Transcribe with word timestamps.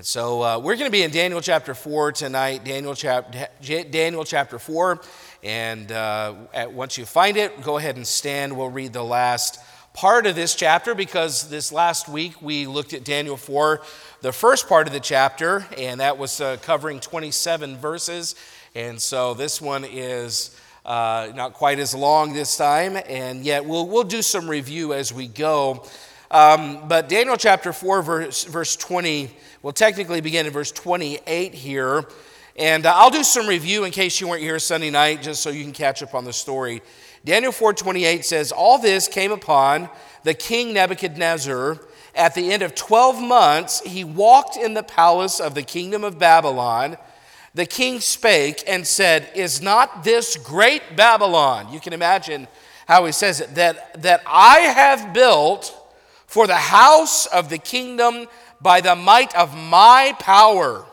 And 0.00 0.06
so 0.06 0.42
uh, 0.42 0.58
we're 0.58 0.76
going 0.76 0.86
to 0.86 0.90
be 0.90 1.02
in 1.02 1.10
Daniel 1.10 1.42
chapter 1.42 1.74
4 1.74 2.12
tonight, 2.12 2.64
Daniel, 2.64 2.94
chap- 2.94 3.36
Daniel 3.60 4.24
chapter 4.24 4.58
4. 4.58 4.98
And 5.42 5.92
uh, 5.92 6.36
at, 6.54 6.72
once 6.72 6.96
you 6.96 7.04
find 7.04 7.36
it, 7.36 7.60
go 7.60 7.76
ahead 7.76 7.96
and 7.96 8.06
stand. 8.06 8.56
We'll 8.56 8.70
read 8.70 8.94
the 8.94 9.04
last 9.04 9.60
part 9.92 10.24
of 10.24 10.34
this 10.34 10.54
chapter 10.54 10.94
because 10.94 11.50
this 11.50 11.70
last 11.70 12.08
week 12.08 12.40
we 12.40 12.66
looked 12.66 12.94
at 12.94 13.04
Daniel 13.04 13.36
4, 13.36 13.82
the 14.22 14.32
first 14.32 14.70
part 14.70 14.86
of 14.86 14.94
the 14.94 15.00
chapter, 15.00 15.66
and 15.76 16.00
that 16.00 16.16
was 16.16 16.40
uh, 16.40 16.56
covering 16.62 16.98
27 16.98 17.76
verses. 17.76 18.36
And 18.74 18.98
so 18.98 19.34
this 19.34 19.60
one 19.60 19.84
is 19.84 20.58
uh, 20.86 21.30
not 21.34 21.52
quite 21.52 21.78
as 21.78 21.94
long 21.94 22.32
this 22.32 22.56
time, 22.56 22.96
and 23.06 23.44
yet 23.44 23.66
we'll, 23.66 23.86
we'll 23.86 24.04
do 24.04 24.22
some 24.22 24.48
review 24.48 24.94
as 24.94 25.12
we 25.12 25.26
go. 25.26 25.84
Um, 26.30 26.86
but 26.86 27.08
Daniel 27.08 27.36
chapter 27.36 27.72
4, 27.72 28.02
verse, 28.02 28.44
verse 28.44 28.76
20, 28.76 29.36
we'll 29.62 29.72
technically 29.72 30.20
begin 30.20 30.46
in 30.46 30.52
verse 30.52 30.72
28 30.72 31.54
here. 31.54 32.04
And 32.56 32.84
uh, 32.86 32.94
I'll 32.94 33.10
do 33.10 33.24
some 33.24 33.46
review 33.46 33.84
in 33.84 33.92
case 33.92 34.20
you 34.20 34.28
weren't 34.28 34.42
here 34.42 34.58
Sunday 34.58 34.90
night, 34.90 35.22
just 35.22 35.42
so 35.42 35.50
you 35.50 35.62
can 35.62 35.72
catch 35.72 36.02
up 36.02 36.14
on 36.14 36.24
the 36.24 36.32
story. 36.32 36.82
Daniel 37.24 37.52
4:28 37.52 38.24
says, 38.24 38.52
"All 38.52 38.78
this 38.78 39.08
came 39.08 39.32
upon 39.32 39.88
the 40.22 40.34
king 40.34 40.72
Nebuchadnezzar. 40.72 41.78
At 42.14 42.34
the 42.34 42.52
end 42.52 42.62
of 42.62 42.74
12 42.74 43.22
months, 43.22 43.80
he 43.80 44.04
walked 44.04 44.56
in 44.56 44.74
the 44.74 44.82
palace 44.82 45.40
of 45.40 45.54
the 45.54 45.62
kingdom 45.62 46.04
of 46.04 46.18
Babylon. 46.18 46.96
The 47.54 47.66
king 47.66 48.00
spake 48.00 48.62
and 48.66 48.86
said, 48.86 49.30
Is 49.34 49.62
not 49.62 50.04
this 50.04 50.36
great 50.36 50.96
Babylon? 50.96 51.72
You 51.72 51.80
can 51.80 51.92
imagine 51.92 52.48
how 52.86 53.06
he 53.06 53.12
says 53.12 53.40
it, 53.40 53.54
that, 53.54 54.02
that 54.02 54.22
I 54.26 54.60
have 54.60 55.14
built 55.14 55.76
for 56.26 56.46
the 56.46 56.56
house 56.56 57.26
of 57.26 57.48
the 57.48 57.58
kingdom 57.58 58.26
by 58.60 58.80
the 58.80 58.94
might 58.94 59.34
of 59.34 59.56
my 59.56 60.14
power 60.18 60.86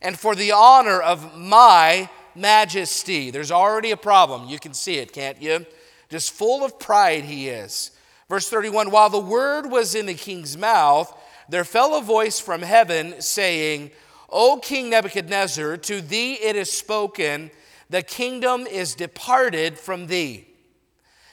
and 0.00 0.18
for 0.18 0.34
the 0.34 0.52
honor 0.52 1.00
of 1.00 1.36
my 1.36 2.08
majesty. 2.34 3.30
There's 3.30 3.50
already 3.50 3.90
a 3.90 3.96
problem. 3.96 4.48
You 4.48 4.58
can 4.58 4.74
see 4.74 4.96
it, 4.96 5.12
can't 5.12 5.42
you? 5.42 5.66
Just 6.08 6.32
full 6.32 6.64
of 6.64 6.78
pride 6.78 7.24
he 7.24 7.48
is. 7.48 7.90
Verse 8.28 8.48
31 8.48 8.90
While 8.90 9.10
the 9.10 9.18
word 9.18 9.70
was 9.70 9.94
in 9.94 10.06
the 10.06 10.14
king's 10.14 10.56
mouth, 10.56 11.12
there 11.48 11.64
fell 11.64 11.98
a 11.98 12.02
voice 12.02 12.38
from 12.38 12.62
heaven 12.62 13.20
saying, 13.20 13.90
O 14.30 14.60
King 14.62 14.90
Nebuchadnezzar, 14.90 15.78
to 15.78 16.00
thee 16.00 16.34
it 16.34 16.54
is 16.54 16.70
spoken, 16.70 17.50
the 17.90 18.02
kingdom 18.02 18.66
is 18.66 18.94
departed 18.94 19.78
from 19.78 20.06
thee, 20.06 20.46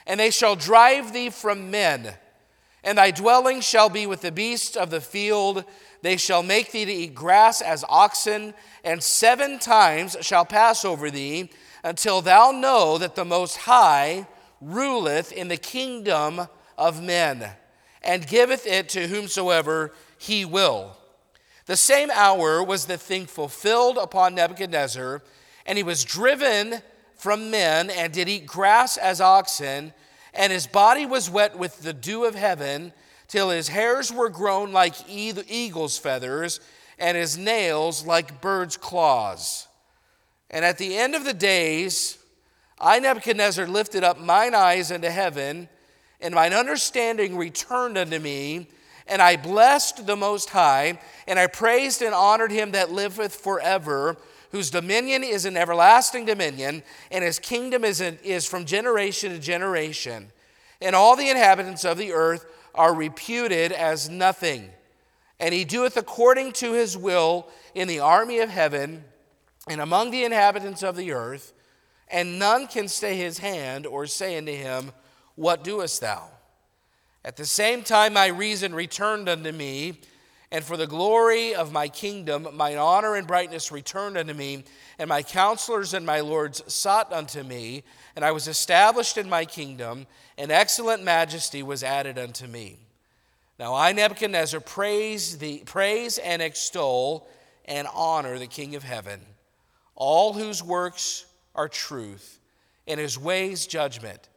and 0.08 0.20
they 0.20 0.32
shall 0.32 0.56
drive 0.56 1.12
thee 1.12 1.30
from 1.30 1.70
men 1.70 2.14
and 2.86 3.00
thy 3.00 3.10
dwelling 3.10 3.62
shall 3.62 3.90
be 3.90 4.06
with 4.06 4.22
the 4.22 4.32
beasts 4.32 4.78
of 4.78 4.92
the 4.92 5.02
field. 5.02 5.66
They 6.04 6.18
shall 6.18 6.44
make 6.44 6.72
thee 6.72 6.86
to 6.86 6.92
eat 6.92 7.16
grass 7.16 7.60
as 7.60 7.84
oxen, 7.90 8.54
and 8.84 9.02
seven 9.02 9.58
times 9.58 10.16
shall 10.22 10.46
pass 10.46 10.86
over 10.86 11.10
thee, 11.10 11.50
until 11.84 12.22
thou 12.22 12.52
know 12.52 13.00
that 13.00 13.16
the 13.16 13.26
Most 13.26 13.58
High 13.58 14.28
ruleth 14.62 15.32
in 15.32 15.48
the 15.48 15.58
kingdom 15.58 16.48
of 16.78 17.02
men, 17.02 17.50
and 18.04 18.28
giveth 18.28 18.68
it 18.68 18.88
to 18.90 19.08
whomsoever 19.08 19.92
he 20.20 20.46
will. 20.46 20.96
The 21.66 21.76
same 21.76 22.12
hour 22.12 22.64
was 22.64 22.86
the 22.86 22.98
thing 22.98 23.26
fulfilled 23.26 23.98
upon 23.98 24.36
Nebuchadnezzar, 24.36 25.24
and 25.66 25.78
he 25.78 25.84
was 25.84 26.04
driven 26.04 26.82
from 27.16 27.50
men, 27.50 27.90
and 27.90 28.14
did 28.14 28.30
eat 28.30 28.46
grass 28.46 28.98
as 28.98 29.20
oxen 29.20 29.92
and 30.36 30.52
his 30.52 30.68
body 30.68 31.06
was 31.06 31.30
wet 31.30 31.58
with 31.58 31.82
the 31.82 31.94
dew 31.94 32.26
of 32.26 32.36
heaven, 32.36 32.94
till 33.28 33.50
his 33.50 33.70
hairs 33.70 34.12
were 34.12 34.30
grown 34.30 34.72
like 34.72 35.10
eagle's 35.10 35.98
feathers, 35.98 36.60
and 37.00 37.18
his 37.18 37.38
nails 37.38 38.06
like 38.06 38.42
birds' 38.42 38.78
claws. 38.78 39.68
And 40.50 40.64
at 40.64 40.78
the 40.78 40.96
end 40.98 41.16
of 41.16 41.24
the 41.24 41.34
days, 41.34 42.18
I, 42.80 43.00
Nebuchadnezzar, 43.00 43.68
lifted 43.68 44.04
up 44.04 44.20
mine 44.20 44.54
eyes 44.54 44.92
unto 44.92 45.08
heaven, 45.08 45.70
and 46.22 46.36
mine 46.36 46.54
understanding 46.54 47.38
returned 47.38 47.98
unto 47.98 48.20
me, 48.20 48.68
and 49.08 49.22
I 49.22 49.38
blessed 49.38 50.06
the 50.06 50.16
Most 50.16 50.50
High, 50.50 51.00
and 51.28 51.40
I 51.40 51.48
praised 51.48 52.02
and 52.02 52.14
honored 52.14 52.52
him 52.52 52.72
that 52.72 52.92
liveth 52.92 53.36
forever 53.36 54.18
whose 54.56 54.70
dominion 54.70 55.22
is 55.22 55.44
an 55.44 55.58
everlasting 55.58 56.24
dominion, 56.24 56.82
and 57.12 57.26
his 57.26 57.40
kingdom 57.40 57.84
is, 57.84 58.00
is 58.00 58.48
from 58.48 58.64
generation 58.64 59.34
to 59.34 59.38
generation. 59.38 60.32
And 60.82 60.96
all 60.96 61.18
the 61.18 61.30
inhabitants 61.30 61.84
of 61.84 61.98
the 61.98 62.14
earth 62.14 62.46
are 62.74 62.94
reputed 62.94 63.74
as 63.74 64.10
nothing. 64.10 64.70
And 65.42 65.54
he 65.54 65.66
doeth 65.66 65.98
according 65.98 66.54
to 66.54 66.72
his 66.72 66.98
will 66.98 67.50
in 67.74 67.90
the 67.90 68.00
army 68.00 68.40
of 68.40 68.48
heaven 68.48 69.04
and 69.68 69.82
among 69.82 70.12
the 70.12 70.24
inhabitants 70.24 70.84
of 70.84 70.96
the 70.96 71.12
earth, 71.12 71.52
and 72.08 72.40
none 72.40 72.68
can 72.68 72.88
stay 72.88 73.18
his 73.18 73.40
hand 73.40 73.86
or 73.86 74.08
say 74.08 74.38
unto 74.38 74.54
him, 74.54 74.94
What 75.36 75.66
doest 75.66 76.00
thou? 76.00 76.30
At 77.26 77.36
the 77.36 77.46
same 77.46 77.84
time, 77.84 78.14
my 78.14 78.28
reason 78.28 78.74
returned 78.74 79.28
unto 79.28 79.52
me 79.52 80.00
and 80.52 80.64
for 80.64 80.78
the 80.78 80.88
glory 80.88 81.56
of 81.56 81.72
my 81.72 81.88
kingdom, 81.88 82.48
mine 82.54 82.78
honor 82.78 83.16
and 83.16 83.28
brightness 83.28 83.72
returned 83.72 84.18
unto 84.18 84.34
me, 84.34 84.64
and 85.00 85.10
my 85.10 85.24
counselors 85.24 85.94
and 85.94 86.06
my 86.06 86.20
lords 86.20 86.62
sought 86.74 87.12
unto 87.12 87.44
me, 87.44 87.84
and 88.16 88.24
I 88.24 88.32
was 88.32 88.48
established 88.48 89.18
in 89.18 89.28
my 89.28 89.46
kingdom, 89.46 90.08
and 90.38 90.52
excellent 90.52 91.04
majesty 91.04 91.64
was 91.64 91.84
added 91.84 92.18
unto 92.18 92.48
me. 92.48 92.78
Now 93.58 93.74
I, 93.74 93.92
Nebuchadnezzar, 93.92 94.60
praise, 94.60 95.38
the, 95.38 95.60
praise 95.66 96.18
and 96.18 96.42
extol 96.42 97.28
and 97.66 97.88
honor 97.94 98.38
the 98.38 98.48
King 98.48 98.76
of 98.76 98.84
heaven, 98.84 99.22
all 99.96 100.34
whose 100.34 100.62
works 100.62 101.26
are 101.56 101.70
truth, 101.70 102.40
and 102.88 103.00
his 103.00 103.18
ways 103.18 103.66
judgment, 103.66 104.30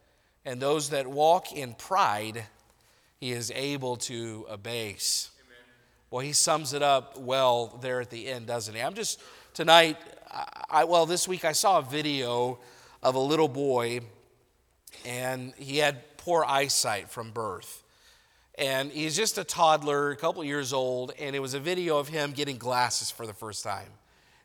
and 0.45 0.61
those 0.61 0.91
that 0.91 1.07
walk 1.07 1.53
in 1.53 1.75
pride 1.75 2.45
he 3.21 3.33
is 3.33 3.53
able 3.55 3.97
to 3.97 4.47
abase. 4.49 5.31
Well, 6.11 6.21
he 6.21 6.33
sums 6.33 6.73
it 6.73 6.83
up 6.83 7.19
well 7.19 7.79
there 7.83 8.01
at 8.01 8.09
the 8.09 8.29
end, 8.29 8.47
doesn't 8.47 8.75
he? 8.75 8.81
I'm 8.81 8.95
just, 8.95 9.21
tonight, 9.53 9.99
I, 10.71 10.85
well, 10.85 11.05
this 11.05 11.29
week 11.29 11.45
I 11.45 11.53
saw 11.53 11.81
a 11.81 11.83
video 11.83 12.59
of 13.03 13.15
a 13.15 13.19
little 13.19 13.49
boy, 13.49 14.01
and 15.05 15.53
he 15.59 15.77
had 15.79 16.17
poor 16.17 16.47
eyesight 16.47 17.11
from 17.11 17.31
birth. 17.31 17.83
And 18.57 18.91
he's 18.91 19.17
just 19.17 19.37
a 19.37 19.45
toddler, 19.45 20.11
a 20.11 20.17
couple 20.17 20.43
years 20.45 20.73
old, 20.73 21.13
and 21.19 21.37
it 21.37 21.41
was 21.41 21.53
a 21.53 21.61
video 21.61 21.99
of 21.99 22.09
him 22.09 22.33
getting 22.33 22.57
glasses 22.57 23.11
for 23.11 23.27
the 23.27 23.35
first 23.35 23.63
time. 23.63 23.91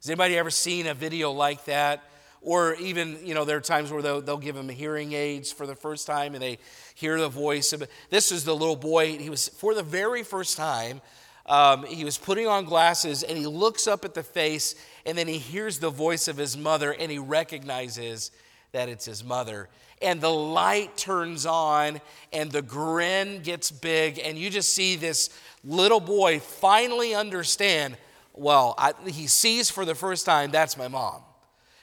Has 0.01 0.09
anybody 0.09 0.37
ever 0.37 0.49
seen 0.49 0.85
a 0.87 0.93
video 0.93 1.31
like 1.31 1.63
that? 1.65 2.03
Or 2.41 2.75
even, 2.75 3.25
you 3.25 3.33
know, 3.33 3.45
there 3.45 3.55
are 3.55 3.61
times 3.61 3.89
where 3.89 4.01
they'll, 4.01 4.21
they'll 4.21 4.37
give 4.37 4.57
him 4.57 4.67
hearing 4.67 5.13
aids 5.13 5.49
for 5.53 5.65
the 5.65 5.77
first 5.77 6.05
time 6.05 6.33
and 6.33 6.43
they 6.43 6.59
hear 6.93 7.17
the 7.17 7.29
voice. 7.29 7.71
Of, 7.71 7.87
this 8.09 8.33
is 8.33 8.43
the 8.43 8.53
little 8.53 8.75
boy. 8.75 9.17
He 9.17 9.29
was, 9.29 9.47
for 9.47 9.73
the 9.73 9.81
very 9.81 10.23
first 10.23 10.57
time, 10.57 10.99
um, 11.45 11.85
he 11.85 12.05
was 12.05 12.17
putting 12.17 12.47
on 12.47 12.65
glasses 12.65 13.23
and 13.23 13.37
he 13.37 13.45
looks 13.45 13.87
up 13.87 14.05
at 14.05 14.13
the 14.13 14.23
face 14.23 14.75
and 15.05 15.17
then 15.17 15.27
he 15.27 15.37
hears 15.37 15.79
the 15.79 15.89
voice 15.89 16.27
of 16.27 16.37
his 16.37 16.57
mother 16.57 16.91
and 16.91 17.11
he 17.11 17.19
recognizes 17.19 18.31
that 18.71 18.89
it's 18.89 19.05
his 19.05 19.23
mother. 19.23 19.69
And 20.01 20.19
the 20.19 20.31
light 20.31 20.97
turns 20.97 21.45
on 21.45 22.01
and 22.31 22.51
the 22.51 22.61
grin 22.61 23.41
gets 23.41 23.71
big, 23.71 24.19
and 24.19 24.37
you 24.37 24.49
just 24.49 24.73
see 24.73 24.95
this 24.97 25.29
little 25.63 26.01
boy 26.01 26.39
finally 26.39 27.15
understand 27.15 27.95
well, 28.33 28.73
I, 28.77 28.93
he 29.05 29.27
sees 29.27 29.69
for 29.69 29.85
the 29.85 29.95
first 29.95 30.25
time 30.25 30.51
that's 30.51 30.77
my 30.77 30.87
mom. 30.87 31.21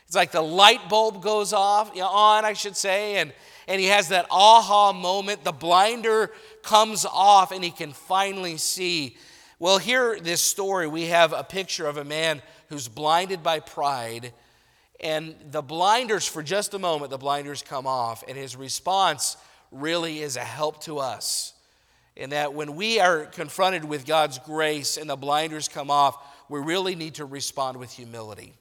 It's 0.06 0.16
like 0.16 0.32
the 0.32 0.42
light 0.42 0.88
bulb 0.88 1.22
goes 1.22 1.53
off, 1.53 1.92
you 1.94 2.00
know, 2.00 2.09
on, 2.09 2.44
I 2.44 2.54
should 2.54 2.77
say, 2.77 3.19
and, 3.19 3.32
and 3.69 3.81
he 3.81 3.87
has 3.87 4.09
that 4.09 4.27
aha 4.28 4.92
moment. 4.92 5.44
The 5.44 5.53
blinder 5.53 6.32
comes 6.62 7.06
off, 7.06 7.53
and 7.53 7.62
he 7.62 7.71
can 7.71 7.92
finally 7.92 8.56
see 8.56 9.16
well, 9.60 9.76
here, 9.76 10.19
this 10.19 10.41
story, 10.41 10.88
we 10.88 11.09
have 11.09 11.34
a 11.34 11.44
picture 11.44 11.87
of 11.87 11.98
a 11.98 12.04
man 12.04 12.41
who's 12.71 12.89
blinded 12.89 13.42
by 13.42 13.60
pride. 13.60 14.33
And 15.01 15.34
the 15.51 15.60
blinders, 15.60 16.27
for 16.27 16.42
just 16.42 16.72
a 16.72 16.78
moment, 16.78 17.10
the 17.10 17.18
blinders 17.18 17.60
come 17.60 17.86
off. 17.86 18.24
And 18.27 18.39
his 18.39 18.57
response 18.57 19.36
really 19.71 20.21
is 20.21 20.36
a 20.36 20.41
help 20.41 20.83
to 20.84 20.98
us. 20.98 21.53
In 22.16 22.30
that 22.30 22.54
when 22.54 22.74
we 22.74 23.01
are 23.01 23.27
confronted 23.27 23.84
with 23.84 24.07
God's 24.07 24.39
grace 24.39 24.97
and 24.97 25.10
the 25.10 25.16
blinders 25.16 25.68
come 25.68 25.91
off, 25.91 26.16
we 26.48 26.59
really 26.59 26.95
need 26.95 27.16
to 27.16 27.27
respond 27.27 27.77
with 27.77 27.92
humility. 27.92 28.54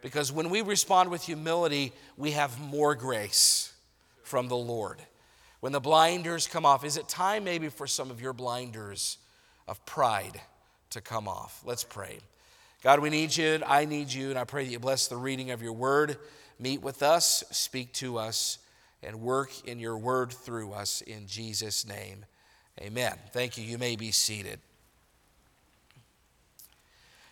Because 0.00 0.30
when 0.30 0.48
we 0.48 0.62
respond 0.62 1.10
with 1.10 1.24
humility, 1.24 1.92
we 2.16 2.30
have 2.30 2.60
more 2.60 2.94
grace 2.94 3.72
from 4.22 4.46
the 4.46 4.56
Lord. 4.56 5.02
When 5.58 5.72
the 5.72 5.80
blinders 5.80 6.46
come 6.46 6.64
off, 6.64 6.84
is 6.84 6.96
it 6.96 7.08
time 7.08 7.42
maybe 7.42 7.68
for 7.68 7.88
some 7.88 8.12
of 8.12 8.20
your 8.20 8.32
blinders? 8.32 9.18
Of 9.68 9.84
pride 9.86 10.40
to 10.90 11.00
come 11.00 11.28
off. 11.28 11.62
Let's 11.64 11.84
pray. 11.84 12.18
God, 12.82 13.00
we 13.00 13.10
need 13.10 13.36
you. 13.36 13.60
I 13.66 13.84
need 13.84 14.12
you. 14.12 14.30
And 14.30 14.38
I 14.38 14.44
pray 14.44 14.64
that 14.64 14.70
you 14.70 14.78
bless 14.78 15.08
the 15.08 15.16
reading 15.16 15.50
of 15.50 15.62
your 15.62 15.72
word. 15.72 16.18
Meet 16.58 16.82
with 16.82 17.02
us, 17.02 17.44
speak 17.50 17.92
to 17.94 18.18
us, 18.18 18.58
and 19.02 19.20
work 19.20 19.50
in 19.66 19.78
your 19.78 19.98
word 19.98 20.32
through 20.32 20.72
us 20.72 21.00
in 21.02 21.26
Jesus' 21.26 21.86
name. 21.86 22.24
Amen. 22.80 23.14
Thank 23.32 23.58
you. 23.58 23.64
You 23.64 23.78
may 23.78 23.96
be 23.96 24.10
seated. 24.10 24.58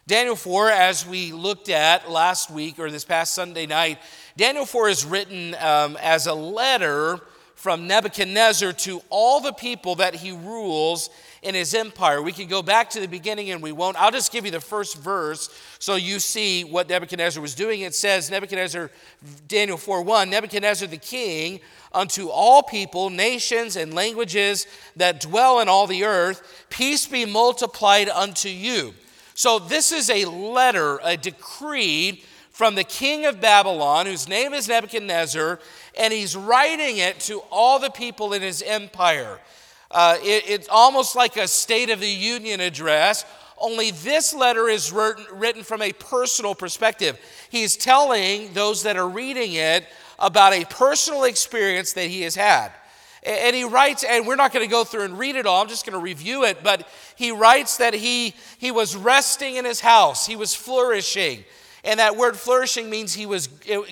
Daniel 0.06 0.37
4, 0.37 0.70
as 0.70 1.06
we 1.06 1.32
looked 1.32 1.70
at 1.70 2.10
last 2.10 2.50
week 2.50 2.78
or 2.78 2.90
this 2.90 3.06
past 3.06 3.32
Sunday 3.32 3.64
night, 3.64 3.98
Daniel 4.37 4.66
4 4.66 4.90
is 4.90 5.04
written 5.04 5.54
um, 5.54 5.96
as 6.02 6.26
a 6.26 6.34
letter 6.34 7.19
from 7.54 7.87
Nebuchadnezzar 7.87 8.75
to 8.75 9.00
all 9.08 9.40
the 9.40 9.52
people 9.52 9.94
that 9.94 10.14
he 10.14 10.32
rules 10.32 11.08
in 11.44 11.55
his 11.55 11.75
empire. 11.75 12.23
We 12.23 12.32
can 12.32 12.49
go 12.49 12.62
back 12.62 12.91
to 12.91 13.00
the 13.00 13.06
beginning 13.06 13.50
and 13.50 13.62
we 13.62 13.70
won't. 13.70 14.00
I'll 14.00 14.11
just 14.11 14.32
give 14.32 14.44
you 14.44 14.50
the 14.50 14.61
first 14.61 14.96
verse 14.96 15.50
so 15.79 15.96
you 15.96 16.19
see 16.19 16.64
what 16.64 16.88
Nebuchadnezzar 16.88 17.41
was 17.41 17.55
doing. 17.55 17.82
It 17.82 17.94
says, 17.94 18.31
Nebuchadnezzar, 18.31 18.91
Daniel 19.46 19.76
4 19.76 20.02
1, 20.02 20.31
Nebuchadnezzar 20.31 20.88
the 20.88 20.96
king, 20.96 21.61
unto 21.93 22.29
all 22.29 22.62
people, 22.62 23.11
nations, 23.11 23.76
and 23.76 23.94
languages 23.94 24.67
that 24.96 25.20
dwell 25.20 25.61
in 25.61 25.69
all 25.69 25.87
the 25.87 26.05
earth, 26.05 26.67
peace 26.70 27.06
be 27.06 27.25
multiplied 27.25 28.08
unto 28.08 28.49
you. 28.49 28.94
So, 29.35 29.58
this 29.58 29.93
is 29.93 30.11
a 30.11 30.25
letter, 30.26 30.99
a 31.02 31.17
decree 31.17 32.23
from 32.50 32.76
the 32.76 32.85
king 32.85 33.26
of 33.26 33.40
Babylon, 33.40 34.06
whose 34.06 34.29
name 34.29 34.55
is 34.55 34.69
Nebuchadnezzar, 34.69 35.58
and 35.99 36.12
he's 36.12 36.37
writing 36.37 36.99
it 36.99 37.19
to 37.20 37.40
all 37.50 37.81
the 37.81 37.90
people 37.90 38.32
in 38.32 38.43
his 38.43 38.62
empire. 38.62 39.40
Uh, 39.94 40.17
it, 40.23 40.44
it's 40.49 40.69
almost 40.69 41.14
like 41.14 41.37
a 41.37 41.46
State 41.46 41.88
of 41.88 42.00
the 42.00 42.11
Union 42.11 42.61
address, 42.61 43.25
only 43.56 43.93
this 43.93 44.35
letter 44.35 44.69
is 44.69 44.91
written, 44.91 45.25
written 45.32 45.62
from 45.62 45.81
a 45.82 45.93
personal 45.93 46.52
perspective. 46.52 47.17
He's 47.49 47.76
telling 47.76 48.52
those 48.55 48.82
that 48.82 48.96
are 48.96 49.08
reading 49.08 49.52
it 49.52 49.87
about 50.19 50.52
a 50.52 50.64
personal 50.64 51.23
experience 51.23 51.93
that 51.93 52.08
he 52.08 52.23
has 52.23 52.35
had. 52.35 52.73
And 53.23 53.55
he 53.55 53.62
writes, 53.62 54.05
and 54.05 54.26
we're 54.26 54.35
not 54.37 54.52
going 54.52 54.67
to 54.67 54.70
go 54.70 54.82
through 54.82 55.05
and 55.05 55.17
read 55.17 55.37
it 55.37 55.46
all, 55.46 55.62
I'm 55.62 55.69
just 55.69 55.87
going 55.87 55.99
to 55.99 56.02
review 56.02 56.44
it, 56.44 56.64
but 56.64 56.87
he 57.14 57.31
writes 57.31 57.76
that 57.76 57.94
he, 57.94 58.35
he 58.58 58.73
was 58.73 58.97
resting 58.97 59.55
in 59.56 59.64
his 59.64 59.81
house, 59.81 60.26
he 60.26 60.37
was 60.37 60.55
flourishing. 60.55 61.44
And 61.85 62.00
that 62.00 62.17
word 62.17 62.37
flourishing 62.37 62.90
means 62.90 63.14
he 63.14 63.26
was 63.26 63.49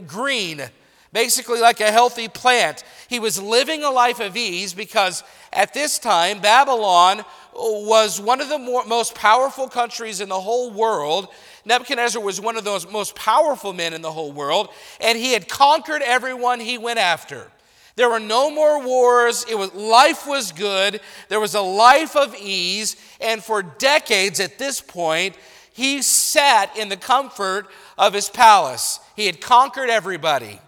green, 0.07 0.63
basically 1.13 1.61
like 1.61 1.81
a 1.81 1.93
healthy 1.93 2.29
plant. 2.29 2.85
He 3.09 3.19
was 3.19 3.41
living 3.41 3.85
a 3.85 3.91
life 3.91 4.21
of 4.21 4.37
ease 4.37 4.73
because 4.73 5.23
at 5.53 5.75
this 5.75 5.99
time, 5.99 6.41
Babylon 6.41 7.25
was 7.55 8.21
one 8.21 8.41
of 8.41 8.49
the 8.49 8.59
more, 8.59 8.85
most 8.87 9.15
powerful 9.15 9.69
countries 9.69 10.21
in 10.21 10.29
the 10.29 10.41
whole 10.41 10.71
world. 10.71 11.29
Nebuchadnezzar 11.65 12.23
was 12.23 12.41
one 12.41 12.57
of 12.57 12.65
those 12.65 12.91
most 12.91 13.15
powerful 13.15 13.73
men 13.73 13.93
in 13.93 14.03
the 14.03 14.11
whole 14.11 14.33
world, 14.33 14.71
and 15.01 15.19
he 15.19 15.33
had 15.33 15.49
conquered 15.49 16.03
everyone 16.03 16.61
he 16.61 16.79
went 16.79 16.99
after. 16.99 17.51
There 17.95 18.09
were 18.09 18.21
no 18.21 18.51
more 18.51 18.83
wars. 18.83 19.45
It 19.49 19.57
was, 19.57 19.73
life 19.75 20.27
was 20.27 20.53
good. 20.53 21.01
There 21.29 21.41
was 21.41 21.55
a 21.55 21.61
life 21.61 22.17
of 22.17 22.35
ease. 22.35 22.97
And 23.21 23.45
for 23.45 23.63
decades 23.63 24.41
at 24.41 24.59
this 24.59 24.81
point, 24.81 25.37
he 25.75 26.01
sat 26.01 26.77
in 26.77 26.89
the 26.89 26.97
comfort 26.97 27.69
of 27.99 28.15
his 28.15 28.31
palace. 28.31 28.99
He 29.15 29.27
had 29.27 29.41
conquered 29.41 29.91
everybody. 29.91 30.59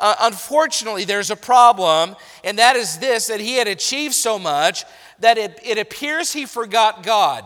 Uh, 0.00 0.16
unfortunately, 0.22 1.04
there's 1.04 1.30
a 1.30 1.36
problem, 1.36 2.16
and 2.42 2.58
that 2.58 2.74
is 2.74 2.98
this 2.98 3.26
that 3.26 3.38
he 3.40 3.56
had 3.56 3.68
achieved 3.68 4.14
so 4.14 4.38
much 4.38 4.84
that 5.20 5.38
it, 5.38 5.60
it 5.62 5.78
appears 5.78 6.32
he 6.32 6.46
forgot 6.46 7.02
God. 7.02 7.44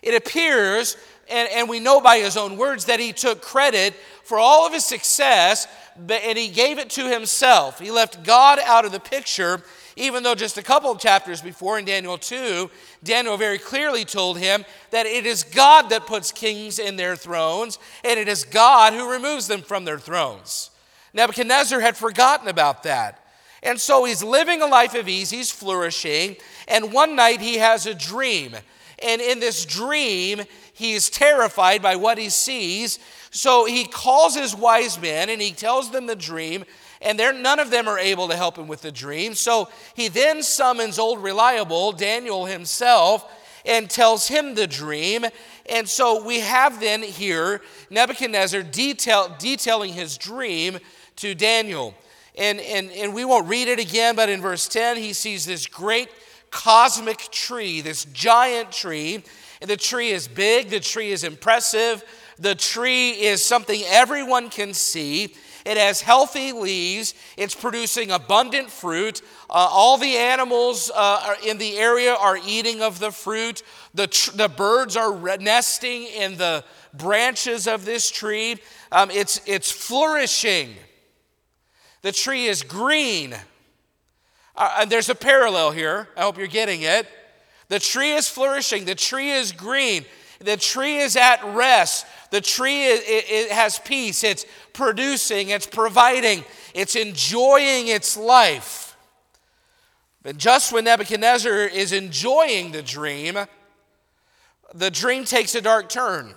It 0.00 0.14
appears, 0.14 0.96
and, 1.28 1.48
and 1.50 1.68
we 1.68 1.80
know 1.80 2.00
by 2.00 2.18
his 2.18 2.36
own 2.36 2.56
words, 2.56 2.84
that 2.84 3.00
he 3.00 3.12
took 3.12 3.42
credit 3.42 3.94
for 4.22 4.38
all 4.38 4.66
of 4.66 4.72
his 4.72 4.84
success 4.84 5.66
but, 5.98 6.22
and 6.22 6.36
he 6.36 6.48
gave 6.48 6.78
it 6.78 6.90
to 6.90 7.08
himself. 7.08 7.80
He 7.80 7.90
left 7.90 8.24
God 8.24 8.58
out 8.64 8.84
of 8.84 8.92
the 8.92 9.00
picture, 9.00 9.62
even 9.96 10.22
though 10.22 10.34
just 10.34 10.58
a 10.58 10.62
couple 10.62 10.90
of 10.90 10.98
chapters 10.98 11.40
before 11.40 11.78
in 11.78 11.84
Daniel 11.84 12.18
2, 12.18 12.70
Daniel 13.02 13.36
very 13.36 13.58
clearly 13.58 14.04
told 14.04 14.38
him 14.38 14.64
that 14.90 15.06
it 15.06 15.26
is 15.26 15.42
God 15.42 15.90
that 15.90 16.06
puts 16.06 16.32
kings 16.32 16.78
in 16.78 16.96
their 16.96 17.16
thrones, 17.16 17.78
and 18.04 18.20
it 18.20 18.28
is 18.28 18.44
God 18.44 18.92
who 18.92 19.10
removes 19.10 19.48
them 19.48 19.62
from 19.62 19.84
their 19.84 19.98
thrones. 19.98 20.70
Nebuchadnezzar 21.16 21.80
had 21.80 21.96
forgotten 21.96 22.46
about 22.46 22.82
that. 22.82 23.24
And 23.62 23.80
so 23.80 24.04
he's 24.04 24.22
living 24.22 24.60
a 24.60 24.66
life 24.66 24.94
of 24.94 25.08
ease, 25.08 25.30
he's 25.30 25.50
flourishing, 25.50 26.36
and 26.68 26.92
one 26.92 27.16
night 27.16 27.40
he 27.40 27.56
has 27.56 27.86
a 27.86 27.94
dream. 27.94 28.54
And 29.02 29.20
in 29.22 29.40
this 29.40 29.64
dream, 29.64 30.42
he 30.74 30.92
is 30.92 31.08
terrified 31.08 31.80
by 31.82 31.96
what 31.96 32.18
he 32.18 32.28
sees. 32.28 32.98
So 33.30 33.64
he 33.64 33.86
calls 33.86 34.36
his 34.36 34.54
wise 34.54 35.00
men 35.00 35.30
and 35.30 35.40
he 35.40 35.52
tells 35.52 35.90
them 35.90 36.06
the 36.06 36.16
dream, 36.16 36.64
and 37.00 37.18
none 37.42 37.60
of 37.60 37.70
them 37.70 37.88
are 37.88 37.98
able 37.98 38.28
to 38.28 38.36
help 38.36 38.58
him 38.58 38.68
with 38.68 38.82
the 38.82 38.92
dream. 38.92 39.34
So 39.34 39.70
he 39.94 40.08
then 40.08 40.42
summons 40.42 40.98
old 40.98 41.22
reliable 41.22 41.92
Daniel 41.92 42.44
himself 42.44 43.24
and 43.64 43.88
tells 43.88 44.28
him 44.28 44.54
the 44.54 44.66
dream. 44.66 45.24
And 45.68 45.88
so 45.88 46.24
we 46.24 46.40
have 46.40 46.78
then 46.78 47.02
here 47.02 47.62
Nebuchadnezzar 47.90 48.62
detail, 48.62 49.34
detailing 49.38 49.94
his 49.94 50.16
dream 50.18 50.78
to 51.16 51.34
Daniel. 51.34 51.94
And, 52.36 52.60
and, 52.60 52.90
and 52.92 53.14
we 53.14 53.24
won't 53.24 53.48
read 53.48 53.68
it 53.68 53.78
again, 53.78 54.16
but 54.16 54.28
in 54.28 54.40
verse 54.40 54.68
10, 54.68 54.98
he 54.98 55.12
sees 55.12 55.46
this 55.46 55.66
great 55.66 56.08
cosmic 56.50 57.18
tree, 57.30 57.80
this 57.80 58.04
giant 58.06 58.72
tree. 58.72 59.24
And 59.60 59.70
the 59.70 59.76
tree 59.76 60.10
is 60.10 60.28
big, 60.28 60.68
the 60.68 60.80
tree 60.80 61.12
is 61.12 61.24
impressive, 61.24 62.04
the 62.38 62.54
tree 62.54 63.10
is 63.10 63.42
something 63.42 63.82
everyone 63.86 64.50
can 64.50 64.74
see. 64.74 65.34
It 65.64 65.78
has 65.78 66.00
healthy 66.00 66.52
leaves. 66.52 67.14
It's 67.36 67.54
producing 67.54 68.12
abundant 68.12 68.70
fruit. 68.70 69.20
Uh, 69.50 69.68
all 69.68 69.98
the 69.98 70.16
animals 70.16 70.92
uh, 70.94 71.34
in 71.44 71.58
the 71.58 71.76
area 71.76 72.14
are 72.14 72.38
eating 72.46 72.82
of 72.82 73.00
the 73.00 73.10
fruit. 73.10 73.64
The, 73.92 74.06
tr- 74.06 74.30
the 74.36 74.48
birds 74.48 74.96
are 74.96 75.36
nesting 75.38 76.04
in 76.04 76.36
the 76.36 76.62
branches 76.94 77.66
of 77.66 77.84
this 77.84 78.12
tree. 78.12 78.58
Um, 78.92 79.10
it's, 79.10 79.40
it's 79.44 79.72
flourishing. 79.72 80.76
The 82.06 82.12
tree 82.12 82.44
is 82.46 82.62
green. 82.62 83.34
Uh, 84.54 84.84
there's 84.84 85.08
a 85.08 85.14
parallel 85.16 85.72
here. 85.72 86.06
I 86.16 86.20
hope 86.20 86.38
you're 86.38 86.46
getting 86.46 86.82
it. 86.82 87.04
The 87.66 87.80
tree 87.80 88.12
is 88.12 88.28
flourishing, 88.28 88.84
the 88.84 88.94
tree 88.94 89.32
is 89.32 89.50
green, 89.50 90.04
the 90.38 90.56
tree 90.56 90.98
is 90.98 91.16
at 91.16 91.42
rest, 91.42 92.06
the 92.30 92.40
tree 92.40 92.84
it, 92.84 93.02
it 93.08 93.50
has 93.50 93.80
peace, 93.80 94.22
it's 94.22 94.46
producing, 94.72 95.48
it's 95.48 95.66
providing, 95.66 96.44
it's 96.74 96.94
enjoying 96.94 97.88
its 97.88 98.16
life. 98.16 98.96
But 100.22 100.36
just 100.38 100.72
when 100.72 100.84
Nebuchadnezzar 100.84 101.62
is 101.62 101.90
enjoying 101.90 102.70
the 102.70 102.82
dream, 102.82 103.36
the 104.72 104.92
dream 104.92 105.24
takes 105.24 105.56
a 105.56 105.60
dark 105.60 105.88
turn 105.88 106.34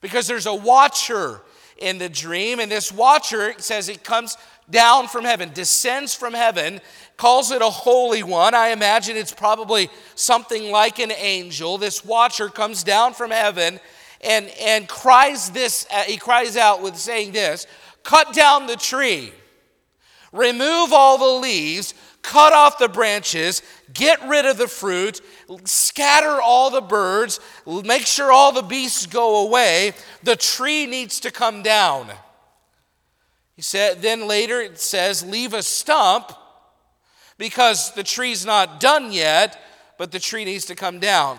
because 0.00 0.26
there's 0.26 0.46
a 0.46 0.54
watcher 0.54 1.42
in 1.80 1.98
the 1.98 2.08
dream, 2.08 2.60
and 2.60 2.70
this 2.70 2.92
watcher 2.92 3.54
says 3.58 3.88
it 3.88 4.04
comes 4.04 4.36
down 4.70 5.08
from 5.08 5.24
heaven, 5.24 5.50
descends 5.52 6.14
from 6.14 6.32
heaven, 6.32 6.80
calls 7.16 7.50
it 7.50 7.62
a 7.62 7.70
holy 7.70 8.22
one. 8.22 8.54
I 8.54 8.68
imagine 8.68 9.16
it's 9.16 9.34
probably 9.34 9.90
something 10.14 10.70
like 10.70 10.98
an 10.98 11.12
angel. 11.12 11.78
This 11.78 12.04
watcher 12.04 12.48
comes 12.48 12.82
down 12.82 13.14
from 13.14 13.30
heaven 13.30 13.80
and, 14.20 14.48
and 14.60 14.88
cries 14.88 15.50
this, 15.50 15.86
uh, 15.92 16.02
he 16.02 16.16
cries 16.16 16.56
out 16.56 16.82
with 16.82 16.96
saying 16.96 17.32
this 17.32 17.66
cut 18.02 18.32
down 18.32 18.66
the 18.66 18.76
tree, 18.76 19.32
remove 20.32 20.92
all 20.92 21.18
the 21.18 21.40
leaves, 21.40 21.94
cut 22.22 22.52
off 22.52 22.78
the 22.78 22.88
branches, 22.88 23.62
get 23.92 24.26
rid 24.28 24.46
of 24.46 24.56
the 24.56 24.68
fruit, 24.68 25.20
scatter 25.64 26.40
all 26.40 26.70
the 26.70 26.80
birds, 26.80 27.40
make 27.66 28.06
sure 28.06 28.30
all 28.32 28.52
the 28.52 28.62
beasts 28.62 29.06
go 29.06 29.46
away. 29.46 29.92
The 30.22 30.36
tree 30.36 30.86
needs 30.86 31.20
to 31.20 31.30
come 31.30 31.62
down. 31.62 32.10
He 33.60 33.62
said, 33.62 34.00
then 34.00 34.26
later 34.26 34.58
it 34.62 34.80
says, 34.80 35.22
leave 35.22 35.52
a 35.52 35.62
stump 35.62 36.32
because 37.36 37.92
the 37.92 38.02
tree's 38.02 38.46
not 38.46 38.80
done 38.80 39.12
yet, 39.12 39.62
but 39.98 40.12
the 40.12 40.18
tree 40.18 40.46
needs 40.46 40.64
to 40.64 40.74
come 40.74 40.98
down. 40.98 41.38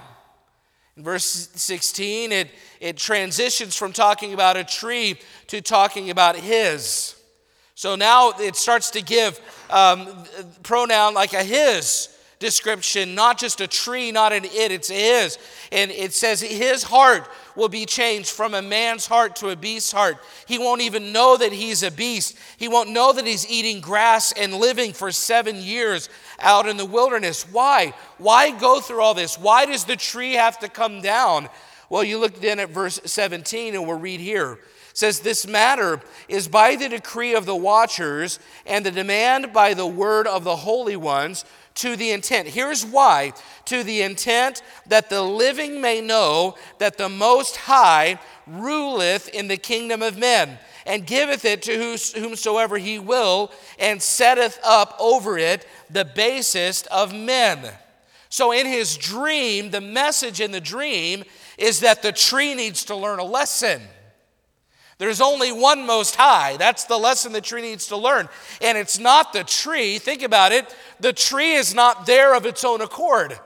In 0.96 1.04
verse 1.04 1.50
16, 1.56 2.32
it, 2.32 2.52
it 2.80 2.98
transitions 2.98 3.76
from 3.76 3.92
talking 3.92 4.36
about 4.36 4.56
a 4.56 4.64
tree 4.64 5.20
to 5.48 5.62
talking 5.62 6.12
about 6.12 6.36
his. 6.36 7.16
So 7.74 7.96
now 7.96 8.34
it 8.40 8.56
starts 8.56 8.92
to 8.92 9.02
give 9.02 9.42
um, 9.72 10.08
pronoun 10.62 11.16
like 11.16 11.34
a 11.34 11.44
his 11.44 12.16
description, 12.42 13.16
not 13.16 13.38
just 13.38 13.62
a 13.62 13.68
tree, 13.68 14.12
not 14.12 14.34
an 14.34 14.44
it, 14.44 14.72
it's 14.72 14.90
his. 14.90 15.38
And 15.72 15.90
it 15.92 16.12
says 16.12 16.42
his 16.42 16.84
heart 16.84 17.30
will 17.56 17.70
be 17.70 17.86
changed 17.86 18.30
from 18.30 18.54
a 18.54 18.62
man's 18.62 19.06
heart 19.06 19.38
to 19.38 19.50
a 19.50 19.56
beast's 19.56 19.94
heart. 19.94 20.18
He 20.48 20.60
won't 20.60 20.82
even 20.82 21.14
know 21.14 21.38
that 21.38 21.54
he's 21.54 21.84
a 21.84 21.92
beast. 21.92 22.38
He 22.58 22.68
won't 22.68 22.90
know 22.90 23.14
that 23.14 23.26
he's 23.26 23.50
eating 23.50 23.80
grass 23.80 24.34
and 24.34 24.56
living 24.56 24.92
for 24.92 25.12
seven 25.14 25.56
years 25.56 26.10
out 26.40 26.68
in 26.68 26.76
the 26.76 26.86
wilderness. 26.86 27.44
Why? 27.50 27.94
Why 28.18 28.52
go 28.52 28.82
through 28.82 29.02
all 29.02 29.14
this? 29.14 29.38
Why 29.38 29.66
does 29.66 29.86
the 29.86 29.96
tree 29.96 30.34
have 30.34 30.60
to 30.60 30.68
come 30.68 31.02
down? 31.02 31.48
Well, 31.90 32.04
you 32.04 32.18
look 32.18 32.42
then 32.42 32.60
at 32.60 32.70
verse 32.70 33.00
17, 33.06 33.76
and 33.76 33.88
we'll 33.88 34.00
read 34.00 34.20
here 34.20 34.60
says 34.94 35.22
this 35.22 35.48
matter 35.48 36.02
is 36.28 36.48
by 36.48 36.76
the 36.76 36.90
decree 36.90 37.34
of 37.34 37.46
the 37.46 37.56
watchers 37.56 38.40
and 38.66 38.86
the 38.86 38.92
demand 38.92 39.54
by 39.54 39.74
the 39.74 39.88
word 39.88 40.28
of 40.28 40.44
the 40.44 40.58
holy 40.58 40.96
ones 40.96 41.46
to 41.76 41.96
the 41.96 42.12
intent. 42.12 42.48
Here's 42.48 42.86
why 42.86 43.34
to 43.66 43.84
the 43.84 44.02
intent 44.02 44.62
that 44.88 45.10
the 45.10 45.22
living 45.22 45.82
may 45.82 46.02
know 46.02 46.56
that 46.80 46.98
the 46.98 47.10
Most 47.10 47.56
High 47.58 48.20
ruleth 48.48 49.30
in 49.30 49.48
the 49.48 49.58
kingdom 49.58 50.02
of 50.02 50.18
men, 50.18 50.58
and 50.86 51.06
giveth 51.06 51.46
it 51.46 51.62
to 51.64 51.98
whomsoever 52.20 52.78
he 52.78 53.00
will, 53.00 53.52
and 53.80 54.02
setteth 54.02 54.60
up 54.64 54.96
over 55.00 55.38
it 55.38 55.66
the 55.90 56.06
basest 56.06 56.88
of 56.88 57.14
men. 57.14 57.72
So, 58.30 58.52
in 58.52 58.66
his 58.66 58.98
dream, 58.98 59.72
the 59.72 59.82
message 59.82 60.40
in 60.40 60.52
the 60.52 60.62
dream 60.62 61.24
is 61.58 61.82
that 61.82 62.02
the 62.02 62.12
tree 62.12 62.56
needs 62.56 62.86
to 62.86 62.96
learn 62.96 63.20
a 63.20 63.24
lesson. 63.24 63.82
There's 65.02 65.20
only 65.20 65.52
one 65.52 65.88
most 65.88 66.16
high. 66.16 66.58
That's 66.58 66.84
the 66.84 66.96
lesson 66.96 67.32
the 67.32 67.42
tree 67.42 67.64
needs 67.64 67.88
to 67.88 67.98
learn. 67.98 68.30
And 68.62 68.78
it's 68.78 69.00
not 69.00 69.34
the 69.34 69.44
tree. 69.44 69.98
Think 69.98 70.22
about 70.22 70.52
it. 70.52 70.76
The 71.00 71.12
tree 71.12 71.54
is 71.54 71.74
not 71.74 72.06
there 72.06 72.36
of 72.36 72.46
its 72.46 72.64
own 72.64 72.82
accord. 72.82 73.40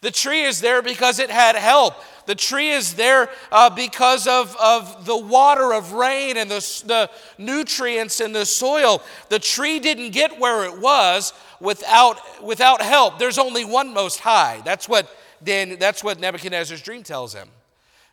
The 0.00 0.10
tree 0.10 0.42
is 0.42 0.60
there 0.60 0.82
because 0.82 1.20
it 1.20 1.30
had 1.30 1.54
help. 1.54 1.94
The 2.26 2.34
tree 2.34 2.70
is 2.70 2.94
there 2.94 3.30
uh, 3.52 3.70
because 3.70 4.26
of, 4.26 4.56
of 4.60 5.06
the 5.06 5.16
water 5.16 5.72
of 5.72 5.92
rain 5.92 6.36
and 6.36 6.50
the, 6.50 6.82
the 6.86 7.08
nutrients 7.40 8.20
in 8.20 8.32
the 8.32 8.44
soil. 8.44 9.00
The 9.28 9.38
tree 9.38 9.78
didn't 9.78 10.10
get 10.10 10.40
where 10.40 10.64
it 10.64 10.80
was 10.80 11.34
without, 11.60 12.42
without 12.42 12.82
help. 12.82 13.20
There's 13.20 13.38
only 13.38 13.64
one 13.64 13.94
most 13.94 14.18
high. 14.18 14.60
That's 14.64 14.88
what, 14.88 15.08
Dan, 15.40 15.76
that's 15.78 16.02
what 16.02 16.18
Nebuchadnezzar's 16.18 16.82
dream 16.82 17.04
tells 17.04 17.32
him. 17.32 17.48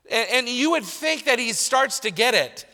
And, 0.10 0.30
and 0.32 0.50
you 0.50 0.72
would 0.72 0.86
think 0.86 1.26
that 1.26 1.40
he 1.40 1.54
starts 1.54 2.00
to 2.02 2.12
get 2.12 2.34
it. 2.34 2.66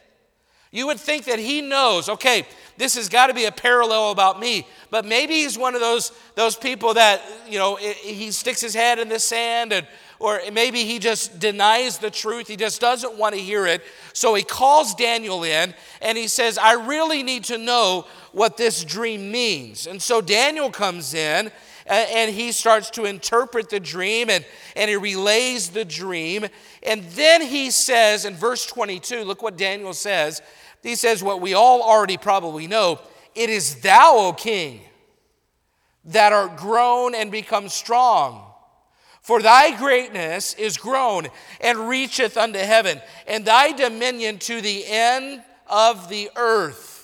You 0.71 0.87
would 0.87 0.99
think 0.99 1.25
that 1.25 1.37
he 1.37 1.61
knows, 1.61 2.07
okay, 2.07 2.45
this 2.77 2.95
has 2.95 3.09
got 3.09 3.27
to 3.27 3.33
be 3.33 3.45
a 3.45 3.51
parallel 3.51 4.11
about 4.11 4.39
me. 4.39 4.65
But 4.89 5.05
maybe 5.05 5.33
he's 5.33 5.57
one 5.57 5.75
of 5.75 5.81
those, 5.81 6.11
those 6.35 6.55
people 6.55 6.93
that, 6.93 7.21
you 7.47 7.59
know, 7.59 7.75
he 7.75 8.31
sticks 8.31 8.61
his 8.61 8.73
head 8.73 8.97
in 8.97 9.09
the 9.09 9.19
sand 9.19 9.73
and 9.73 9.85
or 10.21 10.39
maybe 10.53 10.83
he 10.83 10.99
just 10.99 11.39
denies 11.39 11.97
the 11.97 12.11
truth. 12.11 12.47
He 12.47 12.55
just 12.55 12.79
doesn't 12.79 13.17
want 13.17 13.33
to 13.33 13.41
hear 13.41 13.65
it. 13.65 13.81
So 14.13 14.35
he 14.35 14.43
calls 14.43 14.93
Daniel 14.93 15.43
in 15.43 15.73
and 15.99 16.17
he 16.17 16.27
says, 16.27 16.59
I 16.59 16.73
really 16.73 17.23
need 17.23 17.45
to 17.45 17.57
know 17.57 18.05
what 18.31 18.55
this 18.55 18.83
dream 18.83 19.31
means. 19.31 19.87
And 19.87 19.99
so 19.99 20.21
Daniel 20.21 20.69
comes 20.69 21.15
in 21.15 21.51
and 21.91 22.33
he 22.33 22.51
starts 22.51 22.89
to 22.91 23.05
interpret 23.05 23.69
the 23.69 23.79
dream 23.79 24.29
and, 24.29 24.45
and 24.75 24.89
he 24.89 24.95
relays 24.95 25.69
the 25.69 25.85
dream. 25.85 26.45
And 26.83 27.03
then 27.11 27.41
he 27.41 27.69
says 27.71 28.25
in 28.25 28.35
verse 28.35 28.65
22, 28.65 29.23
look 29.23 29.41
what 29.41 29.57
Daniel 29.57 29.93
says. 29.93 30.41
He 30.81 30.95
says 30.95 31.21
what 31.21 31.41
we 31.41 31.53
all 31.53 31.81
already 31.81 32.17
probably 32.17 32.67
know 32.67 32.99
It 33.35 33.49
is 33.49 33.81
thou, 33.81 34.15
O 34.17 34.33
king, 34.33 34.81
that 36.05 36.33
art 36.33 36.57
grown 36.57 37.13
and 37.13 37.31
become 37.31 37.69
strong. 37.69 38.47
For 39.21 39.41
thy 39.41 39.77
greatness 39.77 40.55
is 40.55 40.77
grown 40.77 41.27
and 41.59 41.77
reacheth 41.87 42.37
unto 42.37 42.57
heaven, 42.57 42.99
and 43.27 43.45
thy 43.45 43.71
dominion 43.71 44.39
to 44.39 44.61
the 44.61 44.83
end 44.87 45.43
of 45.67 46.09
the 46.09 46.31
earth. 46.35 47.00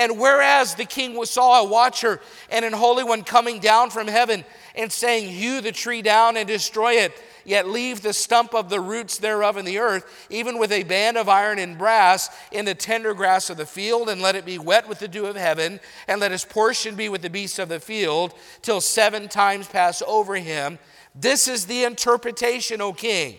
And 0.00 0.18
whereas 0.18 0.76
the 0.76 0.86
king 0.86 1.22
saw 1.26 1.60
a 1.60 1.68
watcher 1.68 2.20
and 2.48 2.64
an 2.64 2.72
holy 2.72 3.04
one 3.04 3.22
coming 3.22 3.60
down 3.60 3.90
from 3.90 4.08
heaven 4.08 4.46
and 4.74 4.90
saying, 4.90 5.28
Hew 5.28 5.60
the 5.60 5.72
tree 5.72 6.00
down 6.00 6.38
and 6.38 6.48
destroy 6.48 6.94
it, 6.94 7.12
yet 7.44 7.68
leave 7.68 8.00
the 8.00 8.14
stump 8.14 8.54
of 8.54 8.70
the 8.70 8.80
roots 8.80 9.18
thereof 9.18 9.58
in 9.58 9.66
the 9.66 9.78
earth, 9.78 10.26
even 10.30 10.58
with 10.58 10.72
a 10.72 10.84
band 10.84 11.18
of 11.18 11.28
iron 11.28 11.58
and 11.58 11.76
brass 11.76 12.30
in 12.50 12.64
the 12.64 12.74
tender 12.74 13.12
grass 13.12 13.50
of 13.50 13.58
the 13.58 13.66
field, 13.66 14.08
and 14.08 14.22
let 14.22 14.36
it 14.36 14.46
be 14.46 14.56
wet 14.56 14.88
with 14.88 15.00
the 15.00 15.08
dew 15.08 15.26
of 15.26 15.36
heaven, 15.36 15.78
and 16.08 16.18
let 16.18 16.32
his 16.32 16.46
portion 16.46 16.94
be 16.94 17.10
with 17.10 17.20
the 17.20 17.28
beasts 17.28 17.58
of 17.58 17.68
the 17.68 17.78
field, 17.78 18.32
till 18.62 18.80
seven 18.80 19.28
times 19.28 19.68
pass 19.68 20.02
over 20.06 20.36
him. 20.36 20.78
This 21.14 21.46
is 21.46 21.66
the 21.66 21.84
interpretation, 21.84 22.80
O 22.80 22.94
king. 22.94 23.36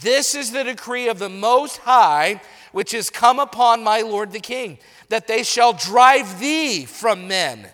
This 0.00 0.34
is 0.34 0.52
the 0.52 0.64
decree 0.64 1.08
of 1.08 1.18
the 1.18 1.28
Most 1.28 1.76
High, 1.78 2.40
which 2.76 2.92
is 2.92 3.08
come 3.08 3.38
upon 3.38 3.82
my 3.82 4.02
Lord 4.02 4.32
the 4.32 4.38
king 4.38 4.76
that 5.08 5.26
they 5.26 5.42
shall 5.42 5.72
drive 5.72 6.38
thee 6.38 6.84
from 6.84 7.26
men. 7.26 7.66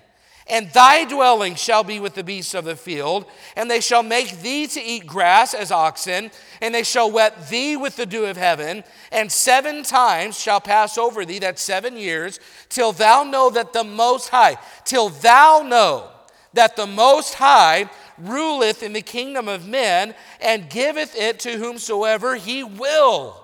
And 0.47 0.71
thy 0.71 1.07
dwelling 1.07 1.57
shall 1.57 1.83
be 1.83 1.99
with 1.99 2.15
the 2.15 2.23
beasts 2.23 2.55
of 2.55 2.65
the 2.65 2.77
field, 2.77 3.27
and 3.57 3.69
they 3.69 3.81
shall 3.81 4.05
make 4.05 4.43
thee 4.43 4.69
to 4.69 4.81
eat 4.81 5.05
grass 5.05 5.55
as 5.55 5.73
oxen, 5.73 6.31
and 6.61 6.73
they 6.73 6.85
shall 6.85 7.11
wet 7.11 7.49
thee 7.49 7.77
with 7.77 7.97
the 7.97 8.07
dew 8.07 8.27
of 8.27 8.37
heaven, 8.37 8.85
and 9.11 9.33
seven 9.33 9.83
times 9.83 10.39
shall 10.39 10.61
pass 10.61 10.97
over 10.97 11.25
thee, 11.25 11.41
that 11.41 11.59
seven 11.59 11.97
years, 11.97 12.39
till 12.69 12.93
thou 12.93 13.25
know 13.25 13.51
that 13.51 13.73
the 13.73 13.83
Most 13.83 14.29
High, 14.29 14.57
till 14.85 15.09
thou 15.09 15.65
know 15.67 16.11
that 16.53 16.77
the 16.77 16.87
Most 16.87 17.35
High 17.35 17.91
ruleth 18.19 18.85
in 18.85 18.93
the 18.93 19.03
kingdom 19.03 19.49
of 19.49 19.67
men, 19.67 20.15
and 20.41 20.71
giveth 20.71 21.17
it 21.17 21.41
to 21.41 21.59
whomsoever 21.59 22.37
he 22.37 22.63
will. 22.63 23.42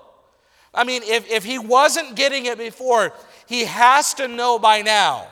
I 0.73 0.83
mean, 0.83 1.01
if, 1.03 1.29
if 1.29 1.43
he 1.43 1.57
wasn't 1.57 2.15
getting 2.15 2.45
it 2.45 2.57
before, 2.57 3.13
he 3.47 3.65
has 3.65 4.13
to 4.15 4.27
know 4.27 4.59
by 4.59 4.81
now. 4.81 5.27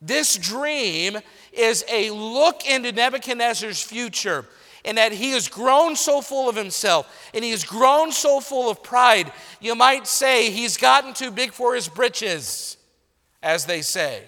This 0.00 0.36
dream 0.36 1.18
is 1.52 1.84
a 1.90 2.10
look 2.10 2.66
into 2.68 2.92
Nebuchadnezzar's 2.92 3.82
future, 3.82 4.46
and 4.84 4.96
that 4.96 5.12
he 5.12 5.32
has 5.32 5.48
grown 5.48 5.96
so 5.96 6.20
full 6.20 6.48
of 6.48 6.56
himself 6.56 7.30
and 7.34 7.44
he 7.44 7.50
has 7.50 7.64
grown 7.64 8.12
so 8.12 8.40
full 8.40 8.70
of 8.70 8.82
pride. 8.82 9.30
You 9.60 9.74
might 9.74 10.06
say 10.06 10.50
he's 10.50 10.76
gotten 10.76 11.12
too 11.12 11.30
big 11.30 11.52
for 11.52 11.74
his 11.74 11.88
britches, 11.88 12.76
as 13.42 13.66
they 13.66 13.82
say. 13.82 14.22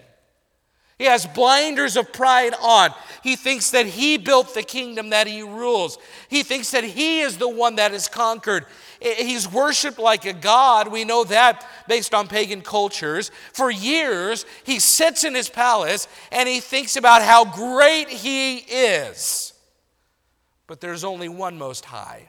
He 0.99 1.07
has 1.07 1.25
blinders 1.25 1.97
of 1.97 2.13
pride 2.13 2.53
on. 2.61 2.91
He 3.23 3.35
thinks 3.35 3.71
that 3.71 3.87
he 3.87 4.19
built 4.19 4.53
the 4.53 4.63
kingdom 4.63 5.11
that 5.11 5.27
he 5.27 5.41
rules. 5.41 5.97
He 6.29 6.43
thinks 6.43 6.73
that 6.73 6.85
he 6.85 7.21
is 7.21 7.39
the 7.39 7.49
one 7.49 7.77
that 7.77 7.93
has 7.93 8.07
conquered. 8.07 8.67
He's 9.01 9.51
worshiped 9.51 9.99
like 9.99 10.27
a 10.27 10.33
god. 10.33 10.89
We 10.89 11.05
know 11.05 11.25
that 11.25 11.67
based 11.89 12.13
on 12.13 12.29
pagan 12.29 12.61
cultures. 12.61 13.31
For 13.53 13.71
years, 13.71 14.45
he 14.65 14.79
sits 14.79 15.25
in 15.25 15.35
his 15.35 15.49
palace 15.49 16.07
and 16.31 16.49
he 16.49 16.61
thinks 16.61 16.97
about 16.97 17.23
how 17.23 17.47
great 17.47 18.09
he 18.09 18.59
is. 18.59 19.55
But 20.67 20.81
there's 20.81 21.03
only 21.03 21.29
one 21.29 21.57
Most 21.57 21.87
High. 21.87 22.29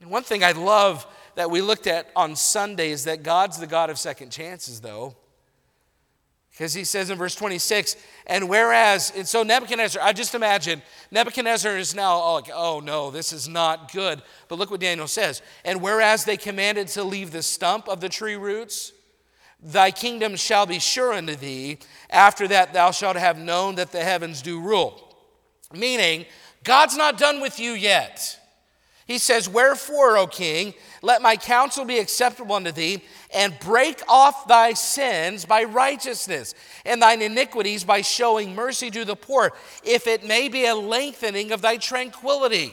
And 0.00 0.10
one 0.10 0.24
thing 0.24 0.44
I 0.44 0.52
love 0.52 1.06
that 1.36 1.50
we 1.50 1.62
looked 1.62 1.86
at 1.86 2.10
on 2.14 2.36
Sunday 2.36 2.90
is 2.90 3.04
that 3.04 3.22
God's 3.22 3.58
the 3.58 3.66
God 3.66 3.88
of 3.88 3.98
second 3.98 4.30
chances, 4.30 4.80
though. 4.80 5.16
Because 6.62 6.74
he 6.74 6.84
says 6.84 7.10
in 7.10 7.18
verse 7.18 7.34
26, 7.34 7.96
and 8.24 8.48
whereas, 8.48 9.12
and 9.16 9.26
so 9.26 9.42
Nebuchadnezzar, 9.42 10.00
I 10.00 10.12
just 10.12 10.32
imagine 10.36 10.80
Nebuchadnezzar 11.10 11.76
is 11.76 11.92
now 11.92 12.34
like, 12.34 12.50
oh 12.54 12.78
no, 12.78 13.10
this 13.10 13.32
is 13.32 13.48
not 13.48 13.90
good. 13.92 14.22
But 14.46 14.60
look 14.60 14.70
what 14.70 14.78
Daniel 14.78 15.08
says. 15.08 15.42
And 15.64 15.82
whereas 15.82 16.24
they 16.24 16.36
commanded 16.36 16.86
to 16.88 17.02
leave 17.02 17.32
the 17.32 17.42
stump 17.42 17.88
of 17.88 18.00
the 18.00 18.08
tree 18.08 18.36
roots, 18.36 18.92
thy 19.60 19.90
kingdom 19.90 20.36
shall 20.36 20.64
be 20.64 20.78
sure 20.78 21.12
unto 21.12 21.34
thee. 21.34 21.78
After 22.10 22.46
that, 22.46 22.72
thou 22.72 22.92
shalt 22.92 23.16
have 23.16 23.38
known 23.38 23.74
that 23.74 23.90
the 23.90 24.04
heavens 24.04 24.40
do 24.40 24.60
rule. 24.60 25.16
Meaning, 25.74 26.26
God's 26.62 26.96
not 26.96 27.18
done 27.18 27.40
with 27.40 27.58
you 27.58 27.72
yet. 27.72 28.38
He 29.06 29.18
says, 29.18 29.48
Wherefore, 29.48 30.16
O 30.16 30.26
king, 30.26 30.74
let 31.02 31.22
my 31.22 31.36
counsel 31.36 31.84
be 31.84 31.98
acceptable 31.98 32.54
unto 32.54 32.72
thee, 32.72 33.02
and 33.34 33.58
break 33.60 34.00
off 34.08 34.46
thy 34.46 34.74
sins 34.74 35.44
by 35.44 35.64
righteousness, 35.64 36.54
and 36.84 37.02
thine 37.02 37.22
iniquities 37.22 37.84
by 37.84 38.02
showing 38.02 38.54
mercy 38.54 38.90
to 38.90 39.04
the 39.04 39.16
poor, 39.16 39.52
if 39.84 40.06
it 40.06 40.24
may 40.24 40.48
be 40.48 40.66
a 40.66 40.74
lengthening 40.74 41.52
of 41.52 41.62
thy 41.62 41.76
tranquility. 41.76 42.72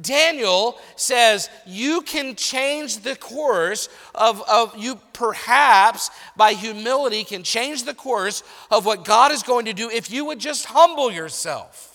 Daniel 0.00 0.78
says 0.96 1.50
you 1.66 2.02
can 2.02 2.36
change 2.36 2.98
the 2.98 3.16
course 3.16 3.88
of, 4.14 4.42
of 4.48 4.76
you, 4.76 4.96
perhaps 5.12 6.10
by 6.36 6.52
humility, 6.52 7.24
can 7.24 7.42
change 7.42 7.82
the 7.82 7.94
course 7.94 8.44
of 8.70 8.86
what 8.86 9.04
God 9.04 9.32
is 9.32 9.42
going 9.42 9.64
to 9.64 9.72
do 9.72 9.90
if 9.90 10.10
you 10.10 10.24
would 10.26 10.38
just 10.38 10.66
humble 10.66 11.10
yourself. 11.10 11.87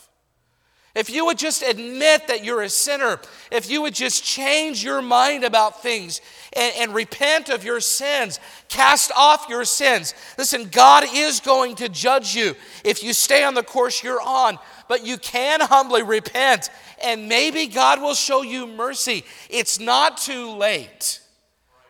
If 0.95 1.09
you 1.09 1.25
would 1.25 1.39
just 1.39 1.63
admit 1.63 2.27
that 2.27 2.43
you're 2.43 2.61
a 2.61 2.69
sinner, 2.69 3.19
if 3.51 3.67
you 3.67 3.81
would 3.81 3.95
just 3.95 4.23
change 4.23 4.83
your 4.83 5.01
mind 5.01 5.43
about 5.43 5.81
things 5.81 6.21
and, 6.55 6.71
and, 6.77 6.93
repent 6.93 7.49
of 7.49 7.63
your 7.63 7.79
sins, 7.79 8.39
cast 8.69 9.11
off 9.17 9.47
your 9.49 9.65
sins. 9.65 10.13
Listen, 10.37 10.69
God 10.69 11.03
is 11.11 11.39
going 11.39 11.77
to 11.77 11.89
judge 11.89 12.35
you 12.35 12.55
if 12.85 13.01
you 13.01 13.11
stay 13.13 13.43
on 13.43 13.55
the 13.55 13.63
course 13.63 14.03
you're 14.03 14.21
on, 14.21 14.59
but 14.87 15.03
you 15.03 15.17
can 15.17 15.61
humbly 15.61 16.03
repent 16.03 16.69
and 17.03 17.27
maybe 17.27 17.65
God 17.65 17.99
will 17.99 18.13
show 18.13 18.43
you 18.43 18.67
mercy. 18.67 19.25
It's 19.49 19.79
not 19.79 20.17
too 20.19 20.51
late. 20.55 21.21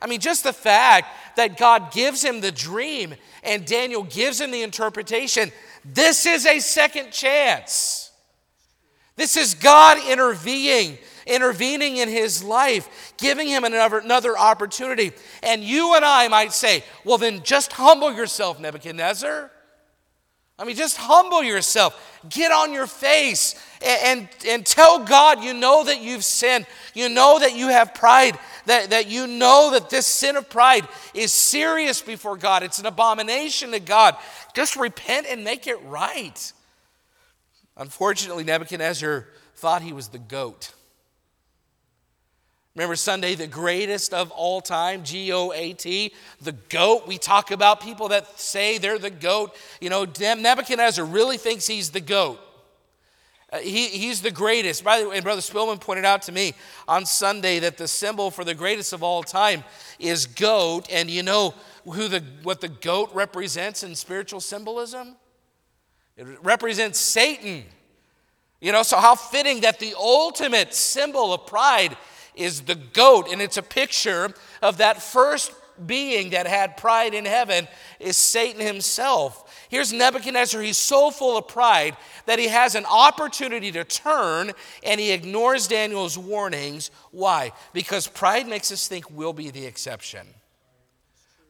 I 0.02 0.08
mean, 0.08 0.22
just 0.22 0.46
the 0.46 0.54
fact 0.54 1.08
that 1.36 1.58
God 1.58 1.92
gives 1.92 2.24
him 2.24 2.40
the 2.40 2.54
dream 2.54 3.16
and 3.44 3.66
Daniel 3.66 4.04
gives 4.04 4.40
him 4.40 4.52
the 4.52 4.64
interpretation, 4.64 5.52
this 5.84 6.26
is 6.26 6.46
a 6.46 6.60
second 6.60 7.12
chance. 7.12 8.03
This 9.16 9.38
is 9.38 9.54
God 9.54 9.98
intervening, 10.10 10.98
intervening 11.28 11.98
in 11.98 12.10
his 12.10 12.44
life, 12.44 13.14
giving 13.18 13.48
him 13.48 13.64
another, 13.64 14.00
another 14.00 14.38
opportunity. 14.38 15.12
And 15.44 15.64
you 15.64 15.96
and 15.96 16.04
I 16.04 16.28
might 16.28 16.52
say, 16.52 16.84
well, 17.04 17.18
then 17.18 17.44
just 17.44 17.74
humble 17.74 18.12
yourself, 18.12 18.60
Nebuchadnezzar. 18.60 19.52
I 20.58 20.66
mean, 20.66 20.76
just 20.76 20.98
humble 20.98 21.44
yourself. 21.44 22.22
Get 22.30 22.52
on 22.52 22.74
your 22.74 22.86
face 22.86 23.56
and, 23.82 24.20
and, 24.20 24.30
and, 24.48 24.66
tell 24.66 25.04
God 25.04 25.44
you 25.44 25.54
know 25.54 25.84
that 25.84 26.00
you've 26.00 26.24
sinned. 26.24 26.68
You 26.94 27.10
know 27.10 27.40
that 27.40 27.56
you 27.56 27.70
have 27.70 27.96
pride. 27.96 28.38
That, 28.68 28.92
that 28.92 29.08
you 29.08 29.28
know 29.28 29.72
that 29.74 29.90
this 29.90 30.06
sin 30.06 30.38
of 30.38 30.50
pride 30.50 30.88
is 31.14 31.34
serious 31.34 32.02
before 32.02 32.38
God. 32.38 32.64
It's 32.64 32.80
an 32.80 32.86
abomination 32.86 33.72
to 33.72 33.80
God. 33.80 34.16
Just 34.54 34.76
repent 34.76 35.28
and 35.28 35.44
make 35.44 35.68
it 35.68 35.82
right. 35.84 36.54
Unfortunately, 37.76 38.44
Nebuchadnezzar 38.44 39.28
thought 39.56 39.82
he 39.82 39.94
was 39.94 40.10
the 40.10 40.20
goat. 40.20 40.74
Remember 42.76 42.96
Sunday, 42.96 43.36
the 43.36 43.46
greatest 43.46 44.14
of 44.14 44.32
all 44.32 44.60
time, 44.60 45.04
G 45.04 45.32
O 45.32 45.52
A 45.52 45.74
T, 45.74 46.14
the 46.42 46.54
goat. 46.54 47.08
We 47.08 47.20
talk 47.20 47.52
about 47.52 47.82
people 47.82 48.08
that 48.10 48.40
say 48.40 48.80
they're 48.80 48.98
the 48.98 49.12
goat. 49.12 49.56
You 49.80 49.92
know, 49.92 50.06
Nebuchadnezzar 50.06 51.06
really 51.06 51.38
thinks 51.38 51.68
he's 51.68 51.92
the 51.92 52.02
goat. 52.02 52.40
Uh, 53.52 53.60
he, 53.60 53.90
he's 53.90 54.22
the 54.22 54.32
greatest. 54.32 54.84
By 54.84 55.02
the 55.02 55.10
way, 55.10 55.18
and 55.18 55.24
Brother 55.24 55.42
Spillman 55.42 55.80
pointed 55.80 56.06
out 56.06 56.24
to 56.24 56.32
me 56.32 56.56
on 56.88 57.06
Sunday 57.06 57.60
that 57.60 57.78
the 57.78 57.88
symbol 57.88 58.32
for 58.32 58.44
the 58.44 58.56
greatest 58.56 58.92
of 58.92 59.04
all 59.04 59.22
time 59.22 59.64
is 60.00 60.26
goat. 60.26 60.88
And 60.92 61.12
you 61.12 61.22
know 61.22 61.54
who 61.86 62.08
the, 62.08 62.24
what 62.42 62.60
the 62.60 62.70
goat 62.70 63.12
represents 63.14 63.84
in 63.84 63.94
spiritual 63.94 64.40
symbolism? 64.40 65.16
It 66.18 66.28
represents 66.44 67.00
Satan. 67.00 67.64
You 68.62 68.72
know, 68.72 68.84
so 68.84 68.98
how 68.98 69.16
fitting 69.16 69.62
that 69.62 69.80
the 69.80 69.94
ultimate 69.98 70.74
symbol 70.74 71.34
of 71.34 71.46
pride 71.46 71.98
is 72.36 72.62
the 72.62 72.76
goat, 72.76 73.28
and 73.32 73.42
it's 73.42 73.58
a 73.58 73.64
picture 73.64 74.34
of 74.62 74.78
that 74.78 75.02
first 75.02 75.52
being 75.86 76.32
that 76.32 76.48
had 76.48 76.78
pride 76.78 77.14
in 77.14 77.26
heaven 77.26 77.68
is 78.00 78.16
Satan 78.16 78.62
himself. 78.62 79.66
Here's 79.70 79.92
Nebuchadnezzar. 79.92 80.62
He's 80.62 80.78
so 80.78 81.10
full 81.12 81.38
of 81.38 81.48
pride 81.48 81.98
that 82.26 82.40
he 82.40 82.48
has 82.48 82.76
an 82.76 82.86
opportunity 82.86 83.72
to 83.72 83.84
turn 83.84 84.52
and 84.84 85.00
he 85.00 85.12
ignores 85.12 85.68
Daniel's 85.68 86.18
warnings. 86.18 86.92
Why? 87.12 87.52
Because 87.74 88.08
pride 88.08 88.48
makes 88.48 88.72
us 88.72 88.88
think 88.88 89.10
we'll 89.10 89.34
be 89.34 89.50
the 89.50 89.66
exception. 89.66 90.28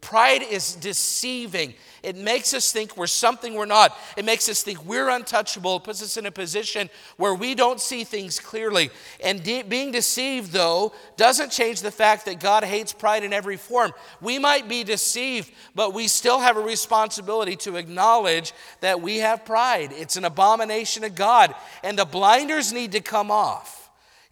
Pride 0.04 0.44
is 0.44 0.76
deceiving. 0.76 1.74
It 2.04 2.18
makes 2.18 2.54
us 2.54 2.74
think 2.74 2.98
we're 2.98 3.08
something 3.08 3.54
we're 3.54 3.66
not. 3.66 3.98
It 4.18 4.26
makes 4.26 4.50
us 4.50 4.62
think 4.62 4.84
we're 4.84 5.08
untouchable. 5.08 5.78
It 5.78 5.86
puts 5.86 6.04
us 6.04 6.18
in 6.18 6.26
a 6.26 6.32
position 6.32 6.90
where 7.16 7.34
we 7.34 7.56
don't 7.56 7.80
see 7.80 8.04
things 8.04 8.38
clearly. 8.38 8.92
And 9.24 9.42
de- 9.42 9.64
being 9.64 9.94
deceived, 9.94 10.52
though, 10.52 10.94
doesn't 11.16 11.54
change 11.54 11.82
the 11.82 11.90
fact 11.90 12.26
that 12.26 12.42
God 12.42 12.66
hates 12.66 12.92
pride 12.92 13.24
in 13.24 13.32
every 13.32 13.56
form. 13.56 13.94
We 14.20 14.40
might 14.40 14.68
be 14.68 14.84
deceived, 14.84 15.54
but 15.74 15.94
we 15.94 16.10
still 16.10 16.42
have 16.42 16.58
a 16.58 16.62
responsibility 16.62 17.56
to 17.58 17.78
acknowledge 17.78 18.52
that 18.82 19.02
we 19.02 19.20
have 19.20 19.46
pride. 19.46 19.94
It's 19.94 20.18
an 20.18 20.26
abomination 20.26 21.06
of 21.06 21.16
God, 21.16 21.56
and 21.82 21.98
the 21.98 22.04
blinders 22.04 22.74
need 22.74 22.92
to 22.92 23.00
come 23.00 23.32
off. 23.32 23.84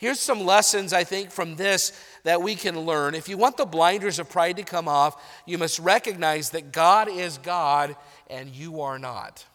Here's 0.01 0.19
some 0.19 0.43
lessons, 0.47 0.93
I 0.93 1.03
think, 1.03 1.29
from 1.29 1.55
this 1.55 1.93
that 2.23 2.41
we 2.41 2.55
can 2.55 2.79
learn. 2.79 3.15
If 3.15 3.29
you 3.29 3.37
want 3.37 3.57
the 3.57 3.65
blinders 3.65 4.19
of 4.19 4.29
pride 4.29 4.57
to 4.57 4.63
come 4.63 4.87
off, 4.87 5.21
you 5.45 5.57
must 5.57 5.79
recognize 5.79 6.51
that 6.51 6.71
God 6.71 7.09
is 7.09 7.37
God 7.37 7.95
and 8.29 8.49
you 8.49 8.81
are 8.81 8.99
not. 8.99 9.45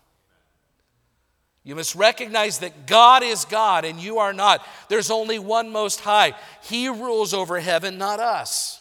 You 1.66 1.75
must 1.75 1.96
recognize 1.96 2.61
that 2.61 2.87
God 2.87 3.25
is 3.25 3.44
God 3.44 3.85
and 3.85 3.99
you 3.99 4.18
are 4.18 4.32
not. 4.32 4.64
There's 4.88 5.11
only 5.11 5.40
one 5.40 5.70
Most 5.70 6.00
High. 6.00 6.35
He 6.62 6.88
rules 6.88 7.35
over 7.35 7.58
heaven, 7.58 7.99
not 7.99 8.20
us. 8.20 8.80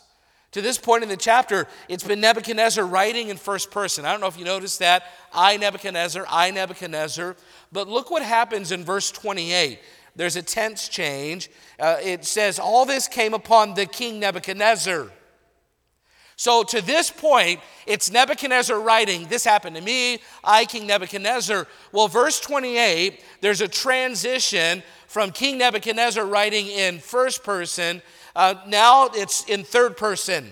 To 0.51 0.61
this 0.61 0.77
point 0.77 1.03
in 1.03 1.09
the 1.09 1.17
chapter, 1.17 1.67
it's 1.89 2.03
been 2.03 2.21
Nebuchadnezzar 2.21 2.85
writing 2.85 3.29
in 3.29 3.37
first 3.37 3.71
person. 3.71 4.05
I 4.05 4.11
don't 4.11 4.21
know 4.21 4.27
if 4.27 4.37
you 4.37 4.45
noticed 4.45 4.79
that. 4.79 5.03
I, 5.33 5.57
Nebuchadnezzar, 5.57 6.25
I, 6.29 6.51
Nebuchadnezzar. 6.51 7.35
But 7.71 7.89
look 7.89 8.09
what 8.09 8.21
happens 8.21 8.71
in 8.71 8.85
verse 8.85 9.11
28. 9.11 9.79
There's 10.15 10.35
a 10.35 10.41
tense 10.41 10.87
change. 10.87 11.49
Uh, 11.79 11.97
it 12.01 12.25
says, 12.25 12.59
All 12.59 12.85
this 12.85 13.07
came 13.07 13.33
upon 13.33 13.73
the 13.73 13.85
king 13.85 14.19
Nebuchadnezzar. 14.19 15.11
So 16.37 16.63
to 16.63 16.81
this 16.81 17.09
point, 17.09 17.61
it's 17.87 18.11
Nebuchadnezzar 18.11 18.79
writing, 18.79 19.27
This 19.27 19.45
happened 19.45 19.75
to 19.77 19.81
me, 19.81 20.19
I, 20.43 20.65
King 20.65 20.87
Nebuchadnezzar. 20.87 21.67
Well, 21.91 22.07
verse 22.07 22.39
28, 22.39 23.23
there's 23.41 23.61
a 23.61 23.67
transition 23.67 24.83
from 25.07 25.31
King 25.31 25.57
Nebuchadnezzar 25.57 26.25
writing 26.25 26.67
in 26.67 26.99
first 26.99 27.43
person. 27.43 28.01
Uh, 28.35 28.55
now 28.67 29.09
it's 29.13 29.45
in 29.45 29.63
third 29.63 29.95
person. 29.95 30.51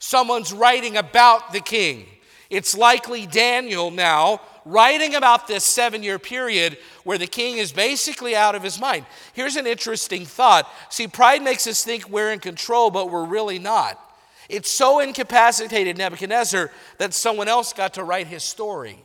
Someone's 0.00 0.52
writing 0.52 0.96
about 0.96 1.52
the 1.52 1.60
king. 1.60 2.06
It's 2.48 2.76
likely 2.76 3.26
Daniel 3.26 3.92
now 3.92 4.40
writing 4.64 5.14
about 5.14 5.46
this 5.46 5.64
seven 5.64 6.02
year 6.02 6.18
period 6.18 6.78
where 7.04 7.18
the 7.18 7.26
king 7.26 7.58
is 7.58 7.72
basically 7.72 8.36
out 8.36 8.54
of 8.54 8.62
his 8.62 8.80
mind. 8.80 9.06
Here's 9.32 9.56
an 9.56 9.66
interesting 9.66 10.24
thought. 10.24 10.70
See, 10.90 11.08
pride 11.08 11.42
makes 11.42 11.66
us 11.66 11.84
think 11.84 12.08
we're 12.08 12.32
in 12.32 12.40
control, 12.40 12.90
but 12.90 13.10
we're 13.10 13.24
really 13.24 13.58
not. 13.58 13.98
It 14.48 14.66
so 14.66 15.00
incapacitated 15.00 15.96
Nebuchadnezzar 15.96 16.70
that 16.98 17.14
someone 17.14 17.48
else 17.48 17.72
got 17.72 17.94
to 17.94 18.04
write 18.04 18.26
his 18.26 18.42
story. 18.42 18.98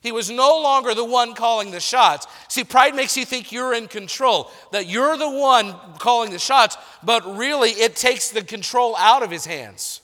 He 0.00 0.12
was 0.12 0.30
no 0.30 0.60
longer 0.60 0.94
the 0.94 1.04
one 1.04 1.34
calling 1.34 1.72
the 1.72 1.80
shots. 1.80 2.26
See, 2.48 2.64
pride 2.64 2.94
makes 2.94 3.16
you 3.16 3.26
think 3.26 3.52
you're 3.52 3.74
in 3.74 3.86
control, 3.86 4.50
that 4.72 4.86
you're 4.86 5.18
the 5.18 5.28
one 5.28 5.74
calling 5.98 6.30
the 6.30 6.38
shots, 6.38 6.78
but 7.02 7.36
really 7.36 7.70
it 7.70 7.96
takes 7.96 8.30
the 8.30 8.42
control 8.42 8.96
out 8.96 9.22
of 9.22 9.30
his 9.30 9.44
hands. 9.44 10.00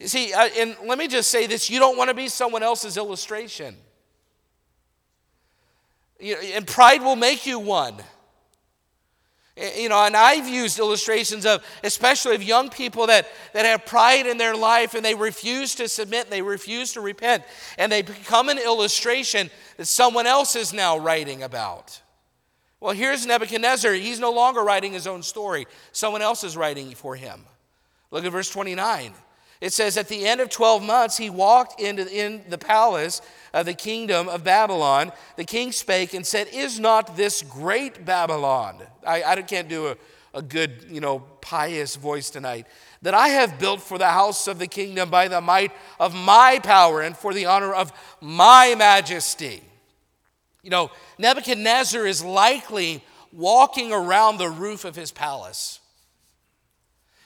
You 0.00 0.08
see, 0.08 0.32
and 0.32 0.76
let 0.86 0.98
me 0.98 1.08
just 1.08 1.30
say 1.30 1.46
this 1.46 1.70
you 1.70 1.78
don't 1.78 1.96
want 1.96 2.10
to 2.10 2.14
be 2.14 2.28
someone 2.28 2.62
else's 2.62 2.96
illustration. 2.96 3.76
And 6.20 6.66
pride 6.66 7.02
will 7.02 7.16
make 7.16 7.46
you 7.46 7.58
one. 7.58 8.02
Eh, 9.56 9.82
you 9.82 9.88
know, 9.88 10.04
and 10.04 10.16
I've 10.16 10.48
used 10.48 10.78
illustrations 10.78 11.46
of, 11.46 11.64
especially 11.84 12.34
of 12.34 12.42
young 12.42 12.70
people 12.70 13.06
that, 13.06 13.28
that 13.52 13.64
have 13.64 13.86
pride 13.86 14.26
in 14.26 14.36
their 14.36 14.56
life 14.56 14.94
and 14.94 15.04
they 15.04 15.14
refuse 15.14 15.74
to 15.76 15.88
submit, 15.88 16.24
and 16.24 16.32
they 16.32 16.42
refuse 16.42 16.92
to 16.94 17.00
repent, 17.00 17.44
and 17.78 17.90
they 17.90 18.02
become 18.02 18.48
an 18.48 18.58
illustration 18.58 19.50
that 19.76 19.86
someone 19.86 20.26
else 20.26 20.56
is 20.56 20.72
now 20.72 20.98
writing 20.98 21.42
about. 21.42 22.00
Well, 22.80 22.94
here's 22.94 23.24
Nebuchadnezzar. 23.26 23.92
He's 23.92 24.20
no 24.20 24.32
longer 24.32 24.62
writing 24.62 24.92
his 24.92 25.06
own 25.06 25.22
story, 25.22 25.66
someone 25.92 26.22
else 26.22 26.42
is 26.42 26.56
writing 26.56 26.94
for 26.94 27.14
him. 27.16 27.44
Look 28.10 28.24
at 28.24 28.32
verse 28.32 28.50
29. 28.50 29.12
It 29.64 29.72
says, 29.72 29.96
At 29.96 30.08
the 30.08 30.26
end 30.26 30.42
of 30.42 30.50
12 30.50 30.82
months, 30.82 31.16
he 31.16 31.30
walked 31.30 31.80
into 31.80 32.06
in 32.06 32.42
the 32.50 32.58
palace 32.58 33.22
of 33.54 33.64
the 33.64 33.72
kingdom 33.72 34.28
of 34.28 34.44
Babylon. 34.44 35.10
The 35.36 35.44
king 35.44 35.72
spake 35.72 36.12
and 36.12 36.26
said, 36.26 36.48
Is 36.52 36.78
not 36.78 37.16
this 37.16 37.40
great 37.40 38.04
Babylon? 38.04 38.82
I, 39.06 39.22
I 39.22 39.40
can't 39.40 39.66
do 39.66 39.86
a, 39.86 39.96
a 40.34 40.42
good, 40.42 40.84
you 40.90 41.00
know, 41.00 41.20
pious 41.40 41.96
voice 41.96 42.28
tonight. 42.28 42.66
That 43.00 43.14
I 43.14 43.28
have 43.28 43.58
built 43.58 43.80
for 43.80 43.96
the 43.96 44.10
house 44.10 44.48
of 44.48 44.58
the 44.58 44.66
kingdom 44.66 45.08
by 45.08 45.28
the 45.28 45.40
might 45.40 45.72
of 45.98 46.14
my 46.14 46.60
power 46.62 47.00
and 47.00 47.16
for 47.16 47.32
the 47.32 47.46
honor 47.46 47.72
of 47.72 47.90
my 48.20 48.74
majesty. 48.76 49.62
You 50.62 50.68
know, 50.68 50.90
Nebuchadnezzar 51.16 52.04
is 52.04 52.22
likely 52.22 53.02
walking 53.32 53.94
around 53.94 54.36
the 54.36 54.50
roof 54.50 54.84
of 54.84 54.94
his 54.94 55.10
palace. 55.10 55.80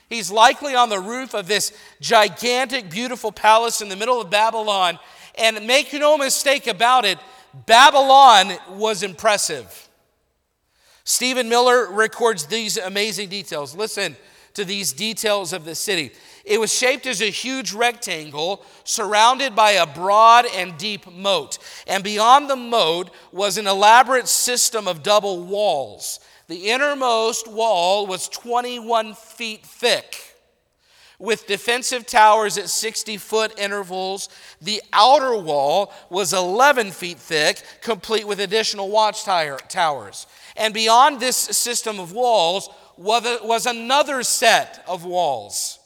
He's 0.09 0.31
likely 0.31 0.75
on 0.75 0.89
the 0.89 0.99
roof 0.99 1.35
of 1.35 1.47
this 1.47 1.71
gigantic, 2.01 2.89
beautiful 2.89 3.31
palace 3.31 3.79
in 3.79 3.89
the 3.89 3.95
middle 3.95 4.19
of 4.19 4.29
Babylon. 4.29 4.97
And 5.37 5.67
make 5.67 5.93
no 5.93 6.17
mistake 6.17 6.65
about 6.67 7.05
it, 7.05 7.19
Babylon 7.65 8.53
was 8.71 9.03
impressive. 9.03 9.87
Stephen 11.03 11.47
Miller 11.47 11.91
records 11.91 12.45
these 12.45 12.77
amazing 12.77 13.29
details. 13.29 13.75
Listen 13.75 14.15
to 14.55 14.65
these 14.65 14.93
details 14.93 15.53
of 15.53 15.63
the 15.63 15.75
city. 15.75 16.11
It 16.43 16.59
was 16.59 16.73
shaped 16.73 17.05
as 17.05 17.21
a 17.21 17.29
huge 17.29 17.73
rectangle 17.73 18.65
surrounded 18.83 19.55
by 19.55 19.71
a 19.71 19.87
broad 19.87 20.45
and 20.55 20.77
deep 20.77 21.09
moat. 21.11 21.59
And 21.87 22.03
beyond 22.03 22.49
the 22.49 22.55
moat 22.55 23.11
was 23.31 23.57
an 23.57 23.67
elaborate 23.67 24.27
system 24.27 24.87
of 24.87 25.03
double 25.03 25.43
walls. 25.43 26.19
The 26.49 26.71
innermost 26.71 27.47
wall 27.47 28.07
was 28.07 28.27
21 28.27 29.13
feet 29.13 29.63
thick 29.63 30.35
with 31.19 31.45
defensive 31.45 32.07
towers 32.07 32.57
at 32.57 32.69
60 32.69 33.17
foot 33.17 33.59
intervals. 33.59 34.29
The 34.59 34.81
outer 34.91 35.37
wall 35.37 35.93
was 36.09 36.33
11 36.33 36.89
feet 36.89 37.19
thick, 37.19 37.61
complete 37.81 38.27
with 38.27 38.39
additional 38.39 38.89
watchtowers. 38.89 40.25
And 40.57 40.73
beyond 40.73 41.19
this 41.19 41.37
system 41.37 41.99
of 41.99 42.13
walls 42.13 42.67
was 42.97 43.67
another 43.67 44.23
set 44.23 44.83
of 44.87 45.05
walls. 45.05 45.77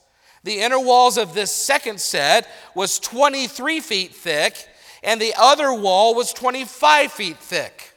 The 0.46 0.62
inner 0.62 0.80
walls 0.80 1.18
of 1.18 1.34
this 1.34 1.52
second 1.52 2.00
set 2.00 2.48
was 2.74 3.00
23 3.00 3.82
feet 3.82 4.16
thick, 4.16 4.70
and 5.04 5.20
the 5.20 5.34
other 5.38 5.74
wall 5.74 6.16
was 6.16 6.32
25 6.32 7.12
feet 7.12 7.38
thick. 7.38 7.93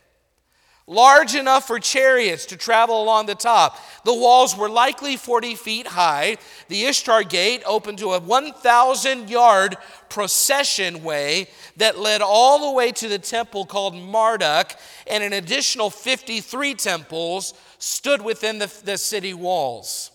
Large 0.87 1.35
enough 1.35 1.67
for 1.67 1.81
chariots 1.81 2.47
to 2.47 2.57
travel 2.57 3.03
along 3.03 3.27
the 3.27 3.35
top. 3.35 3.79
The 4.05 4.15
walls 4.15 4.57
were 4.57 4.69
likely 4.69 5.17
40 5.17 5.57
feet 5.57 5.87
high. 5.87 6.37
The 6.69 6.85
Ishtar 6.85 7.25
Gate 7.25 7.63
opened 7.67 7.99
to 7.99 8.13
a 8.13 8.21
1,000 8.21 9.29
yard 9.29 9.77
procession 10.09 11.03
way 11.03 11.49
that 11.77 11.99
led 11.99 12.23
all 12.23 12.71
the 12.71 12.77
way 12.77 12.93
to 12.93 13.09
the 13.09 13.19
temple 13.19 13.67
called 13.67 13.95
Marduk, 13.97 14.73
and 15.09 15.25
an 15.25 15.33
additional 15.33 15.91
53 15.91 16.75
temples 16.75 17.55
stood 17.79 18.23
within 18.23 18.59
the, 18.59 18.73
the 18.85 18.97
city 18.97 19.35
walls. 19.35 20.13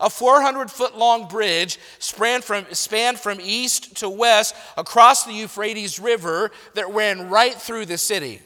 A 0.00 0.08
400 0.08 0.70
foot 0.70 0.96
long 0.96 1.28
bridge 1.28 1.78
spanned 1.98 2.42
from, 2.42 2.64
spanned 2.72 3.20
from 3.20 3.38
east 3.40 3.98
to 3.98 4.08
west 4.08 4.56
across 4.78 5.24
the 5.24 5.32
Euphrates 5.32 6.00
River 6.00 6.50
that 6.74 6.88
ran 6.88 7.28
right 7.28 7.54
through 7.54 7.84
the 7.84 7.98
city. 7.98 8.40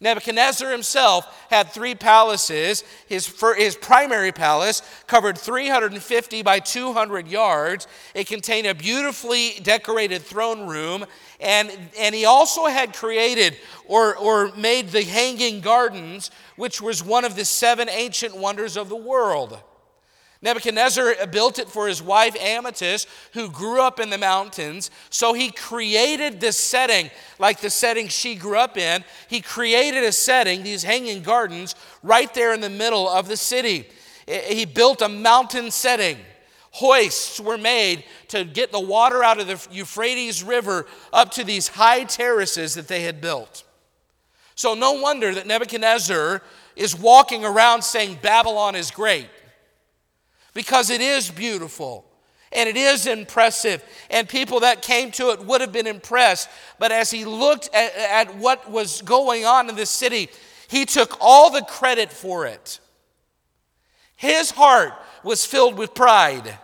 Nebuchadnezzar 0.00 0.70
himself 0.70 1.26
had 1.50 1.70
three 1.70 1.96
palaces. 1.96 2.84
His, 3.08 3.26
his 3.56 3.74
primary 3.74 4.30
palace 4.30 4.82
covered 5.08 5.36
350 5.36 6.42
by 6.42 6.60
200 6.60 7.26
yards. 7.26 7.88
It 8.14 8.28
contained 8.28 8.68
a 8.68 8.74
beautifully 8.74 9.58
decorated 9.60 10.22
throne 10.22 10.68
room, 10.68 11.04
and, 11.40 11.72
and 11.98 12.14
he 12.14 12.24
also 12.26 12.66
had 12.66 12.94
created 12.94 13.56
or, 13.86 14.16
or 14.16 14.52
made 14.56 14.90
the 14.90 15.02
Hanging 15.02 15.60
Gardens, 15.60 16.30
which 16.54 16.80
was 16.80 17.02
one 17.02 17.24
of 17.24 17.34
the 17.34 17.44
seven 17.44 17.88
ancient 17.88 18.36
wonders 18.36 18.76
of 18.76 18.88
the 18.88 18.96
world. 18.96 19.60
Nebuchadnezzar 20.40 21.26
built 21.26 21.58
it 21.58 21.68
for 21.68 21.88
his 21.88 22.00
wife 22.00 22.36
Amytis, 22.36 23.06
who 23.32 23.50
grew 23.50 23.82
up 23.82 23.98
in 23.98 24.08
the 24.08 24.18
mountains. 24.18 24.90
So 25.10 25.32
he 25.32 25.50
created 25.50 26.40
this 26.40 26.56
setting, 26.56 27.10
like 27.40 27.60
the 27.60 27.70
setting 27.70 28.06
she 28.06 28.36
grew 28.36 28.56
up 28.56 28.76
in. 28.76 29.04
He 29.28 29.40
created 29.40 30.04
a 30.04 30.12
setting, 30.12 30.62
these 30.62 30.84
hanging 30.84 31.22
gardens, 31.22 31.74
right 32.04 32.32
there 32.34 32.54
in 32.54 32.60
the 32.60 32.70
middle 32.70 33.08
of 33.08 33.26
the 33.26 33.36
city. 33.36 33.88
He 34.26 34.64
built 34.64 35.02
a 35.02 35.08
mountain 35.08 35.72
setting. 35.72 36.18
Hoists 36.70 37.40
were 37.40 37.58
made 37.58 38.04
to 38.28 38.44
get 38.44 38.70
the 38.70 38.78
water 38.78 39.24
out 39.24 39.40
of 39.40 39.48
the 39.48 39.66
Euphrates 39.72 40.44
River 40.44 40.86
up 41.12 41.32
to 41.32 41.42
these 41.42 41.66
high 41.66 42.04
terraces 42.04 42.74
that 42.74 42.86
they 42.86 43.02
had 43.02 43.20
built. 43.20 43.64
So, 44.54 44.74
no 44.74 44.92
wonder 44.92 45.34
that 45.34 45.46
Nebuchadnezzar 45.46 46.42
is 46.76 46.96
walking 46.96 47.44
around 47.44 47.82
saying 47.82 48.18
Babylon 48.22 48.76
is 48.76 48.90
great 48.90 49.28
because 50.58 50.90
it 50.90 51.00
is 51.00 51.30
beautiful 51.30 52.04
and 52.50 52.68
it 52.68 52.76
is 52.76 53.06
impressive. 53.06 53.80
And 54.10 54.28
people 54.28 54.58
that 54.58 54.82
came 54.82 55.12
to 55.12 55.30
it 55.30 55.44
would 55.44 55.60
have 55.60 55.70
been 55.70 55.86
impressed. 55.86 56.48
But 56.80 56.90
as 56.90 57.12
he 57.12 57.24
looked 57.24 57.72
at, 57.72 57.94
at 57.94 58.34
what 58.34 58.68
was 58.68 59.00
going 59.02 59.44
on 59.44 59.68
in 59.68 59.76
the 59.76 59.86
city, 59.86 60.28
he 60.66 60.84
took 60.84 61.16
all 61.20 61.52
the 61.52 61.62
credit 61.62 62.10
for 62.10 62.44
it. 62.44 62.80
His 64.16 64.50
heart 64.50 64.94
was 65.22 65.46
filled 65.46 65.78
with 65.78 65.94
pride. 65.94 66.58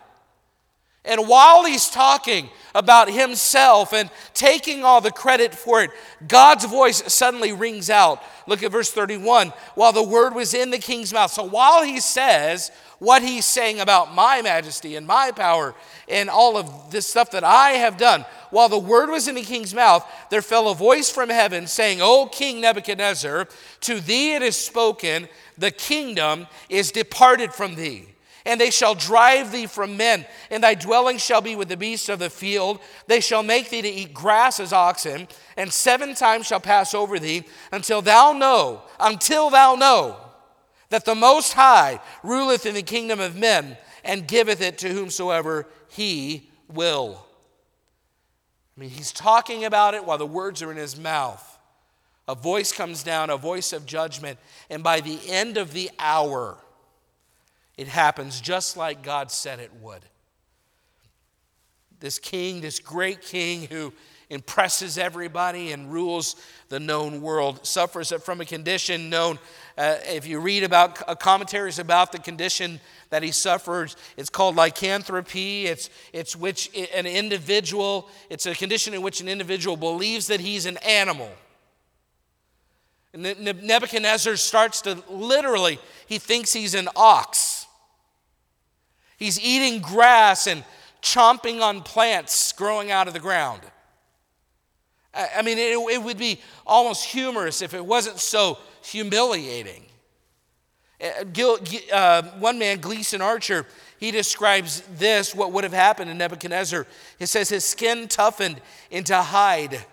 And 1.05 1.29
while 1.29 1.65
he's 1.65 1.91
talking 1.91 2.49
about 2.75 3.11
himself 3.11 3.93
and 3.93 4.11
taking 4.33 4.85
all 4.85 5.01
the 5.01 5.11
credit 5.11 5.55
for 5.55 5.83
it, 5.83 5.91
God's 6.27 6.65
voice 6.65 7.03
suddenly 7.13 7.53
rings 7.53 7.91
out. 7.91 8.23
Look 8.47 8.63
at 8.63 8.73
verse 8.73 8.91
31 8.91 9.53
while 9.75 9.93
the 9.93 10.03
word 10.03 10.35
was 10.35 10.55
in 10.55 10.71
the 10.71 10.79
king's 10.79 11.13
mouth. 11.13 11.31
So 11.31 11.45
while 11.45 11.85
he 11.85 12.01
says, 12.01 12.71
what 12.99 13.23
he's 13.23 13.45
saying 13.45 13.81
about 13.81 14.15
my 14.15 14.41
majesty 14.43 14.97
and 14.97 15.07
my 15.07 15.31
power 15.31 15.75
and 16.09 16.31
all 16.31 16.57
of 16.57 16.91
this 16.91 17.07
stuff 17.07 17.31
that 17.33 17.45
I 17.45 17.73
have 17.73 17.97
done. 17.97 18.25
While 18.51 18.69
the 18.69 18.79
word 18.79 19.11
was 19.11 19.29
in 19.29 19.35
the 19.35 19.43
king's 19.43 19.75
mouth, 19.75 20.07
there 20.31 20.43
fell 20.43 20.69
a 20.69 20.75
voice 20.75 21.11
from 21.11 21.29
heaven 21.29 21.67
saying, 21.67 22.01
O 22.01 22.27
King 22.27 22.61
Nebuchadnezzar, 22.61 23.49
to 23.81 24.01
thee 24.01 24.35
it 24.35 24.43
is 24.43 24.57
spoken, 24.57 25.29
the 25.59 25.71
kingdom 25.71 26.47
is 26.69 26.93
departed 26.93 27.53
from 27.53 27.75
thee. 27.75 28.14
And 28.47 28.61
they 28.61 28.71
shall 28.71 28.95
drive 28.95 29.53
thee 29.53 29.67
from 29.67 29.97
men, 29.97 30.27
and 30.51 30.63
thy 30.63 30.75
dwelling 30.75 31.17
shall 31.17 31.41
be 31.41 31.57
with 31.57 31.69
the 31.69 31.77
beasts 31.77 32.11
of 32.11 32.19
the 32.19 32.29
field. 32.29 32.79
They 33.07 33.21
shall 33.21 33.43
make 33.43 33.71
thee 33.71 33.81
to 33.83 33.89
eat 33.89 34.13
grass 34.13 34.61
as 34.61 34.73
oxen, 34.73 35.29
and 35.57 35.73
seven 35.73 36.15
times 36.15 36.47
shall 36.47 36.61
pass 36.61 36.95
over 36.95 37.19
thee, 37.19 37.45
until 37.73 38.03
thou 38.03 38.33
know, 38.33 38.83
until 39.01 39.49
thou 39.49 39.75
know 39.77 40.19
that 40.91 41.07
the 41.07 41.15
Most 41.15 41.55
High 41.55 42.01
ruleth 42.23 42.67
in 42.67 42.75
the 42.75 42.83
kingdom 42.83 43.19
of 43.19 43.35
men 43.35 43.77
and 44.05 44.29
giveth 44.29 44.61
it 44.61 44.79
to 44.79 44.91
whomsoever 44.91 45.67
he 45.89 46.51
will. 46.69 47.25
I 48.77 48.81
mean, 48.81 48.91
he's 48.91 49.13
talking 49.13 49.65
about 49.65 49.95
it 49.95 50.05
while 50.05 50.19
the 50.19 50.27
words 50.27 50.63
are 50.63 50.71
in 50.71 50.77
his 50.77 50.99
mouth. 50.99 51.59
A 52.27 52.35
voice 52.35 52.73
comes 52.73 53.03
down, 53.03 53.31
a 53.31 53.37
voice 53.37 53.73
of 53.73 53.87
judgment, 53.87 54.39
and 54.71 54.83
by 54.83 55.01
the 55.01 55.19
end 55.29 55.57
of 55.57 55.73
the 55.73 55.91
hour, 55.99 56.59
it 57.77 57.89
happens 57.89 58.41
just 58.41 58.77
like 58.77 59.03
God 59.03 59.31
said 59.31 59.61
it 59.61 59.73
would. 59.81 60.03
This 62.01 62.19
king, 62.19 62.61
this 62.61 62.79
great 62.81 63.23
king 63.23 63.67
who 63.67 63.93
impresses 64.31 64.99
everybody 64.99 65.73
and 65.73 65.93
rules 65.93 66.37
the 66.69 66.81
known 66.81 67.21
world, 67.21 67.65
suffers 67.67 68.13
from 68.23 68.41
a 68.41 68.45
condition 68.45 69.11
known. 69.11 69.39
Uh, 69.77 69.97
if 70.07 70.27
you 70.27 70.41
read 70.41 70.65
about 70.65 71.09
uh, 71.09 71.15
commentaries 71.15 71.79
about 71.79 72.13
the 72.13 72.19
condition 72.19 72.81
that 73.11 73.23
he 73.23 73.31
suffers, 73.31 73.97
it's 74.17 74.31
called 74.31 74.57
lycanthropy. 74.57 75.67
It's, 75.67 75.91
it's 76.13 76.35
which 76.35 76.71
an 76.95 77.07
individual, 77.07 78.09
it's 78.31 78.47
a 78.47 78.55
condition 78.55 78.95
in 78.95 79.03
which 79.03 79.21
an 79.21 79.29
individual 79.29 79.77
believes 79.77 80.27
that 80.29 80.41
he's 80.41 80.67
an 80.67 80.79
animal. 80.79 81.31
And 83.13 83.23
Nebuchadnezzar 83.63 84.35
starts 84.37 84.81
to 84.83 85.03
literally, 85.09 85.79
he 86.07 86.19
thinks 86.19 86.53
he's 86.53 86.75
an 86.75 86.89
ox. 86.97 87.54
He's 89.17 89.41
eating 89.41 89.81
grass 89.81 90.47
and 90.47 90.65
chomping 91.03 91.61
on 91.61 91.83
plants 91.83 92.53
growing 92.53 92.91
out 92.91 93.09
of 93.09 93.15
the 93.15 93.21
ground. 93.21 93.61
I 95.15 95.43
mean, 95.43 95.59
it, 95.59 95.79
it 95.93 96.03
would 96.03 96.19
be 96.19 96.41
almost 96.67 97.05
humorous 97.05 97.63
if 97.63 97.73
it 97.73 97.85
wasn't 97.85 98.19
so 98.19 98.59
humiliating. 98.83 99.85
Uh, 101.01 101.57
uh 101.93 102.23
one 102.39 102.59
man, 102.59 102.81
Gleason 102.81 103.21
Archer, 103.21 103.67
he 103.99 104.11
describes 104.11 104.83
this, 104.97 105.35
what 105.35 105.53
would 105.53 105.65
have 105.65 105.73
happened 105.73 106.11
to 106.11 106.15
Nebuchadnezzar. 106.15 106.87
He 107.19 107.27
says 107.27 107.49
his 107.49 107.65
skin 107.65 108.09
toughened 108.09 108.61
into 108.91 109.17
hide 109.17 109.85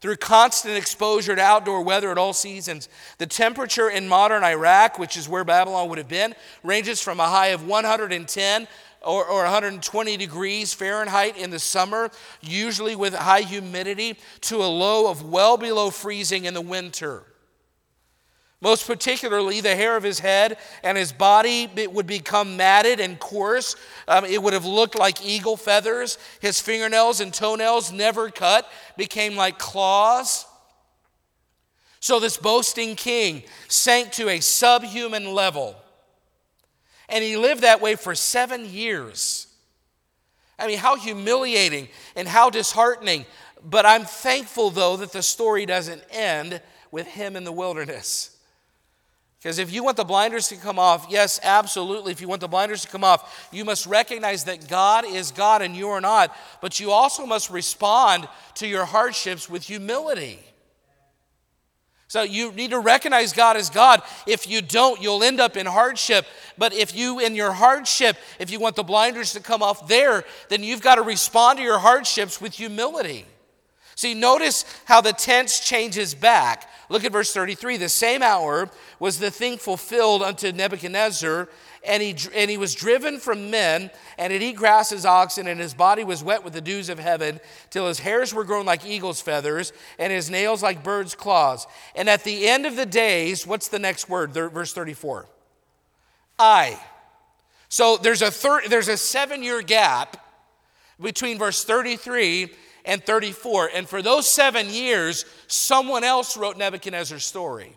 through 0.00 0.16
constant 0.16 0.76
exposure 0.76 1.34
to 1.34 1.42
outdoor 1.42 1.82
weather 1.82 2.10
at 2.10 2.18
all 2.18 2.32
seasons. 2.32 2.88
The 3.18 3.26
temperature 3.26 3.90
in 3.90 4.08
modern 4.08 4.44
Iraq, 4.44 4.98
which 4.98 5.16
is 5.16 5.28
where 5.28 5.44
Babylon 5.44 5.88
would 5.88 5.98
have 5.98 6.08
been, 6.08 6.34
ranges 6.62 7.00
from 7.00 7.20
a 7.20 7.26
high 7.26 7.48
of 7.48 7.66
110 7.66 8.68
or, 9.04 9.24
or 9.24 9.42
120 9.42 10.16
degrees 10.16 10.74
Fahrenheit 10.74 11.36
in 11.36 11.50
the 11.50 11.58
summer, 11.58 12.10
usually 12.40 12.96
with 12.96 13.14
high 13.14 13.40
humidity, 13.40 14.18
to 14.42 14.56
a 14.56 14.66
low 14.66 15.10
of 15.10 15.22
well 15.22 15.56
below 15.56 15.90
freezing 15.90 16.44
in 16.44 16.54
the 16.54 16.60
winter. 16.60 17.22
Most 18.60 18.88
particularly, 18.88 19.60
the 19.60 19.76
hair 19.76 19.96
of 19.96 20.02
his 20.02 20.18
head 20.18 20.58
and 20.82 20.98
his 20.98 21.12
body 21.12 21.70
would 21.92 22.08
become 22.08 22.56
matted 22.56 22.98
and 22.98 23.18
coarse. 23.20 23.76
Um, 24.08 24.24
it 24.24 24.42
would 24.42 24.52
have 24.52 24.64
looked 24.64 24.98
like 24.98 25.24
eagle 25.24 25.56
feathers. 25.56 26.18
His 26.40 26.60
fingernails 26.60 27.20
and 27.20 27.32
toenails, 27.32 27.92
never 27.92 28.30
cut, 28.30 28.68
became 28.96 29.36
like 29.36 29.58
claws. 29.58 30.44
So, 32.00 32.18
this 32.18 32.36
boasting 32.36 32.96
king 32.96 33.44
sank 33.68 34.12
to 34.12 34.28
a 34.28 34.40
subhuman 34.40 35.34
level. 35.34 35.76
And 37.08 37.22
he 37.22 37.36
lived 37.36 37.62
that 37.62 37.80
way 37.80 37.94
for 37.94 38.14
seven 38.14 38.68
years. 38.68 39.46
I 40.58 40.66
mean, 40.66 40.78
how 40.78 40.96
humiliating 40.96 41.88
and 42.16 42.26
how 42.26 42.50
disheartening. 42.50 43.24
But 43.64 43.86
I'm 43.86 44.04
thankful, 44.04 44.70
though, 44.70 44.96
that 44.96 45.12
the 45.12 45.22
story 45.22 45.64
doesn't 45.64 46.02
end 46.10 46.60
with 46.90 47.06
him 47.06 47.36
in 47.36 47.44
the 47.44 47.52
wilderness. 47.52 48.37
Because 49.40 49.58
if 49.58 49.72
you 49.72 49.84
want 49.84 49.96
the 49.96 50.04
blinders 50.04 50.48
to 50.48 50.56
come 50.56 50.80
off, 50.80 51.06
yes, 51.08 51.38
absolutely. 51.44 52.10
If 52.10 52.20
you 52.20 52.26
want 52.26 52.40
the 52.40 52.48
blinders 52.48 52.82
to 52.82 52.88
come 52.88 53.04
off, 53.04 53.48
you 53.52 53.64
must 53.64 53.86
recognize 53.86 54.44
that 54.44 54.68
God 54.68 55.04
is 55.04 55.30
God 55.30 55.62
and 55.62 55.76
you 55.76 55.88
are 55.90 56.00
not. 56.00 56.36
But 56.60 56.80
you 56.80 56.90
also 56.90 57.24
must 57.24 57.48
respond 57.48 58.28
to 58.54 58.66
your 58.66 58.84
hardships 58.84 59.48
with 59.48 59.62
humility. 59.62 60.40
So 62.08 62.22
you 62.22 62.50
need 62.52 62.70
to 62.70 62.80
recognize 62.80 63.32
God 63.32 63.56
as 63.56 63.70
God. 63.70 64.02
If 64.26 64.48
you 64.48 64.62
don't, 64.62 65.00
you'll 65.00 65.22
end 65.22 65.40
up 65.40 65.56
in 65.56 65.66
hardship. 65.66 66.26
But 66.56 66.72
if 66.72 66.96
you, 66.96 67.20
in 67.20 67.36
your 67.36 67.52
hardship, 67.52 68.16
if 68.40 68.50
you 68.50 68.58
want 68.58 68.76
the 68.76 68.82
blinders 68.82 69.34
to 69.34 69.40
come 69.40 69.62
off 69.62 69.86
there, 69.86 70.24
then 70.48 70.64
you've 70.64 70.80
got 70.80 70.96
to 70.96 71.02
respond 71.02 71.58
to 71.58 71.62
your 71.62 71.78
hardships 71.78 72.40
with 72.40 72.54
humility. 72.54 73.26
See, 73.98 74.14
notice 74.14 74.64
how 74.84 75.00
the 75.00 75.12
tense 75.12 75.58
changes 75.58 76.14
back. 76.14 76.70
Look 76.88 77.02
at 77.02 77.10
verse 77.10 77.34
33. 77.34 77.78
The 77.78 77.88
same 77.88 78.22
hour 78.22 78.70
was 79.00 79.18
the 79.18 79.32
thing 79.32 79.58
fulfilled 79.58 80.22
unto 80.22 80.52
Nebuchadnezzar, 80.52 81.48
and 81.84 82.00
he, 82.00 82.14
and 82.32 82.48
he 82.48 82.56
was 82.56 82.76
driven 82.76 83.18
from 83.18 83.50
men, 83.50 83.90
and 84.16 84.32
eat 84.32 84.54
grass 84.54 84.92
as 84.92 85.04
oxen, 85.04 85.48
and 85.48 85.58
his 85.58 85.74
body 85.74 86.04
was 86.04 86.22
wet 86.22 86.44
with 86.44 86.52
the 86.52 86.60
dews 86.60 86.88
of 86.88 87.00
heaven, 87.00 87.40
till 87.70 87.88
his 87.88 87.98
hairs 87.98 88.32
were 88.32 88.44
grown 88.44 88.64
like 88.64 88.86
eagle's 88.86 89.20
feathers, 89.20 89.72
and 89.98 90.12
his 90.12 90.30
nails 90.30 90.62
like 90.62 90.84
birds' 90.84 91.16
claws. 91.16 91.66
And 91.96 92.08
at 92.08 92.22
the 92.22 92.46
end 92.46 92.66
of 92.66 92.76
the 92.76 92.86
days, 92.86 93.48
what's 93.48 93.66
the 93.66 93.80
next 93.80 94.08
word? 94.08 94.32
Verse 94.32 94.72
34. 94.72 95.26
I. 96.38 96.80
So 97.68 97.96
there's 97.96 98.22
a, 98.22 98.30
thir- 98.30 98.68
there's 98.68 98.86
a 98.86 98.96
seven 98.96 99.42
year 99.42 99.60
gap 99.60 100.24
between 101.00 101.36
verse 101.36 101.64
33 101.64 102.52
and 102.88 103.04
34. 103.04 103.70
And 103.74 103.88
for 103.88 104.02
those 104.02 104.26
seven 104.26 104.68
years, 104.70 105.26
someone 105.46 106.02
else 106.02 106.36
wrote 106.36 106.56
Nebuchadnezzar's 106.56 107.24
story. 107.24 107.76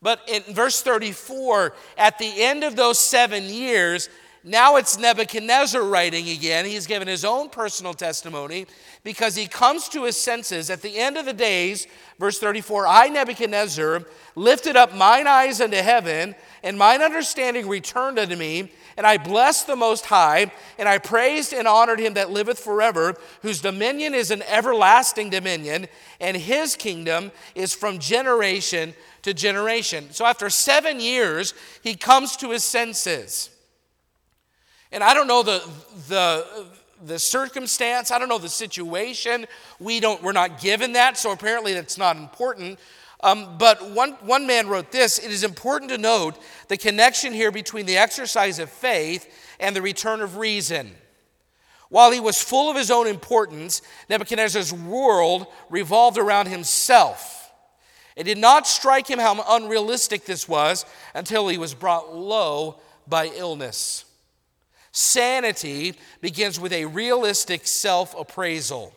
But 0.00 0.20
in 0.28 0.42
verse 0.54 0.80
34, 0.80 1.74
at 1.98 2.16
the 2.18 2.42
end 2.42 2.64
of 2.64 2.76
those 2.76 2.98
seven 2.98 3.44
years, 3.44 4.08
now 4.42 4.76
it's 4.76 4.98
Nebuchadnezzar 4.98 5.82
writing 5.82 6.30
again. 6.30 6.64
He's 6.64 6.86
given 6.86 7.06
his 7.06 7.26
own 7.26 7.50
personal 7.50 7.92
testimony 7.92 8.66
because 9.04 9.36
he 9.36 9.46
comes 9.46 9.90
to 9.90 10.04
his 10.04 10.16
senses. 10.16 10.70
At 10.70 10.80
the 10.80 10.96
end 10.96 11.18
of 11.18 11.26
the 11.26 11.34
days, 11.34 11.86
verse 12.18 12.38
34 12.38 12.86
I, 12.86 13.08
Nebuchadnezzar, 13.08 14.04
lifted 14.36 14.76
up 14.76 14.94
mine 14.94 15.26
eyes 15.26 15.60
unto 15.60 15.76
heaven, 15.76 16.34
and 16.62 16.78
mine 16.78 17.02
understanding 17.02 17.68
returned 17.68 18.18
unto 18.18 18.36
me. 18.36 18.72
And 19.00 19.06
I 19.06 19.16
blessed 19.16 19.66
the 19.66 19.76
Most 19.76 20.04
High, 20.04 20.52
and 20.76 20.86
I 20.86 20.98
praised 20.98 21.54
and 21.54 21.66
honored 21.66 21.98
him 21.98 22.12
that 22.14 22.32
liveth 22.32 22.58
forever, 22.58 23.16
whose 23.40 23.62
dominion 23.62 24.12
is 24.12 24.30
an 24.30 24.42
everlasting 24.42 25.30
dominion, 25.30 25.88
and 26.20 26.36
his 26.36 26.76
kingdom 26.76 27.32
is 27.54 27.72
from 27.72 27.98
generation 27.98 28.92
to 29.22 29.32
generation. 29.32 30.08
So 30.10 30.26
after 30.26 30.50
seven 30.50 31.00
years, 31.00 31.54
he 31.82 31.94
comes 31.94 32.36
to 32.36 32.50
his 32.50 32.62
senses. 32.62 33.48
And 34.92 35.02
I 35.02 35.14
don't 35.14 35.28
know 35.28 35.44
the, 35.44 35.66
the, 36.08 36.66
the 37.02 37.18
circumstance, 37.18 38.10
I 38.10 38.18
don't 38.18 38.28
know 38.28 38.36
the 38.36 38.50
situation. 38.50 39.46
We 39.78 40.00
don't, 40.00 40.22
we're 40.22 40.32
not 40.32 40.60
given 40.60 40.92
that, 40.92 41.16
so 41.16 41.32
apparently 41.32 41.72
that's 41.72 41.96
not 41.96 42.18
important. 42.18 42.78
Um, 43.22 43.58
but 43.58 43.90
one, 43.90 44.12
one 44.22 44.46
man 44.46 44.68
wrote 44.68 44.90
this 44.90 45.18
It 45.18 45.30
is 45.30 45.44
important 45.44 45.90
to 45.90 45.98
note 45.98 46.38
the 46.68 46.76
connection 46.76 47.32
here 47.32 47.50
between 47.50 47.86
the 47.86 47.98
exercise 47.98 48.58
of 48.58 48.70
faith 48.70 49.32
and 49.58 49.76
the 49.76 49.82
return 49.82 50.20
of 50.20 50.36
reason. 50.36 50.94
While 51.90 52.12
he 52.12 52.20
was 52.20 52.40
full 52.40 52.70
of 52.70 52.76
his 52.76 52.90
own 52.90 53.08
importance, 53.08 53.82
Nebuchadnezzar's 54.08 54.72
world 54.72 55.46
revolved 55.68 56.18
around 56.18 56.46
himself. 56.46 57.52
It 58.16 58.24
did 58.24 58.38
not 58.38 58.66
strike 58.66 59.08
him 59.08 59.18
how 59.18 59.44
unrealistic 59.48 60.24
this 60.24 60.48
was 60.48 60.84
until 61.14 61.48
he 61.48 61.58
was 61.58 61.74
brought 61.74 62.14
low 62.14 62.80
by 63.08 63.26
illness. 63.26 64.04
Sanity 64.92 65.94
begins 66.20 66.58
with 66.58 66.72
a 66.72 66.84
realistic 66.86 67.66
self 67.66 68.18
appraisal. 68.18 68.94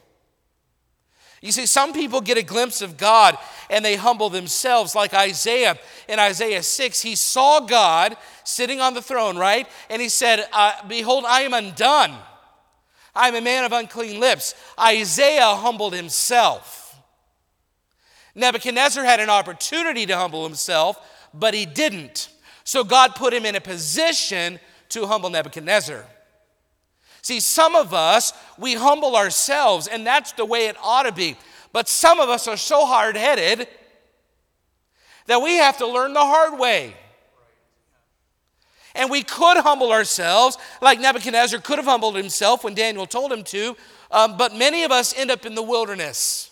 You 1.44 1.52
see, 1.52 1.66
some 1.66 1.92
people 1.92 2.22
get 2.22 2.38
a 2.38 2.42
glimpse 2.42 2.82
of 2.82 2.96
God 2.96 3.38
and 3.70 3.84
they 3.84 3.98
humble 3.98 4.30
themselves, 4.30 4.96
like 4.96 5.14
Isaiah 5.14 5.78
in 6.08 6.18
Isaiah 6.18 6.64
6. 6.64 7.02
He 7.02 7.18
saw 7.18 7.60
God 7.60 8.16
sitting 8.46 8.80
on 8.80 8.94
the 8.94 9.02
throne, 9.02 9.38
right? 9.38 9.68
And 9.90 10.02
he 10.02 10.08
said, 10.08 10.48
uh, 10.54 10.72
Behold, 10.88 11.26
I 11.28 11.42
am 11.42 11.54
undone. 11.54 12.14
I 13.14 13.28
am 13.28 13.36
a 13.36 13.42
man 13.42 13.66
of 13.66 13.74
unclean 13.74 14.22
lips. 14.22 14.56
Isaiah 14.80 15.54
humbled 15.56 15.94
himself. 15.94 16.96
Nebuchadnezzar 18.36 19.04
had 19.04 19.20
an 19.20 19.30
opportunity 19.30 20.06
to 20.06 20.16
humble 20.16 20.46
himself, 20.46 20.98
but 21.34 21.54
he 21.54 21.66
didn't. 21.66 22.30
So 22.64 22.86
God 22.86 23.16
put 23.16 23.34
him 23.34 23.46
in 23.46 23.58
a 23.58 23.62
position 23.62 24.62
to 24.90 25.08
humble 25.08 25.30
Nebuchadnezzar. 25.30 26.06
See, 27.24 27.40
some 27.40 27.76
of 27.76 27.94
us, 27.94 28.34
we 28.58 28.76
humble 28.76 29.16
ourselves, 29.16 29.88
and 29.88 30.06
that's 30.06 30.34
the 30.34 30.46
way 30.46 30.68
it 30.68 30.76
ought 30.84 31.04
to 31.04 31.12
be. 31.14 31.38
But 31.72 31.88
some 31.88 32.20
of 32.20 32.30
us 32.30 32.50
are 32.50 32.58
so 32.58 32.86
hard 32.86 33.16
headed 33.16 33.68
that 35.28 35.42
we 35.42 35.56
have 35.56 35.78
to 35.78 35.88
learn 35.88 36.14
the 36.14 36.20
hard 36.20 36.60
way. 36.60 36.94
And 38.94 39.10
we 39.10 39.24
could 39.24 39.58
humble 39.58 39.92
ourselves, 39.94 40.58
like 40.82 41.00
Nebuchadnezzar 41.00 41.62
could 41.62 41.78
have 41.78 41.86
humbled 41.86 42.18
himself 42.18 42.64
when 42.64 42.76
Daniel 42.76 43.08
told 43.08 43.32
him 43.32 43.44
to, 43.46 43.78
um, 44.12 44.36
but 44.38 44.54
many 44.54 44.84
of 44.84 44.92
us 44.92 45.18
end 45.18 45.32
up 45.32 45.46
in 45.46 45.56
the 45.56 45.64
wilderness. 45.64 46.52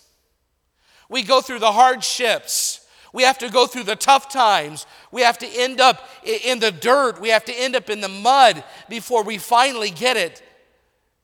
We 1.10 1.22
go 1.22 1.42
through 1.42 1.60
the 1.60 1.70
hardships. 1.70 2.84
We 3.12 3.24
have 3.24 3.36
to 3.38 3.50
go 3.50 3.66
through 3.66 3.84
the 3.84 3.94
tough 3.94 4.30
times. 4.30 4.86
We 5.12 5.20
have 5.20 5.36
to 5.38 5.46
end 5.46 5.82
up 5.82 6.08
in 6.24 6.60
the 6.60 6.72
dirt. 6.72 7.20
We 7.20 7.28
have 7.28 7.44
to 7.44 7.52
end 7.52 7.76
up 7.76 7.90
in 7.90 8.00
the 8.00 8.08
mud 8.08 8.64
before 8.88 9.22
we 9.22 9.36
finally 9.36 9.90
get 9.90 10.16
it. 10.16 10.42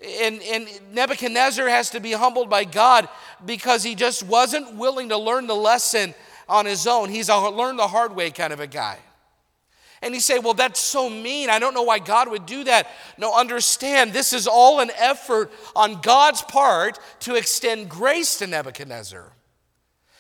And, 0.01 0.41
and 0.43 0.69
Nebuchadnezzar 0.93 1.69
has 1.69 1.91
to 1.91 2.01
be 2.01 2.13
humbled 2.13 2.49
by 2.49 2.65
God 2.65 3.09
because 3.45 3.83
he 3.83 3.95
just 3.95 4.23
wasn't 4.23 4.77
willing 4.77 5.09
to 5.09 5.19
learn 5.19 5.47
the 5.47 5.57
lesson 5.57 6.15
on 6.49 6.67
his 6.67 6.87
own. 6.87 7.09
He's 7.09 7.29
a 7.29 7.37
learn 7.37 7.77
the 7.77 7.89
hard 7.89 8.15
way 8.15 8.31
kind 8.31 8.53
of 8.53 8.61
a 8.61 8.67
guy. 8.67 8.99
And 10.01 10.15
you 10.15 10.21
say, 10.21 10.39
well, 10.39 10.55
that's 10.55 10.79
so 10.79 11.11
mean. 11.11 11.51
I 11.51 11.59
don't 11.59 11.75
know 11.75 11.83
why 11.83 11.99
God 11.99 12.31
would 12.31 12.47
do 12.47 12.63
that. 12.65 12.89
No, 13.19 13.37
understand, 13.37 14.13
this 14.13 14.33
is 14.33 14.47
all 14.47 14.79
an 14.79 14.93
effort 14.97 15.51
on 15.75 16.01
God's 16.01 16.43
part 16.43 17.01
to 17.21 17.35
extend 17.35 17.89
grace 17.89 18.39
to 18.39 18.47
Nebuchadnezzar. 18.47 19.33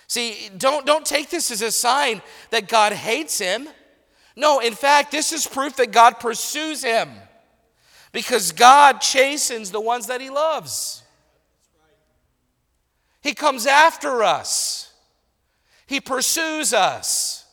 See, 0.08 0.50
don't, 0.56 0.84
don't 0.84 1.06
take 1.06 1.30
this 1.30 1.52
as 1.52 1.62
a 1.62 1.70
sign 1.70 2.22
that 2.50 2.66
God 2.66 2.92
hates 2.92 3.38
him. 3.38 3.68
No, 4.34 4.58
in 4.58 4.74
fact, 4.74 5.12
this 5.12 5.32
is 5.32 5.46
proof 5.46 5.76
that 5.76 5.92
God 5.92 6.18
pursues 6.18 6.82
him 6.82 7.10
because 8.12 8.52
God 8.52 9.00
chastens 9.00 9.70
the 9.70 9.80
ones 9.80 10.06
that 10.06 10.20
He 10.20 10.30
loves. 10.30 11.02
He 13.22 13.34
comes 13.34 13.66
after 13.66 14.22
us, 14.22 14.92
He 15.86 16.00
pursues 16.00 16.72
us. 16.72 17.44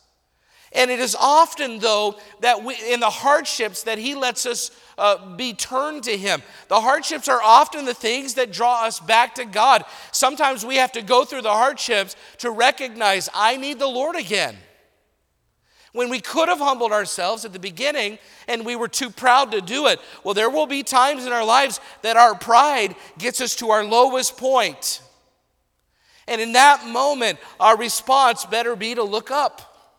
And 0.72 0.90
it 0.90 1.00
is 1.00 1.16
often, 1.18 1.78
though, 1.78 2.16
that 2.40 2.62
we, 2.62 2.76
in 2.92 3.00
the 3.00 3.08
hardships 3.08 3.84
that 3.84 3.96
He 3.96 4.14
lets 4.14 4.44
us 4.44 4.70
uh, 4.98 5.34
be 5.34 5.54
turned 5.54 6.02
to 6.02 6.16
Him. 6.16 6.42
The 6.68 6.80
hardships 6.80 7.28
are 7.28 7.40
often 7.42 7.86
the 7.86 7.94
things 7.94 8.34
that 8.34 8.52
draw 8.52 8.84
us 8.84 9.00
back 9.00 9.36
to 9.36 9.46
God. 9.46 9.84
Sometimes 10.12 10.66
we 10.66 10.76
have 10.76 10.92
to 10.92 11.02
go 11.02 11.24
through 11.24 11.42
the 11.42 11.52
hardships 11.52 12.14
to 12.38 12.50
recognize 12.50 13.30
I 13.32 13.56
need 13.56 13.78
the 13.78 13.86
Lord 13.86 14.16
again 14.16 14.56
when 15.96 16.10
we 16.10 16.20
could 16.20 16.48
have 16.48 16.58
humbled 16.58 16.92
ourselves 16.92 17.44
at 17.44 17.52
the 17.52 17.58
beginning 17.58 18.18
and 18.46 18.66
we 18.66 18.76
were 18.76 18.88
too 18.88 19.08
proud 19.08 19.52
to 19.52 19.60
do 19.60 19.86
it. 19.86 19.98
Well, 20.22 20.34
there 20.34 20.50
will 20.50 20.66
be 20.66 20.82
times 20.82 21.24
in 21.24 21.32
our 21.32 21.44
lives 21.44 21.80
that 22.02 22.16
our 22.16 22.34
pride 22.34 22.94
gets 23.18 23.40
us 23.40 23.56
to 23.56 23.70
our 23.70 23.82
lowest 23.82 24.36
point. 24.36 25.00
And 26.28 26.40
in 26.40 26.52
that 26.52 26.86
moment, 26.86 27.38
our 27.58 27.76
response 27.76 28.44
better 28.44 28.76
be 28.76 28.94
to 28.94 29.02
look 29.02 29.30
up, 29.30 29.94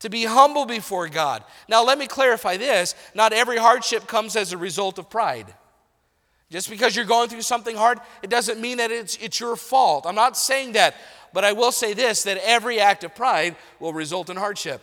to 0.00 0.08
be 0.08 0.24
humble 0.24 0.64
before 0.64 1.08
God. 1.08 1.44
Now, 1.68 1.84
let 1.84 1.98
me 1.98 2.06
clarify 2.06 2.56
this 2.56 2.94
not 3.14 3.32
every 3.34 3.58
hardship 3.58 4.06
comes 4.06 4.36
as 4.36 4.52
a 4.52 4.56
result 4.56 4.98
of 4.98 5.10
pride. 5.10 5.52
Just 6.50 6.70
because 6.70 6.96
you're 6.96 7.04
going 7.04 7.28
through 7.28 7.42
something 7.42 7.76
hard, 7.76 8.00
it 8.22 8.30
doesn't 8.30 8.60
mean 8.60 8.78
that 8.78 8.90
it's, 8.90 9.16
it's 9.16 9.38
your 9.38 9.54
fault. 9.56 10.06
I'm 10.06 10.14
not 10.14 10.36
saying 10.36 10.72
that. 10.72 10.94
But 11.34 11.44
I 11.44 11.52
will 11.52 11.72
say 11.72 11.92
this 11.92 12.22
that 12.22 12.38
every 12.38 12.80
act 12.80 13.04
of 13.04 13.14
pride 13.14 13.56
will 13.80 13.92
result 13.92 14.30
in 14.30 14.36
hardship. 14.36 14.80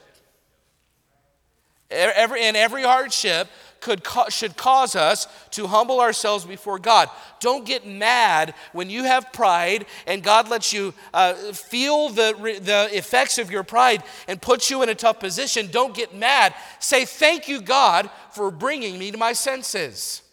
Every, 1.90 2.42
and 2.42 2.58
every 2.58 2.84
hardship 2.84 3.48
could, 3.80 4.02
should 4.30 4.58
cause 4.58 4.96
us 4.96 5.28
to 5.52 5.68
humble 5.68 6.02
ourselves 6.02 6.44
before 6.44 6.80
God. 6.80 7.10
Don't 7.40 7.64
get 7.64 7.86
mad 7.86 8.56
when 8.74 8.90
you 8.90 9.04
have 9.04 9.32
pride 9.32 9.86
and 10.08 10.24
God 10.24 10.50
lets 10.50 10.74
you 10.74 10.96
uh, 11.14 11.34
feel 11.54 12.10
the, 12.10 12.60
the 12.62 12.90
effects 12.92 13.38
of 13.38 13.52
your 13.52 13.64
pride 13.64 14.04
and 14.28 14.42
puts 14.42 14.72
you 14.72 14.82
in 14.82 14.90
a 14.90 14.96
tough 14.96 15.20
position. 15.20 15.68
Don't 15.72 15.94
get 15.94 16.16
mad. 16.16 16.56
Say, 16.80 17.06
Thank 17.06 17.48
you, 17.48 17.62
God, 17.62 18.10
for 18.32 18.50
bringing 18.50 18.98
me 18.98 19.12
to 19.12 19.18
my 19.18 19.34
senses. 19.34 20.24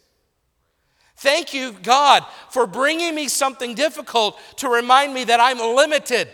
Thank 1.22 1.54
you, 1.54 1.70
God, 1.85 2.26
for 2.50 2.66
bringing 2.66 3.14
me 3.14 3.28
something 3.28 3.76
difficult 3.76 4.40
to 4.56 4.68
remind 4.68 5.14
me 5.14 5.22
that 5.22 5.38
I'm 5.38 5.61
limited. 5.61 6.28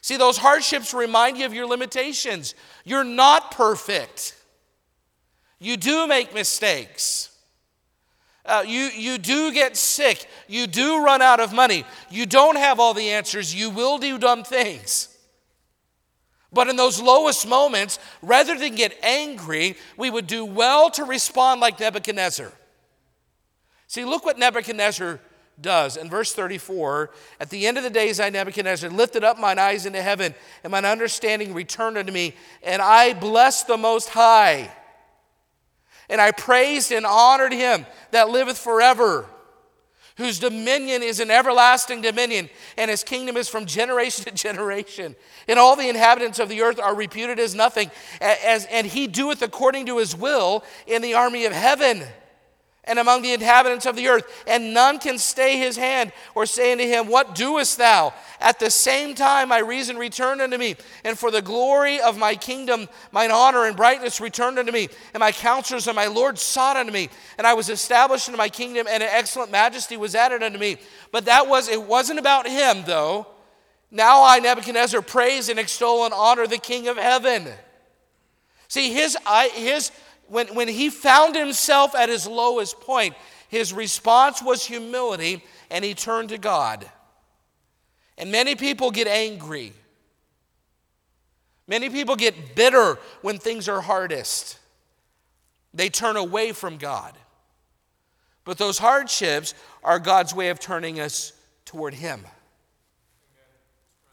See, 0.00 0.16
those 0.16 0.36
hardships 0.36 0.94
remind 0.94 1.38
you 1.38 1.44
of 1.44 1.52
your 1.52 1.66
limitations. 1.66 2.54
You're 2.84 3.02
not 3.02 3.50
perfect, 3.50 4.36
you 5.58 5.76
do 5.76 6.06
make 6.06 6.32
mistakes. 6.32 7.30
Uh, 8.44 8.62
you, 8.64 8.90
you 8.94 9.18
do 9.18 9.52
get 9.52 9.76
sick. 9.76 10.28
You 10.46 10.68
do 10.68 11.02
run 11.02 11.20
out 11.20 11.40
of 11.40 11.52
money. 11.52 11.84
You 12.08 12.26
don't 12.26 12.54
have 12.54 12.78
all 12.78 12.94
the 12.94 13.10
answers. 13.10 13.52
You 13.52 13.70
will 13.70 13.98
do 13.98 14.18
dumb 14.18 14.44
things. 14.44 15.08
But 16.52 16.68
in 16.68 16.76
those 16.76 17.02
lowest 17.02 17.48
moments, 17.48 17.98
rather 18.22 18.56
than 18.56 18.76
get 18.76 18.96
angry, 19.02 19.76
we 19.96 20.10
would 20.10 20.28
do 20.28 20.44
well 20.44 20.90
to 20.90 21.02
respond 21.02 21.60
like 21.60 21.80
Nebuchadnezzar. 21.80 22.52
See, 23.86 24.04
look 24.04 24.24
what 24.24 24.38
Nebuchadnezzar 24.38 25.20
does. 25.60 25.96
In 25.96 26.10
verse 26.10 26.32
34, 26.32 27.10
at 27.40 27.50
the 27.50 27.66
end 27.66 27.78
of 27.78 27.84
the 27.84 27.90
days, 27.90 28.20
I, 28.20 28.28
Nebuchadnezzar, 28.30 28.90
lifted 28.90 29.24
up 29.24 29.38
mine 29.38 29.58
eyes 29.58 29.86
into 29.86 30.02
heaven, 30.02 30.34
and 30.62 30.70
mine 30.70 30.84
understanding 30.84 31.54
returned 31.54 31.96
unto 31.96 32.12
me, 32.12 32.34
and 32.62 32.82
I 32.82 33.14
blessed 33.14 33.66
the 33.66 33.76
Most 33.76 34.10
High. 34.10 34.70
And 36.08 36.20
I 36.20 36.30
praised 36.30 36.92
and 36.92 37.06
honored 37.06 37.52
him 37.52 37.86
that 38.10 38.28
liveth 38.28 38.58
forever 38.58 39.28
whose 40.16 40.38
dominion 40.38 41.02
is 41.02 41.20
an 41.20 41.30
everlasting 41.30 42.00
dominion, 42.00 42.48
and 42.78 42.90
his 42.90 43.04
kingdom 43.04 43.36
is 43.36 43.48
from 43.48 43.66
generation 43.66 44.24
to 44.24 44.30
generation. 44.30 45.14
And 45.46 45.58
all 45.58 45.76
the 45.76 45.88
inhabitants 45.88 46.38
of 46.38 46.48
the 46.48 46.62
earth 46.62 46.80
are 46.80 46.94
reputed 46.94 47.38
as 47.38 47.54
nothing, 47.54 47.90
as, 48.20 48.66
and 48.66 48.86
he 48.86 49.06
doeth 49.06 49.42
according 49.42 49.86
to 49.86 49.98
his 49.98 50.16
will 50.16 50.64
in 50.86 51.02
the 51.02 51.14
army 51.14 51.44
of 51.44 51.52
heaven 51.52 52.02
and 52.86 52.98
among 52.98 53.22
the 53.22 53.32
inhabitants 53.32 53.86
of 53.86 53.96
the 53.96 54.08
earth, 54.08 54.24
and 54.46 54.72
none 54.72 54.98
can 54.98 55.18
stay 55.18 55.58
his 55.58 55.76
hand 55.76 56.12
or 56.34 56.46
say 56.46 56.72
unto 56.72 56.84
him, 56.84 57.08
What 57.08 57.34
doest 57.34 57.78
thou? 57.78 58.14
At 58.40 58.58
the 58.58 58.70
same 58.70 59.14
time, 59.14 59.48
my 59.48 59.58
reason 59.58 59.96
returned 59.96 60.40
unto 60.40 60.56
me, 60.56 60.76
and 61.04 61.18
for 61.18 61.30
the 61.30 61.42
glory 61.42 62.00
of 62.00 62.18
my 62.18 62.34
kingdom, 62.34 62.88
mine 63.10 63.30
honor 63.30 63.64
and 63.64 63.76
brightness 63.76 64.20
returned 64.20 64.58
unto 64.58 64.72
me, 64.72 64.88
and 65.14 65.20
my 65.20 65.32
counselors 65.32 65.88
and 65.88 65.96
my 65.96 66.06
Lord 66.06 66.38
sought 66.38 66.76
unto 66.76 66.92
me, 66.92 67.08
and 67.38 67.46
I 67.46 67.54
was 67.54 67.70
established 67.70 68.28
in 68.28 68.36
my 68.36 68.48
kingdom, 68.48 68.86
and 68.88 69.02
an 69.02 69.08
excellent 69.12 69.50
majesty 69.50 69.96
was 69.96 70.14
added 70.14 70.42
unto 70.42 70.58
me. 70.58 70.76
But 71.10 71.24
that 71.24 71.48
was, 71.48 71.68
it 71.68 71.82
wasn't 71.82 72.18
about 72.18 72.46
him, 72.46 72.84
though. 72.86 73.26
Now 73.90 74.24
I, 74.24 74.38
Nebuchadnezzar, 74.38 75.02
praise 75.02 75.48
and 75.48 75.58
extol 75.58 76.04
and 76.04 76.14
honor 76.14 76.46
the 76.46 76.58
King 76.58 76.88
of 76.88 76.96
heaven. 76.96 77.48
See, 78.68 78.92
his, 78.92 79.16
his 79.54 79.92
when, 80.28 80.48
when 80.48 80.68
he 80.68 80.90
found 80.90 81.34
himself 81.34 81.94
at 81.94 82.08
his 82.08 82.26
lowest 82.26 82.80
point, 82.80 83.14
his 83.48 83.72
response 83.72 84.42
was 84.42 84.64
humility 84.64 85.44
and 85.70 85.84
he 85.84 85.94
turned 85.94 86.30
to 86.30 86.38
God. 86.38 86.88
And 88.18 88.32
many 88.32 88.54
people 88.54 88.90
get 88.90 89.06
angry. 89.06 89.72
Many 91.68 91.90
people 91.90 92.16
get 92.16 92.54
bitter 92.54 92.98
when 93.22 93.38
things 93.38 93.68
are 93.68 93.80
hardest. 93.80 94.58
They 95.74 95.88
turn 95.88 96.16
away 96.16 96.52
from 96.52 96.76
God. 96.76 97.14
But 98.44 98.58
those 98.58 98.78
hardships 98.78 99.54
are 99.82 99.98
God's 99.98 100.34
way 100.34 100.48
of 100.48 100.60
turning 100.60 101.00
us 101.00 101.32
toward 101.64 101.94
Him. 101.94 102.24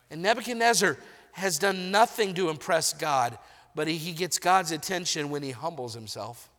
And 0.10 0.22
Nebuchadnezzar 0.22 0.98
has 1.34 1.60
done 1.60 1.92
nothing 1.92 2.34
to 2.36 2.50
impress 2.50 2.94
God 2.94 3.38
but 3.76 3.88
he 3.88 4.12
gets 4.12 4.40
God's 4.40 4.72
attention 4.72 5.30
when 5.30 5.44
he 5.44 5.52
humbles 5.52 5.94
himself. 5.94 6.50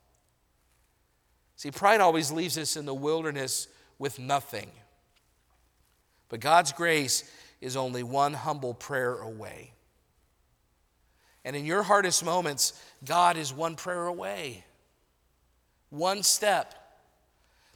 See, 1.56 1.70
pride 1.70 2.00
always 2.00 2.32
leaves 2.32 2.58
us 2.58 2.76
in 2.76 2.84
the 2.84 2.94
wilderness 2.94 3.68
with 3.98 4.18
nothing. 4.18 4.70
But 6.28 6.40
God's 6.40 6.72
grace 6.72 7.30
is 7.60 7.76
only 7.76 8.02
one 8.02 8.34
humble 8.34 8.74
prayer 8.74 9.14
away. 9.14 9.72
And 11.44 11.54
in 11.54 11.64
your 11.64 11.82
hardest 11.82 12.24
moments, 12.24 12.72
God 13.04 13.36
is 13.36 13.52
one 13.52 13.76
prayer 13.76 14.06
away, 14.06 14.64
one 15.90 16.22
step. 16.22 16.74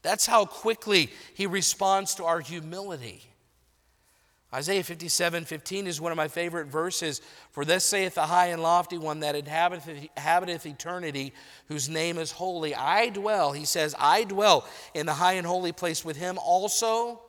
That's 0.03 0.27
how 0.27 0.47
quickly 0.47 1.11
He 1.35 1.47
responds 1.47 2.15
to 2.17 2.25
our 2.25 2.41
humility. 2.41 3.23
Isaiah 4.53 4.83
57 4.83 5.45
15 5.45 5.87
is 5.87 6.01
one 6.01 6.11
of 6.11 6.17
my 6.17 6.29
favorite 6.29 6.69
verses. 6.69 7.21
For 7.51 7.65
thus 7.65 7.85
saith 7.85 8.15
the 8.15 8.23
high 8.23 8.47
and 8.47 8.63
lofty 8.63 8.97
one 8.97 9.21
that 9.21 9.37
inhabiteth, 9.37 10.09
inhabiteth 10.17 10.65
eternity, 10.65 11.35
whose 11.67 11.89
name 11.89 12.19
is 12.19 12.33
holy. 12.33 12.75
I 12.75 13.11
dwell, 13.11 13.53
he 13.53 13.67
says, 13.67 13.95
I 13.99 14.25
dwell 14.25 14.67
in 14.95 15.05
the 15.05 15.15
high 15.15 15.35
and 15.35 15.47
holy 15.47 15.73
place 15.73 16.05
with 16.05 16.17
him 16.17 16.39
also 16.39 17.21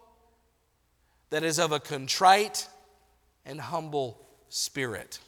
that 1.29 1.43
is 1.43 1.59
of 1.59 1.71
a 1.73 1.79
contrite 1.79 2.67
and 3.45 3.59
humble 3.59 4.25
spirit. 4.47 5.19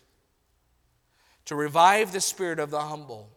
To 1.46 1.56
revive 1.56 2.14
the 2.14 2.22
spirit 2.22 2.60
of 2.60 2.72
the 2.72 2.82
humble 2.82 3.30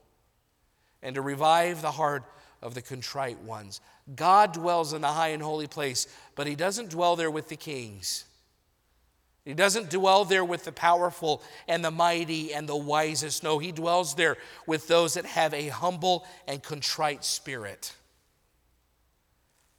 and 1.03 1.17
to 1.17 1.23
revive 1.23 1.83
the 1.83 1.91
heart 1.91 2.23
of 2.63 2.75
the 2.75 2.83
contrite 2.83 3.41
ones. 3.41 3.81
God 4.15 4.53
dwells 4.53 4.93
in 4.93 5.03
the 5.03 5.09
high 5.09 5.29
and 5.29 5.43
holy 5.43 5.67
place, 5.67 6.07
but 6.37 6.47
he 6.47 6.55
doesn't 6.55 6.91
dwell 6.91 7.17
there 7.17 7.31
with 7.31 7.49
the 7.49 7.57
kings. 7.57 8.25
He 9.45 9.53
doesn't 9.53 9.91
dwell 9.91 10.25
there 10.25 10.45
with 10.45 10.65
the 10.65 10.73
powerful 10.73 11.43
and 11.69 11.85
the 11.85 11.91
mighty 11.91 12.55
and 12.55 12.67
the 12.67 12.77
wisest. 12.77 13.43
No, 13.43 13.59
he 13.59 13.73
dwells 13.73 14.15
there 14.15 14.39
with 14.67 14.89
those 14.89 15.15
that 15.15 15.27
have 15.27 15.53
a 15.53 15.69
humble 15.69 16.27
and 16.49 16.63
contrite 16.63 17.25
spirit. 17.25 17.95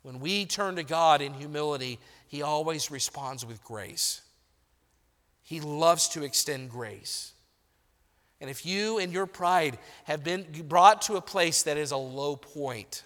When 0.04 0.20
we 0.20 0.46
turn 0.46 0.76
to 0.76 0.84
God 0.84 1.22
in 1.22 1.34
humility, 1.34 1.98
he 2.28 2.44
always 2.44 2.92
responds 2.92 3.44
with 3.44 3.64
grace. 3.64 4.22
He 5.42 5.60
loves 5.60 6.10
to 6.10 6.24
extend 6.24 6.70
grace. 6.70 7.34
And 8.40 8.52
if 8.52 8.68
you 8.68 9.00
and 9.00 9.12
your 9.12 9.26
pride 9.26 9.80
have 10.04 10.24
been 10.24 10.46
brought 10.68 11.04
to 11.04 11.16
a 11.16 11.22
place 11.22 11.64
that 11.64 11.78
is 11.78 11.90
a 11.90 11.98
low 11.98 12.36
point, 12.36 13.04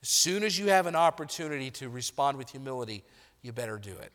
as 0.00 0.08
soon 0.08 0.44
as 0.44 0.58
you 0.58 0.68
have 0.68 0.86
an 0.86 0.96
opportunity 0.96 1.70
to 1.72 1.90
respond 1.90 2.38
with 2.38 2.50
humility, 2.50 3.04
you 3.42 3.52
better 3.52 3.76
do 3.76 3.92
it 3.92 4.12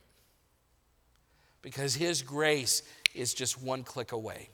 because 1.62 1.96
His 1.96 2.22
grace 2.22 2.84
is 3.14 3.34
just 3.34 3.62
one 3.62 3.84
click 3.84 4.12
away. 4.12 4.50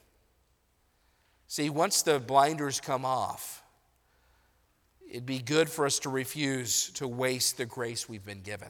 See, 1.48 1.70
once 1.70 2.02
the 2.02 2.20
blinders 2.20 2.80
come 2.80 3.06
off, 3.06 3.63
it'd 5.10 5.26
be 5.26 5.39
good 5.39 5.70
for 5.70 5.86
us 5.86 6.00
to 6.00 6.10
refuse 6.10 6.89
to 6.91 7.08
waste 7.08 7.58
the 7.58 7.65
grace 7.65 8.10
we've 8.10 8.26
been 8.26 8.41
given. 8.41 8.70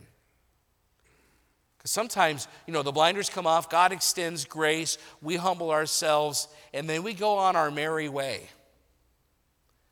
Because 1.77 1.91
sometimes, 1.91 2.47
you 2.65 2.73
know, 2.73 2.83
the 2.83 2.91
blinders 2.91 3.29
come 3.29 3.47
off, 3.47 3.69
God 3.69 3.91
extends 3.91 4.45
grace, 4.45 4.97
we 5.21 5.35
humble 5.35 5.71
ourselves, 5.71 6.47
and 6.73 6.89
then 6.89 7.01
we 7.03 7.13
go 7.13 7.37
on 7.37 7.55
our 7.55 7.71
merry 7.71 8.09
way. 8.09 8.49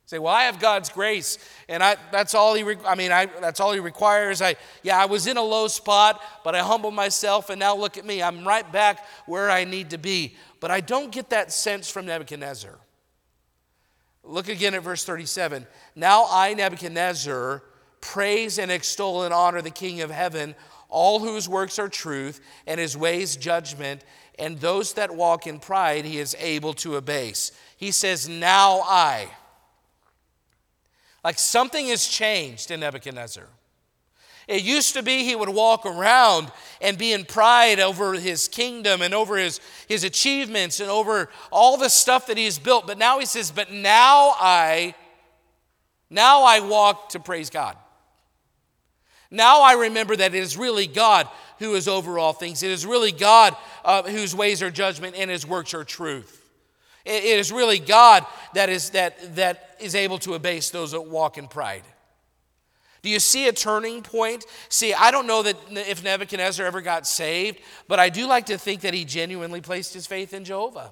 Say, 0.08 0.20
well, 0.20 0.34
I 0.34 0.44
have 0.44 0.60
God's 0.60 0.90
grace, 0.90 1.40
and 1.68 1.82
I, 1.82 1.98
that's 2.12 2.36
all 2.36 2.54
he. 2.54 2.62
Re- 2.62 2.78
I 2.86 2.94
mean, 2.94 3.12
I, 3.12 3.26
that's 3.26 3.60
all 3.60 3.74
he 3.74 3.80
requires. 3.80 4.40
I, 4.40 4.56
yeah, 4.84 5.02
I 5.02 5.06
was 5.06 5.26
in 5.26 5.38
a 5.38 5.42
low 5.42 5.68
spot, 5.68 6.22
but 6.44 6.54
I 6.54 6.60
humbled 6.60 6.94
myself, 6.94 7.50
and 7.50 7.60
now 7.60 7.76
look 7.76 7.98
at 7.98 8.06
me. 8.06 8.22
I'm 8.22 8.48
right 8.48 8.72
back 8.72 9.04
where 9.26 9.50
I 9.50 9.64
need 9.64 9.90
to 9.90 9.98
be. 9.98 10.36
But 10.60 10.70
I 10.70 10.82
don't 10.82 11.12
get 11.12 11.32
that 11.32 11.52
sense 11.52 11.90
from 11.90 12.06
Nebuchadnezzar. 12.06 12.78
Look 14.24 14.48
again 14.48 14.76
at 14.76 14.84
verse 14.84 15.04
37. 15.04 15.66
Now 15.96 16.28
I, 16.30 16.54
Nebuchadnezzar, 16.54 17.64
praise 18.00 18.60
and 18.60 18.72
extol 18.72 19.24
and 19.24 19.34
honor 19.34 19.64
the 19.64 19.72
King 19.72 20.02
of 20.02 20.12
heaven, 20.12 20.54
all 20.88 21.20
whose 21.20 21.50
works 21.50 21.80
are 21.80 21.90
truth, 21.90 22.42
and 22.68 22.80
his 22.80 22.96
ways 22.96 23.36
judgment, 23.36 24.04
and 24.38 24.60
those 24.60 24.94
that 24.94 25.16
walk 25.16 25.48
in 25.48 25.60
pride 25.60 26.06
he 26.06 26.20
is 26.20 26.36
able 26.40 26.74
to 26.76 26.96
abase. 26.96 27.52
He 27.76 27.92
says, 27.92 28.30
Now 28.30 28.82
I. 28.82 29.30
Like 31.26 31.40
something 31.40 31.88
has 31.88 32.08
changed 32.08 32.70
in 32.70 32.82
Nebuchadnezzar. 32.82 33.48
It 34.48 34.62
used 34.62 34.94
to 34.94 35.02
be 35.02 35.24
he 35.24 35.36
would 35.36 35.50
walk 35.50 35.88
around 35.88 36.52
and 36.80 37.00
be 37.00 37.14
in 37.14 37.26
pride 37.26 37.80
over 37.80 38.14
his 38.14 38.48
kingdom 38.48 39.02
and 39.02 39.12
over 39.12 39.36
his, 39.36 39.60
his 39.88 40.04
achievements 40.04 40.80
and 40.80 40.88
over 40.88 41.30
all 41.52 41.78
the 41.78 41.90
stuff 41.90 42.28
that 42.28 42.38
he 42.38 42.46
has 42.46 42.60
built. 42.60 42.86
But 42.86 43.00
now 43.00 43.18
he 43.18 43.26
says, 43.26 43.50
But 43.50 43.72
now 43.72 44.36
I, 44.40 44.94
now 46.12 46.44
I 46.44 46.60
walk 46.60 47.10
to 47.10 47.20
praise 47.20 47.50
God. 47.50 47.76
Now 49.32 49.64
I 49.64 49.74
remember 49.74 50.16
that 50.16 50.36
it 50.36 50.38
is 50.38 50.56
really 50.56 50.86
God 50.86 51.28
who 51.58 51.74
is 51.74 51.88
over 51.88 52.20
all 52.20 52.34
things. 52.34 52.62
It 52.62 52.70
is 52.70 52.86
really 52.86 53.12
God 53.12 53.58
uh, 53.84 54.04
whose 54.04 54.36
ways 54.36 54.62
are 54.62 54.70
judgment 54.70 55.16
and 55.18 55.32
his 55.32 55.48
works 55.48 55.74
are 55.74 55.84
truth. 55.84 56.45
It 57.06 57.24
is 57.24 57.52
really 57.52 57.78
God 57.78 58.26
that 58.56 58.70
is, 58.70 58.90
that, 58.92 59.36
that 59.36 59.76
is 59.80 59.94
able 59.94 60.18
to 60.20 60.34
abase 60.34 60.72
those 60.72 60.92
that 60.92 61.02
walk 61.02 61.38
in 61.38 61.48
pride. 61.48 61.84
Do 63.04 63.12
you 63.12 63.20
see 63.20 63.48
a 63.48 63.54
turning 63.54 64.02
point? 64.02 64.46
See, 64.70 64.92
I 64.92 65.12
don't 65.12 65.28
know 65.28 65.44
that 65.44 65.56
if 65.70 66.04
Nebuchadnezzar 66.04 66.66
ever 66.66 66.82
got 66.82 67.06
saved, 67.06 67.60
but 67.88 68.00
I 68.00 68.10
do 68.10 68.26
like 68.26 68.48
to 68.48 68.58
think 68.58 68.82
that 68.82 68.96
he 68.96 69.06
genuinely 69.06 69.62
placed 69.62 69.94
his 69.94 70.08
faith 70.08 70.34
in 70.34 70.44
Jehovah. 70.44 70.92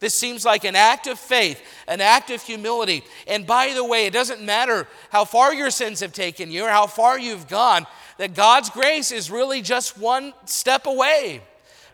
This 0.00 0.14
seems 0.14 0.44
like 0.44 0.64
an 0.64 0.74
act 0.74 1.06
of 1.06 1.20
faith, 1.20 1.62
an 1.86 2.00
act 2.00 2.30
of 2.30 2.42
humility. 2.42 3.04
And 3.28 3.46
by 3.46 3.72
the 3.74 3.84
way, 3.84 4.06
it 4.06 4.12
doesn't 4.12 4.42
matter 4.42 4.88
how 5.10 5.24
far 5.24 5.54
your 5.54 5.70
sins 5.70 6.00
have 6.00 6.12
taken 6.12 6.50
you 6.50 6.64
or 6.64 6.70
how 6.70 6.88
far 6.88 7.16
you've 7.20 7.46
gone, 7.46 7.86
that 8.18 8.34
God's 8.34 8.70
grace 8.70 9.12
is 9.12 9.30
really 9.30 9.62
just 9.62 9.96
one 9.96 10.32
step 10.46 10.86
away 10.86 11.42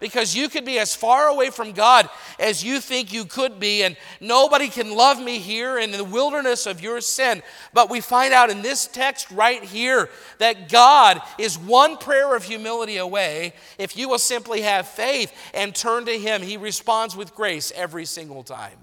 because 0.01 0.35
you 0.35 0.49
could 0.49 0.65
be 0.65 0.79
as 0.79 0.95
far 0.95 1.29
away 1.29 1.51
from 1.51 1.73
God 1.73 2.09
as 2.39 2.65
you 2.65 2.81
think 2.81 3.13
you 3.13 3.25
could 3.25 3.59
be, 3.59 3.83
and 3.83 3.97
nobody 4.21 4.69
can 4.69 4.95
love 4.95 5.21
me 5.21 5.39
here 5.39 5.79
in 5.79 5.91
the 5.91 6.05
wilderness 6.05 6.67
of 6.67 6.81
your 6.81 7.01
sin. 7.01 7.43
But 7.73 7.91
we 7.91 8.01
find 8.01 8.33
out 8.33 8.51
in 8.51 8.63
this 8.63 8.87
text 8.87 9.31
right 9.31 9.63
here 9.63 10.09
that 10.39 10.69
God 10.69 11.21
is 11.39 11.59
one 11.59 11.97
prayer 11.97 12.35
of 12.35 12.45
humility 12.45 12.97
away. 12.97 13.53
If 13.79 13.97
you 13.97 14.09
will 14.09 14.19
simply 14.19 14.63
have 14.63 14.87
faith 14.87 15.33
and 15.55 15.75
turn 15.75 16.07
to 16.07 16.19
Him, 16.19 16.43
He 16.43 16.57
responds 16.57 17.17
with 17.17 17.35
grace 17.35 17.73
every 17.75 18.05
single 18.05 18.43
time. 18.43 18.79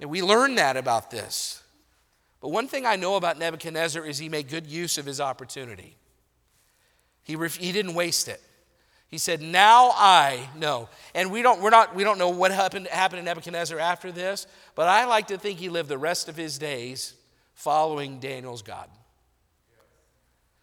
And 0.00 0.08
we 0.08 0.22
learn 0.22 0.54
that 0.54 0.76
about 0.76 1.10
this. 1.10 1.62
But 2.40 2.48
one 2.48 2.68
thing 2.68 2.86
I 2.86 2.96
know 2.96 3.16
about 3.16 3.38
Nebuchadnezzar 3.38 4.04
is 4.04 4.18
he 4.18 4.28
made 4.28 4.48
good 4.48 4.66
use 4.66 4.96
of 4.96 5.04
his 5.04 5.20
opportunity. 5.20 5.96
He, 7.22 7.36
ref- 7.36 7.56
he 7.56 7.70
didn't 7.70 7.94
waste 7.94 8.28
it. 8.28 8.40
He 9.10 9.18
said, 9.18 9.42
Now 9.42 9.90
I 9.94 10.48
know. 10.56 10.88
And 11.14 11.32
we 11.32 11.42
don't, 11.42 11.60
we're 11.60 11.70
not, 11.70 11.94
we 11.94 12.04
don't 12.04 12.18
know 12.18 12.28
what 12.28 12.52
happened, 12.52 12.86
happened 12.86 13.18
to 13.20 13.24
Nebuchadnezzar 13.24 13.78
after 13.78 14.12
this, 14.12 14.46
but 14.74 14.86
I 14.86 15.04
like 15.06 15.26
to 15.28 15.38
think 15.38 15.58
he 15.58 15.68
lived 15.68 15.88
the 15.88 15.98
rest 15.98 16.28
of 16.28 16.36
his 16.36 16.58
days 16.58 17.14
following 17.54 18.20
Daniel's 18.20 18.62
God. 18.62 18.88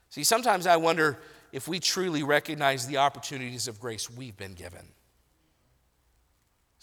See, 0.09 0.23
sometimes 0.23 0.65
I 0.65 0.77
wonder 0.77 1.19
if 1.51 1.67
we 1.67 1.79
truly 1.79 2.23
recognize 2.23 2.87
the 2.87 2.97
opportunities 2.97 3.67
of 3.67 3.79
grace 3.79 4.09
we've 4.09 4.37
been 4.37 4.53
given. 4.53 4.87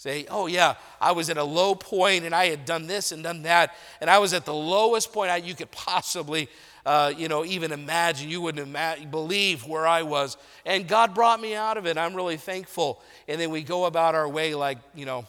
Say, 0.05 0.27
oh, 0.29 0.45
yeah, 0.45 0.75
I 1.01 1.13
was 1.13 1.31
at 1.31 1.37
a 1.37 1.43
low 1.43 1.73
point 1.73 2.25
and 2.25 2.35
I 2.35 2.45
had 2.45 2.63
done 2.63 2.85
this 2.85 3.11
and 3.11 3.23
done 3.23 3.41
that, 3.41 3.75
and 3.99 4.07
I 4.07 4.19
was 4.19 4.33
at 4.33 4.45
the 4.45 4.53
lowest 4.53 5.11
point 5.11 5.31
I, 5.31 5.37
you 5.37 5.55
could 5.55 5.71
possibly, 5.71 6.47
uh, 6.85 7.11
you 7.17 7.27
know, 7.27 7.43
even 7.43 7.71
imagine. 7.71 8.29
You 8.29 8.39
wouldn't 8.39 8.67
ima- 8.67 8.97
believe 9.09 9.65
where 9.65 9.87
I 9.87 10.03
was. 10.03 10.37
And 10.63 10.87
God 10.87 11.15
brought 11.15 11.41
me 11.41 11.55
out 11.55 11.77
of 11.77 11.87
it. 11.87 11.97
I'm 11.97 12.13
really 12.13 12.37
thankful. 12.37 13.01
And 13.27 13.41
then 13.41 13.49
we 13.49 13.63
go 13.63 13.85
about 13.85 14.13
our 14.13 14.29
way 14.29 14.53
like, 14.53 14.77
you 14.93 15.07
know, 15.07 15.25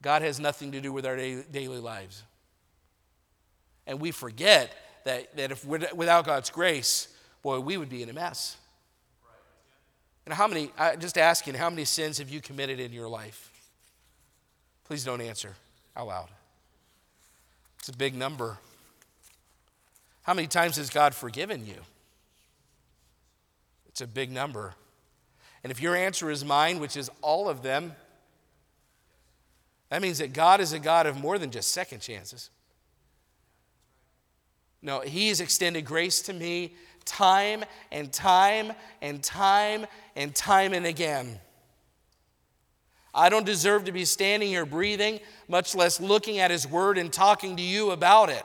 God 0.00 0.22
has 0.22 0.40
nothing 0.40 0.72
to 0.72 0.80
do 0.80 0.90
with 0.90 1.04
our 1.04 1.16
daily 1.16 1.78
lives. 1.78 2.22
And 3.86 4.00
we 4.00 4.10
forget 4.10 4.72
that, 5.04 5.36
that 5.36 5.52
if 5.52 5.66
without 5.66 6.24
God's 6.24 6.48
grace, 6.48 7.08
boy, 7.42 7.60
we 7.60 7.76
would 7.76 7.90
be 7.90 8.02
in 8.02 8.08
a 8.08 8.14
mess. 8.14 8.56
And 10.24 10.32
how 10.32 10.48
many, 10.48 10.70
I 10.78 10.96
just 10.96 11.18
asking, 11.18 11.56
how 11.56 11.68
many 11.68 11.84
sins 11.84 12.16
have 12.16 12.30
you 12.30 12.40
committed 12.40 12.80
in 12.80 12.94
your 12.94 13.06
life? 13.06 13.52
Please 14.86 15.04
don't 15.04 15.20
answer 15.20 15.54
out 15.96 16.06
loud. 16.06 16.28
It's 17.78 17.88
a 17.88 17.96
big 17.96 18.14
number. 18.14 18.58
How 20.22 20.34
many 20.34 20.48
times 20.48 20.76
has 20.76 20.90
God 20.90 21.14
forgiven 21.14 21.66
you? 21.66 21.76
It's 23.88 24.00
a 24.00 24.06
big 24.06 24.30
number. 24.30 24.74
And 25.62 25.70
if 25.70 25.80
your 25.80 25.96
answer 25.96 26.30
is 26.30 26.44
mine, 26.44 26.78
which 26.78 26.96
is 26.96 27.10
all 27.22 27.48
of 27.48 27.62
them, 27.62 27.94
that 29.88 30.02
means 30.02 30.18
that 30.18 30.32
God 30.32 30.60
is 30.60 30.72
a 30.72 30.78
God 30.78 31.06
of 31.06 31.16
more 31.16 31.38
than 31.38 31.50
just 31.50 31.70
second 31.70 32.00
chances. 32.00 32.50
No, 34.82 35.00
He 35.00 35.28
has 35.28 35.40
extended 35.40 35.84
grace 35.84 36.22
to 36.22 36.32
me 36.32 36.74
time 37.04 37.64
and 37.90 38.12
time 38.12 38.72
and 39.00 39.22
time 39.22 39.86
and 40.14 40.34
time 40.34 40.72
and 40.72 40.86
again. 40.86 41.40
I 43.16 43.30
don't 43.30 43.46
deserve 43.46 43.84
to 43.84 43.92
be 43.92 44.04
standing 44.04 44.48
here 44.48 44.66
breathing, 44.66 45.20
much 45.48 45.74
less 45.74 46.00
looking 46.00 46.38
at 46.38 46.50
His 46.50 46.68
Word 46.68 46.98
and 46.98 47.12
talking 47.12 47.56
to 47.56 47.62
you 47.62 47.90
about 47.90 48.28
it. 48.28 48.44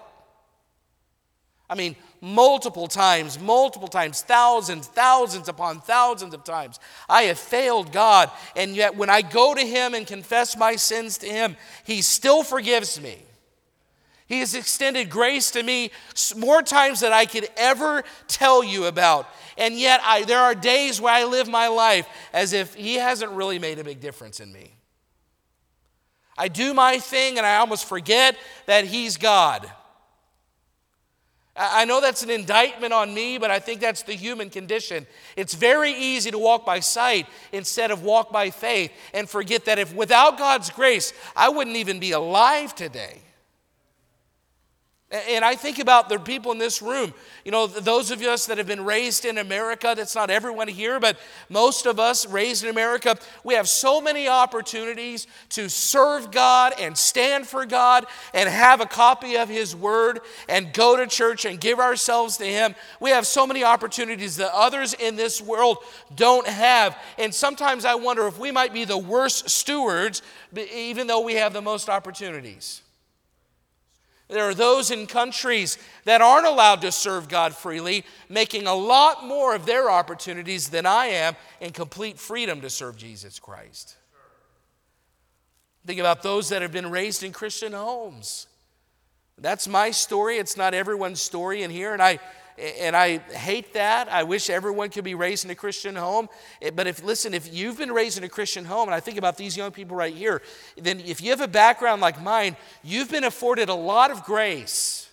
I 1.69 1.75
mean, 1.75 1.95
multiple 2.21 2.87
times, 2.87 3.39
multiple 3.39 3.87
times, 3.87 4.21
thousands, 4.21 4.87
thousands 4.87 5.47
upon 5.49 5.81
thousands 5.81 6.33
of 6.33 6.43
times. 6.43 6.79
I 7.09 7.23
have 7.23 7.39
failed 7.39 7.91
God, 7.91 8.31
and 8.55 8.75
yet 8.75 8.95
when 8.95 9.09
I 9.09 9.21
go 9.21 9.53
to 9.53 9.61
Him 9.61 9.93
and 9.93 10.07
confess 10.07 10.57
my 10.57 10.75
sins 10.75 11.17
to 11.19 11.27
Him, 11.27 11.57
He 11.83 12.01
still 12.01 12.43
forgives 12.43 12.99
me. 12.99 13.23
He 14.27 14.39
has 14.39 14.55
extended 14.55 15.09
grace 15.09 15.51
to 15.51 15.63
me 15.63 15.91
more 16.37 16.61
times 16.61 17.01
than 17.01 17.11
I 17.11 17.25
could 17.25 17.49
ever 17.57 18.03
tell 18.29 18.63
you 18.63 18.85
about. 18.85 19.27
And 19.61 19.79
yet, 19.79 20.01
I, 20.03 20.23
there 20.23 20.39
are 20.39 20.55
days 20.55 20.99
where 20.99 21.13
I 21.13 21.25
live 21.25 21.47
my 21.47 21.67
life 21.67 22.07
as 22.33 22.51
if 22.51 22.73
He 22.73 22.95
hasn't 22.95 23.31
really 23.31 23.59
made 23.59 23.77
a 23.77 23.83
big 23.83 23.99
difference 23.99 24.39
in 24.39 24.51
me. 24.51 24.73
I 26.35 26.47
do 26.47 26.73
my 26.73 26.97
thing 26.97 27.37
and 27.37 27.45
I 27.45 27.57
almost 27.57 27.87
forget 27.87 28.35
that 28.65 28.85
He's 28.85 29.17
God. 29.17 29.71
I 31.55 31.85
know 31.85 32.01
that's 32.01 32.23
an 32.23 32.31
indictment 32.31 32.91
on 32.91 33.13
me, 33.13 33.37
but 33.37 33.51
I 33.51 33.59
think 33.59 33.81
that's 33.81 34.01
the 34.01 34.13
human 34.13 34.49
condition. 34.49 35.05
It's 35.35 35.53
very 35.53 35.91
easy 35.91 36.31
to 36.31 36.39
walk 36.39 36.65
by 36.65 36.79
sight 36.79 37.27
instead 37.51 37.91
of 37.91 38.01
walk 38.01 38.31
by 38.31 38.49
faith 38.49 38.91
and 39.13 39.29
forget 39.29 39.65
that 39.65 39.77
if 39.77 39.93
without 39.93 40.39
God's 40.39 40.71
grace, 40.71 41.13
I 41.35 41.49
wouldn't 41.49 41.75
even 41.75 41.99
be 41.99 42.13
alive 42.13 42.73
today. 42.73 43.21
And 45.11 45.43
I 45.43 45.55
think 45.55 45.79
about 45.79 46.07
the 46.07 46.17
people 46.19 46.53
in 46.53 46.57
this 46.57 46.81
room, 46.81 47.13
you 47.43 47.51
know, 47.51 47.67
those 47.67 48.11
of 48.11 48.21
us 48.21 48.45
that 48.45 48.57
have 48.57 48.67
been 48.67 48.85
raised 48.85 49.25
in 49.25 49.39
America, 49.39 49.93
that's 49.93 50.15
not 50.15 50.29
everyone 50.29 50.69
here, 50.69 51.01
but 51.01 51.17
most 51.49 51.85
of 51.85 51.99
us 51.99 52.25
raised 52.25 52.63
in 52.63 52.69
America, 52.69 53.17
we 53.43 53.55
have 53.55 53.67
so 53.67 53.99
many 53.99 54.29
opportunities 54.29 55.27
to 55.49 55.67
serve 55.69 56.31
God 56.31 56.73
and 56.79 56.97
stand 56.97 57.45
for 57.45 57.65
God 57.65 58.05
and 58.33 58.47
have 58.47 58.79
a 58.79 58.85
copy 58.85 59.35
of 59.35 59.49
His 59.49 59.75
Word 59.75 60.21
and 60.47 60.71
go 60.71 60.95
to 60.95 61.05
church 61.07 61.43
and 61.43 61.59
give 61.59 61.79
ourselves 61.79 62.37
to 62.37 62.45
Him. 62.45 62.73
We 63.01 63.09
have 63.09 63.27
so 63.27 63.45
many 63.45 63.65
opportunities 63.65 64.37
that 64.37 64.51
others 64.53 64.93
in 64.93 65.17
this 65.17 65.41
world 65.41 65.79
don't 66.15 66.47
have. 66.47 66.97
And 67.17 67.35
sometimes 67.35 67.83
I 67.83 67.95
wonder 67.95 68.27
if 68.27 68.39
we 68.39 68.51
might 68.51 68.71
be 68.71 68.85
the 68.85 68.97
worst 68.97 69.49
stewards, 69.49 70.21
even 70.55 71.07
though 71.07 71.19
we 71.19 71.33
have 71.33 71.51
the 71.51 71.61
most 71.61 71.89
opportunities. 71.89 72.81
There 74.31 74.47
are 74.47 74.53
those 74.53 74.91
in 74.91 75.07
countries 75.07 75.77
that 76.05 76.21
aren't 76.21 76.47
allowed 76.47 76.81
to 76.83 76.91
serve 76.93 77.27
God 77.27 77.53
freely, 77.53 78.05
making 78.29 78.65
a 78.65 78.73
lot 78.73 79.25
more 79.25 79.53
of 79.53 79.65
their 79.65 79.91
opportunities 79.91 80.69
than 80.69 80.85
I 80.85 81.07
am 81.07 81.35
in 81.59 81.71
complete 81.71 82.17
freedom 82.17 82.61
to 82.61 82.69
serve 82.69 82.95
Jesus 82.95 83.39
Christ. 83.39 83.97
Think 85.85 85.99
about 85.99 86.23
those 86.23 86.47
that 86.47 86.61
have 86.61 86.71
been 86.71 86.89
raised 86.89 87.23
in 87.23 87.33
Christian 87.33 87.73
homes. 87.73 88.47
That's 89.37 89.67
my 89.67 89.91
story. 89.91 90.37
It's 90.37 90.55
not 90.55 90.73
everyone's 90.73 91.21
story 91.21 91.63
in 91.63 91.69
here. 91.69 91.91
And 91.91 92.01
I, 92.01 92.19
and 92.57 92.95
I 92.95 93.17
hate 93.17 93.73
that. 93.73 94.07
I 94.09 94.23
wish 94.23 94.49
everyone 94.49 94.89
could 94.89 95.03
be 95.03 95.15
raised 95.15 95.45
in 95.45 95.51
a 95.51 95.55
Christian 95.55 95.95
home. 95.95 96.29
Eh, 96.61 96.71
but 96.73 96.87
if, 96.87 97.03
listen, 97.03 97.33
if 97.33 97.53
you've 97.53 97.77
been 97.77 97.91
raised 97.91 98.17
in 98.17 98.23
a 98.23 98.29
Christian 98.29 98.65
home, 98.65 98.87
and 98.87 98.95
I 98.95 98.99
think 98.99 99.17
about 99.17 99.37
these 99.37 99.55
young 99.57 99.71
people 99.71 99.95
right 99.95 100.13
here, 100.13 100.41
then 100.77 100.99
if 100.99 101.21
you 101.21 101.29
have 101.31 101.41
a 101.41 101.47
background 101.47 102.01
like 102.01 102.21
mine, 102.21 102.55
you've 102.83 103.09
been 103.09 103.23
afforded 103.23 103.69
a 103.69 103.75
lot 103.75 104.11
of 104.11 104.23
grace. 104.23 105.09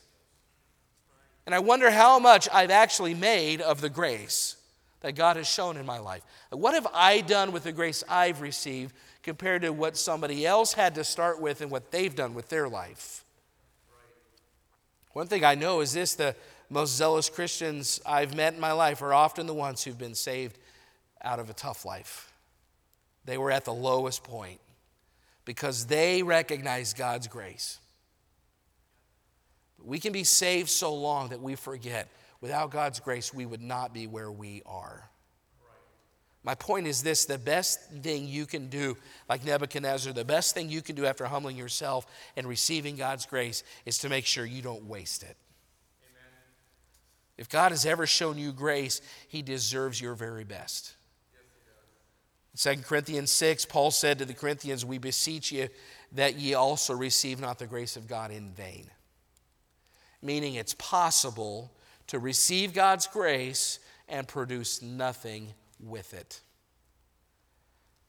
And 1.47 1.55
I 1.55 1.61
wonder 1.61 1.91
how 1.91 2.18
much 2.18 2.49
I've 2.53 2.70
actually 2.70 3.14
made 3.14 3.61
of 3.61 3.80
the 3.80 3.89
grace 3.89 4.57
that 5.01 5.12
God 5.14 5.36
has 5.36 5.47
shown 5.47 5.76
in 5.76 5.86
my 5.86 5.99
life. 5.99 6.22
What 6.51 6.74
have 6.74 6.86
I 6.93 7.20
done 7.20 7.53
with 7.53 7.64
the 7.64 7.72
grace 7.72 8.05
I've 8.09 8.41
received 8.41 8.95
compared 9.22 9.62
to 9.62 9.70
what 9.70 9.97
somebody 9.97 10.45
else 10.45 10.72
had 10.72 10.95
to 10.97 11.05
start 11.05 11.41
with 11.41 11.61
and 11.61 11.70
what 11.70 11.91
they've 11.91 12.14
done 12.14 12.34
with 12.34 12.49
their 12.49 12.68
life? 12.68 13.24
One 15.12 15.26
thing 15.26 15.45
I 15.45 15.55
know 15.55 15.80
is 15.80 15.93
this 15.93 16.14
the, 16.14 16.36
most 16.70 16.96
zealous 16.96 17.30
Christians 17.30 18.00
I've 18.04 18.34
met 18.34 18.54
in 18.54 18.60
my 18.60 18.72
life 18.72 19.00
are 19.02 19.14
often 19.14 19.46
the 19.46 19.54
ones 19.54 19.82
who've 19.82 19.98
been 19.98 20.14
saved 20.14 20.58
out 21.22 21.38
of 21.38 21.48
a 21.48 21.54
tough 21.54 21.84
life. 21.84 22.32
They 23.24 23.38
were 23.38 23.50
at 23.50 23.64
the 23.64 23.72
lowest 23.72 24.22
point 24.22 24.60
because 25.44 25.86
they 25.86 26.22
recognize 26.22 26.92
God's 26.92 27.26
grace. 27.26 27.78
We 29.82 29.98
can 29.98 30.12
be 30.12 30.24
saved 30.24 30.68
so 30.68 30.94
long 30.94 31.30
that 31.30 31.40
we 31.40 31.54
forget. 31.54 32.08
Without 32.40 32.70
God's 32.70 33.00
grace, 33.00 33.32
we 33.32 33.46
would 33.46 33.62
not 33.62 33.94
be 33.94 34.06
where 34.06 34.30
we 34.30 34.62
are. 34.66 35.08
My 36.44 36.54
point 36.54 36.86
is 36.86 37.02
this 37.02 37.24
the 37.24 37.38
best 37.38 37.90
thing 37.90 38.26
you 38.26 38.46
can 38.46 38.68
do, 38.68 38.96
like 39.28 39.44
Nebuchadnezzar, 39.44 40.12
the 40.12 40.24
best 40.24 40.54
thing 40.54 40.70
you 40.70 40.82
can 40.82 40.94
do 40.94 41.04
after 41.04 41.26
humbling 41.26 41.56
yourself 41.56 42.06
and 42.36 42.46
receiving 42.46 42.96
God's 42.96 43.26
grace 43.26 43.64
is 43.86 43.98
to 43.98 44.08
make 44.08 44.24
sure 44.24 44.44
you 44.44 44.62
don't 44.62 44.84
waste 44.84 45.22
it. 45.22 45.36
If 47.39 47.49
God 47.49 47.70
has 47.70 47.86
ever 47.86 48.07
shown 48.07 48.36
you 48.36 48.53
grace, 48.53 49.01
he 49.28 49.43
deserves 49.43 50.01
your 50.01 50.14
very 50.14 50.45
best. 50.45 50.95
2 52.57 52.78
Corinthians 52.78 53.30
6, 53.30 53.66
Paul 53.66 53.93
said 53.93 54.18
to 54.18 54.24
the 54.24 54.34
Corinthians, 54.34 54.84
We 54.84 54.99
beseech 54.99 55.53
you 55.53 55.68
that 56.12 56.34
ye 56.34 56.55
also 56.55 56.95
receive 56.95 57.41
not 57.41 57.61
the 57.61 57.68
grace 57.68 57.97
of 57.97 58.09
God 58.09 58.32
in 58.32 58.51
vain. 58.51 58.91
Meaning 60.20 60.55
it's 60.55 60.74
possible 60.74 61.70
to 62.09 62.18
receive 62.18 62.74
God's 62.74 63.07
grace 63.07 63.78
and 64.09 64.26
produce 64.26 64.82
nothing 64.82 65.55
with 65.78 66.14
it. 66.14 66.41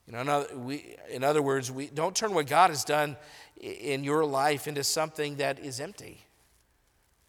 You 0.08 0.14
know, 0.14 0.22
in 0.22 0.30
other, 0.30 0.48
in 1.12 1.24
other 1.24 1.42
words, 1.44 1.72
we 1.72 1.86
don't 1.86 2.16
turn 2.16 2.34
what 2.34 2.48
God 2.48 2.72
has 2.72 2.84
done 2.84 3.16
in 3.62 4.04
your 4.04 4.26
life 4.26 4.68
into 4.68 4.84
something 4.84 5.36
that 5.36 5.60
is 5.60 5.80
empty. 5.80 6.26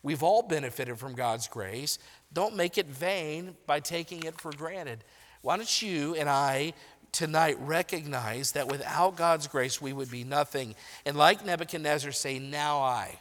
We've 0.03 0.23
all 0.23 0.43
benefited 0.43 0.99
from 0.99 1.15
God's 1.15 1.47
grace. 1.47 1.99
Don't 2.33 2.57
make 2.57 2.79
it 2.79 2.87
vain 2.87 3.57
by 3.67 3.81
taking 3.81 4.23
it 4.23 4.41
for 4.41 4.51
granted. 4.53 5.05
Why 5.43 5.57
don't 5.57 5.83
you 5.83 6.15
and 6.15 6.29
I 6.29 6.73
tonight 7.13 7.57
recognize 7.61 8.53
that 8.53 8.69
without 8.69 9.17
God's 9.17 9.47
grace, 9.47 9.81
we 9.81 9.93
would 9.93 10.11
be 10.11 10.25
nothing. 10.25 10.75
And 11.05 11.17
like 11.17 11.45
Nebuchadnezzar, 11.45 12.13
say, 12.13 12.39
Now 12.39 12.81
I. 12.81 13.19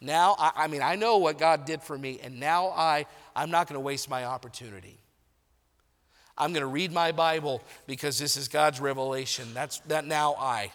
Now, 0.00 0.34
I, 0.38 0.52
I 0.56 0.66
mean, 0.66 0.82
I 0.82 0.96
know 0.96 1.18
what 1.18 1.38
God 1.38 1.64
did 1.64 1.80
for 1.80 1.96
me, 1.96 2.18
and 2.22 2.40
now 2.40 2.68
I, 2.68 3.06
I'm 3.36 3.50
not 3.50 3.68
going 3.68 3.76
to 3.76 3.80
waste 3.80 4.10
my 4.10 4.24
opportunity. 4.24 4.98
I'm 6.36 6.52
going 6.52 6.62
to 6.62 6.66
read 6.66 6.92
my 6.92 7.12
Bible 7.12 7.62
because 7.86 8.18
this 8.18 8.36
is 8.36 8.48
God's 8.48 8.80
revelation. 8.80 9.54
That's 9.54 9.78
that 9.80 10.04
now 10.04 10.34
I. 10.38 10.72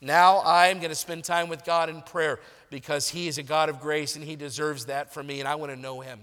Now 0.00 0.42
I'm 0.44 0.78
going 0.78 0.90
to 0.90 0.96
spend 0.96 1.24
time 1.24 1.48
with 1.48 1.64
God 1.64 1.88
in 1.88 2.02
prayer 2.02 2.40
because 2.74 3.08
He 3.08 3.28
is 3.28 3.38
a 3.38 3.42
God 3.44 3.68
of 3.68 3.78
grace 3.80 4.16
and 4.16 4.24
He 4.24 4.34
deserves 4.34 4.86
that 4.86 5.14
from 5.14 5.28
me, 5.28 5.38
and 5.38 5.48
I 5.48 5.54
want 5.54 5.70
to 5.70 5.78
know 5.78 6.00
Him. 6.00 6.18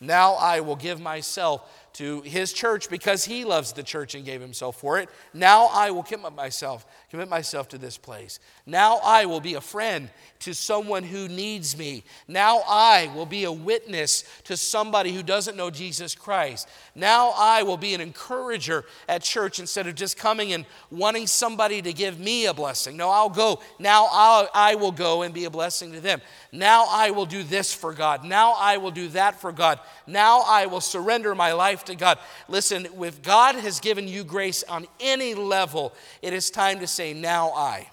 Now 0.00 0.34
I 0.34 0.58
will 0.58 0.74
give 0.74 1.00
myself 1.00 1.62
to 1.96 2.20
his 2.22 2.52
church 2.52 2.90
because 2.90 3.24
he 3.24 3.44
loves 3.44 3.72
the 3.72 3.82
church 3.82 4.14
and 4.14 4.24
gave 4.24 4.42
himself 4.42 4.78
for 4.78 4.98
it. 4.98 5.08
Now 5.32 5.70
I 5.72 5.90
will 5.90 6.02
commit 6.02 6.34
myself, 6.34 6.84
commit 7.10 7.30
myself 7.30 7.68
to 7.70 7.78
this 7.78 7.96
place. 7.96 8.38
Now 8.66 9.00
I 9.02 9.24
will 9.24 9.40
be 9.40 9.54
a 9.54 9.62
friend 9.62 10.10
to 10.40 10.52
someone 10.52 11.02
who 11.02 11.26
needs 11.26 11.78
me. 11.78 12.04
Now 12.28 12.62
I 12.68 13.10
will 13.14 13.24
be 13.24 13.44
a 13.44 13.52
witness 13.52 14.24
to 14.44 14.58
somebody 14.58 15.12
who 15.12 15.22
doesn't 15.22 15.56
know 15.56 15.70
Jesus 15.70 16.14
Christ. 16.14 16.68
Now 16.94 17.32
I 17.34 17.62
will 17.62 17.78
be 17.78 17.94
an 17.94 18.02
encourager 18.02 18.84
at 19.08 19.22
church 19.22 19.58
instead 19.58 19.86
of 19.86 19.94
just 19.94 20.18
coming 20.18 20.52
and 20.52 20.66
wanting 20.90 21.26
somebody 21.26 21.80
to 21.80 21.94
give 21.94 22.20
me 22.20 22.44
a 22.44 22.52
blessing. 22.52 22.98
No, 22.98 23.08
I'll 23.08 23.30
go. 23.30 23.60
Now 23.78 24.08
I'll, 24.12 24.50
I 24.52 24.74
will 24.74 24.92
go 24.92 25.22
and 25.22 25.32
be 25.32 25.46
a 25.46 25.50
blessing 25.50 25.92
to 25.92 26.00
them. 26.00 26.20
Now 26.52 26.86
I 26.90 27.10
will 27.10 27.26
do 27.26 27.42
this 27.42 27.72
for 27.72 27.94
God. 27.94 28.22
Now 28.22 28.54
I 28.58 28.76
will 28.76 28.90
do 28.90 29.08
that 29.08 29.40
for 29.40 29.50
God. 29.50 29.80
Now 30.06 30.42
I 30.46 30.66
will 30.66 30.82
surrender 30.82 31.34
my 31.34 31.52
life 31.52 31.85
to 31.86 31.94
God. 31.94 32.18
Listen, 32.48 32.86
if 33.02 33.22
God 33.22 33.56
has 33.56 33.80
given 33.80 34.08
you 34.08 34.24
grace 34.24 34.62
on 34.64 34.86
any 35.00 35.34
level, 35.34 35.94
it 36.22 36.32
is 36.32 36.50
time 36.50 36.80
to 36.80 36.86
say, 36.86 37.12
Now 37.14 37.50
I. 37.50 37.88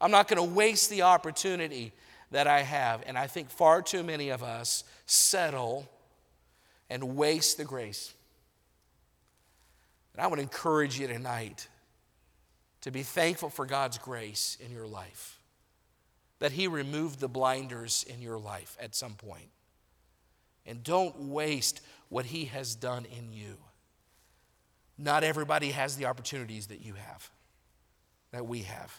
I'm 0.00 0.10
not 0.10 0.28
going 0.28 0.36
to 0.36 0.54
waste 0.54 0.90
the 0.90 1.02
opportunity 1.02 1.92
that 2.30 2.46
I 2.46 2.62
have. 2.62 3.02
And 3.06 3.16
I 3.16 3.26
think 3.26 3.50
far 3.50 3.82
too 3.82 4.02
many 4.02 4.28
of 4.28 4.42
us 4.42 4.84
settle 5.06 5.88
and 6.90 7.16
waste 7.16 7.56
the 7.56 7.64
grace. 7.64 8.12
And 10.14 10.22
I 10.22 10.26
would 10.26 10.38
encourage 10.38 10.98
you 10.98 11.06
tonight 11.06 11.68
to 12.82 12.90
be 12.90 13.02
thankful 13.02 13.50
for 13.50 13.66
God's 13.66 13.98
grace 13.98 14.56
in 14.64 14.72
your 14.72 14.86
life, 14.86 15.40
that 16.38 16.52
He 16.52 16.68
removed 16.68 17.20
the 17.20 17.28
blinders 17.28 18.04
in 18.08 18.22
your 18.22 18.38
life 18.38 18.76
at 18.80 18.94
some 18.94 19.14
point. 19.14 19.48
And 20.64 20.82
don't 20.82 21.16
waste 21.28 21.80
what 22.08 22.26
He 22.26 22.46
has 22.46 22.74
done 22.74 23.06
in 23.16 23.32
you. 23.32 23.56
Not 24.98 25.24
everybody 25.24 25.70
has 25.70 25.96
the 25.96 26.06
opportunities 26.06 26.68
that 26.68 26.84
you 26.84 26.94
have, 26.94 27.30
that 28.32 28.46
we 28.46 28.62
have. 28.62 28.94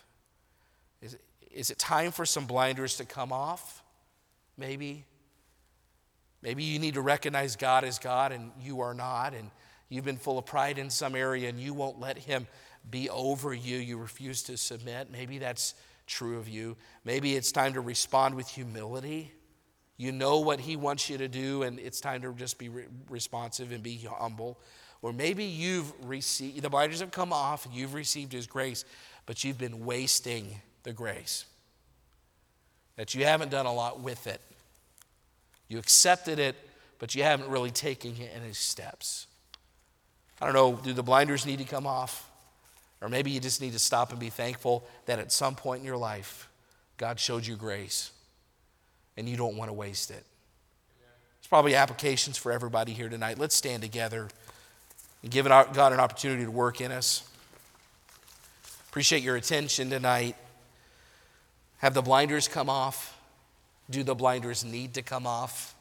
Is, 1.01 1.18
is 1.51 1.72
it 1.72 1.80
time 1.80 2.12
for 2.12 2.26
some 2.26 2.45
blinders 2.45 2.97
to 2.97 3.05
come 3.05 3.32
off? 3.32 3.84
Maybe. 4.58 5.05
Maybe 6.41 6.64
you 6.64 6.80
need 6.80 6.93
to 6.93 7.01
recognize 7.01 7.55
God 7.55 7.84
as 7.84 7.97
God 7.97 8.32
and 8.32 8.51
you 8.62 8.82
are 8.82 8.93
not, 8.93 9.34
and 9.34 9.49
you've 9.89 10.05
been 10.05 10.18
full 10.18 10.38
of 10.38 10.45
pride 10.45 10.78
in 10.78 10.89
some 10.89 11.16
area 11.16 11.49
and 11.49 11.60
you 11.60 11.74
won't 11.74 11.99
let 11.99 12.18
Him 12.18 12.47
be 12.89 13.10
over 13.10 13.53
you. 13.53 13.78
You 13.78 13.97
refuse 13.97 14.43
to 14.43 14.58
submit. 14.58 15.12
Maybe 15.12 15.39
that's 15.39 15.74
true 16.05 16.38
of 16.38 16.47
you. 16.47 16.78
Maybe 17.03 17.36
it's 17.36 17.51
time 17.51 17.74
to 17.74 17.82
respond 17.82 18.36
with 18.36 18.47
humility. 18.47 19.32
You 19.98 20.12
know 20.12 20.39
what 20.39 20.60
He 20.60 20.76
wants 20.76 21.10
you 21.10 21.18
to 21.18 21.28
do, 21.28 21.64
and 21.64 21.80
it's 21.80 22.00
time 22.00 22.22
to 22.22 22.34
just 22.34 22.60
be 22.60 22.70
re- 22.70 22.86
responsive 23.10 23.72
and 23.72 23.82
be 23.82 23.98
humble. 23.98 24.60
Or 25.02 25.12
maybe 25.12 25.43
you've 25.43 25.91
received, 26.08 26.62
the 26.62 26.70
blinders 26.70 27.00
have 27.00 27.12
come 27.12 27.34
off 27.34 27.66
and 27.66 27.74
you've 27.74 27.93
received 27.93 28.32
His 28.32 28.48
grace, 28.48 28.86
but 29.26 29.43
you've 29.43 29.58
been 29.58 29.86
wasting 29.86 30.62
the 30.84 30.93
grace. 30.93 31.45
That 32.95 33.16
you 33.16 33.26
haven't 33.26 33.50
done 33.50 33.66
a 33.66 33.74
lot 33.74 34.00
with 34.00 34.28
it. 34.28 34.41
You 35.68 35.80
accepted 35.80 36.39
it, 36.39 36.56
but 37.00 37.14
you 37.14 37.24
haven't 37.24 37.50
really 37.50 37.72
taken 37.72 38.16
any 38.34 38.54
steps. 38.54 39.28
I 40.39 40.45
don't 40.45 40.54
know, 40.54 40.80
do 40.84 40.93
the 40.93 41.04
blinders 41.04 41.45
need 41.45 41.60
to 41.60 41.66
come 41.66 41.88
off? 41.88 42.30
Or 43.02 43.10
maybe 43.10 43.32
you 43.32 43.39
just 43.39 43.62
need 43.62 43.74
to 43.74 43.80
stop 43.80 44.12
and 44.12 44.20
be 44.20 44.30
thankful 44.30 44.88
that 45.06 45.20
at 45.20 45.32
some 45.32 45.56
point 45.56 45.82
in 45.82 45.86
your 45.86 45.98
life, 45.98 46.50
God 46.98 47.20
showed 47.20 47.45
you 47.45 47.56
grace 47.56 48.12
and 49.18 49.28
you 49.28 49.36
don't 49.36 49.57
want 49.57 49.70
to 49.70 49.74
waste 49.74 50.11
it. 50.11 50.24
There's 51.39 51.49
probably 51.49 51.76
applications 51.76 52.38
for 52.38 52.51
everybody 52.51 52.93
here 52.93 53.09
tonight. 53.09 53.38
Let's 53.38 53.55
stand 53.55 53.82
together 53.82 54.30
and 55.24 55.32
give 55.32 55.45
God 55.45 55.93
an 55.93 55.99
opportunity 55.99 56.45
to 56.45 56.51
work 56.51 56.82
in 56.82 56.91
us. 56.91 57.28
Appreciate 58.89 59.24
your 59.24 59.36
attention 59.36 59.89
tonight. 59.89 60.36
Have 61.80 61.93
the 61.93 62.01
blinders 62.01 62.47
come 62.47 62.70
off? 62.70 63.18
Do 63.89 64.03
the 64.03 64.15
blinders 64.15 64.63
need 64.65 64.95
to 64.95 65.01
come 65.01 65.26
off? 65.26 65.76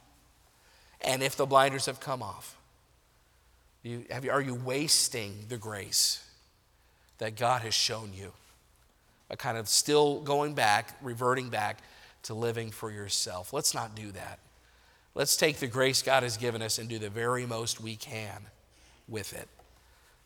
And 1.01 1.21
if 1.21 1.35
the 1.35 1.45
blinders 1.45 1.85
have 1.85 1.99
come 1.99 2.23
off, 2.23 2.55
you, 3.83 4.05
you, 4.23 4.31
are 4.31 4.41
you 4.41 4.55
wasting 4.55 5.45
the 5.49 5.57
grace 5.57 6.23
that 7.19 7.35
God 7.35 7.61
has 7.61 7.73
shown 7.73 8.11
you? 8.15 8.31
A 9.29 9.37
kind 9.37 9.57
of 9.57 9.67
still 9.67 10.21
going 10.21 10.53
back, 10.53 10.95
reverting 11.01 11.49
back 11.49 11.79
to 12.27 12.33
living 12.33 12.71
for 12.71 12.91
yourself. 12.91 13.53
Let's 13.53 13.73
not 13.73 13.95
do 13.95 14.11
that. 14.11 14.39
Let's 15.15 15.35
take 15.35 15.57
the 15.57 15.67
grace 15.67 16.01
God 16.01 16.23
has 16.23 16.37
given 16.37 16.61
us 16.61 16.77
and 16.77 16.87
do 16.87 16.99
the 16.99 17.09
very 17.09 17.45
most 17.45 17.81
we 17.81 17.95
can 17.95 18.47
with 19.07 19.33
it. 19.33 19.47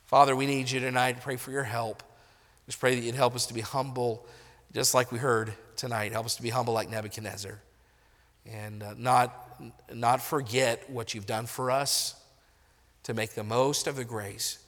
Father, 0.06 0.36
we 0.36 0.46
need 0.46 0.70
you 0.70 0.80
tonight. 0.80 1.14
To 1.14 1.22
pray 1.22 1.38
for 1.38 1.52
your 1.52 1.64
help. 1.64 2.04
Just 2.66 2.80
pray 2.80 2.96
that 2.96 3.02
you'd 3.02 3.16
help 3.16 3.36
us 3.36 3.46
to 3.48 3.54
be 3.54 3.62
humble, 3.62 4.26
just 4.74 4.94
like 4.94 5.12
we 5.12 5.20
heard 5.20 5.54
tonight. 5.76 6.12
Help 6.12 6.26
us 6.26 6.36
to 6.36 6.42
be 6.42 6.50
humble 6.50 6.74
like 6.74 6.90
Nebuchadnezzar 6.90 7.60
and 8.46 8.84
uh, 8.84 8.94
not, 8.98 9.62
not 9.94 10.22
forget 10.22 10.90
what 10.90 11.14
you've 11.14 11.26
done 11.26 11.46
for 11.46 11.72
us 11.72 12.16
to 13.04 13.14
make 13.14 13.32
the 13.32 13.44
most 13.44 13.88
of 13.88 13.96
the 13.96 14.04
grace 14.04 14.60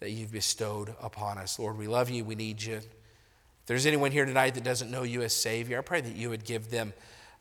that 0.00 0.10
you've 0.10 0.32
bestowed 0.32 0.94
upon 1.00 1.38
us. 1.38 1.58
Lord, 1.58 1.78
we 1.78 1.86
love 1.86 2.10
you. 2.10 2.24
We 2.24 2.34
need 2.34 2.62
you 2.62 2.80
there's 3.70 3.86
anyone 3.86 4.10
here 4.10 4.24
tonight 4.24 4.54
that 4.54 4.64
doesn't 4.64 4.90
know 4.90 5.04
you 5.04 5.22
as 5.22 5.32
Savior, 5.32 5.78
I 5.78 5.82
pray 5.82 6.00
that 6.00 6.16
you 6.16 6.28
would 6.28 6.44
give 6.44 6.70
them 6.70 6.92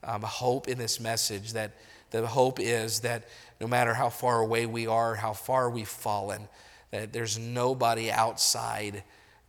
um, 0.04 0.22
hope 0.22 0.68
in 0.68 0.78
this 0.78 1.00
message. 1.00 1.54
That 1.54 1.72
the 2.12 2.28
hope 2.28 2.60
is 2.60 3.00
that 3.00 3.24
no 3.60 3.66
matter 3.66 3.96
how 3.96 4.10
far 4.10 4.40
away 4.40 4.68
we 4.68 4.86
are, 4.86 5.16
how 5.16 5.34
far 5.34 5.72
we've 5.72 5.88
fallen, 5.88 6.48
that 6.92 7.14
there's 7.14 7.40
nobody 7.40 8.12
outside 8.12 9.02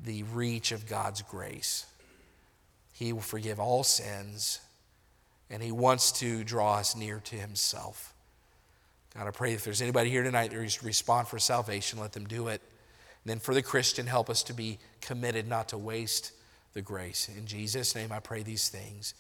the 0.03 0.23
reach 0.23 0.73
of 0.73 0.89
God's 0.89 1.21
grace. 1.21 1.85
He 2.95 3.13
will 3.13 3.21
forgive 3.21 3.61
all 3.61 3.85
sins, 3.85 4.61
and 5.51 5.63
He 5.63 5.73
wants 5.73 6.13
to 6.21 6.43
draw 6.45 6.77
us 6.77 6.97
near 6.97 7.21
to 7.25 7.37
Himself. 7.37 8.15
God, 9.15 9.27
I 9.27 9.33
pray 9.33 9.53
if 9.53 9.65
there's 9.65 9.83
anybody 9.83 10.09
here 10.09 10.23
tonight 10.23 10.53
that 10.53 10.83
respond 10.83 11.29
for 11.29 11.39
salvation, 11.39 12.01
let 12.01 12.13
them 12.13 12.25
do 12.25 12.49
it. 12.49 12.63
And 13.23 13.33
then 13.33 13.39
for 13.39 13.53
the 13.53 13.61
Christian, 13.61 14.07
help 14.07 14.31
us 14.31 14.43
to 14.45 14.55
be 14.55 14.79
committed 15.03 15.47
not 15.47 15.69
to 15.69 15.77
waste 15.77 16.33
the 16.73 16.83
grace. 16.83 17.29
In 17.37 17.47
Jesus' 17.47 17.95
name, 17.95 18.13
I 18.13 18.21
pray 18.21 18.43
these 18.43 18.69
things. 18.69 19.15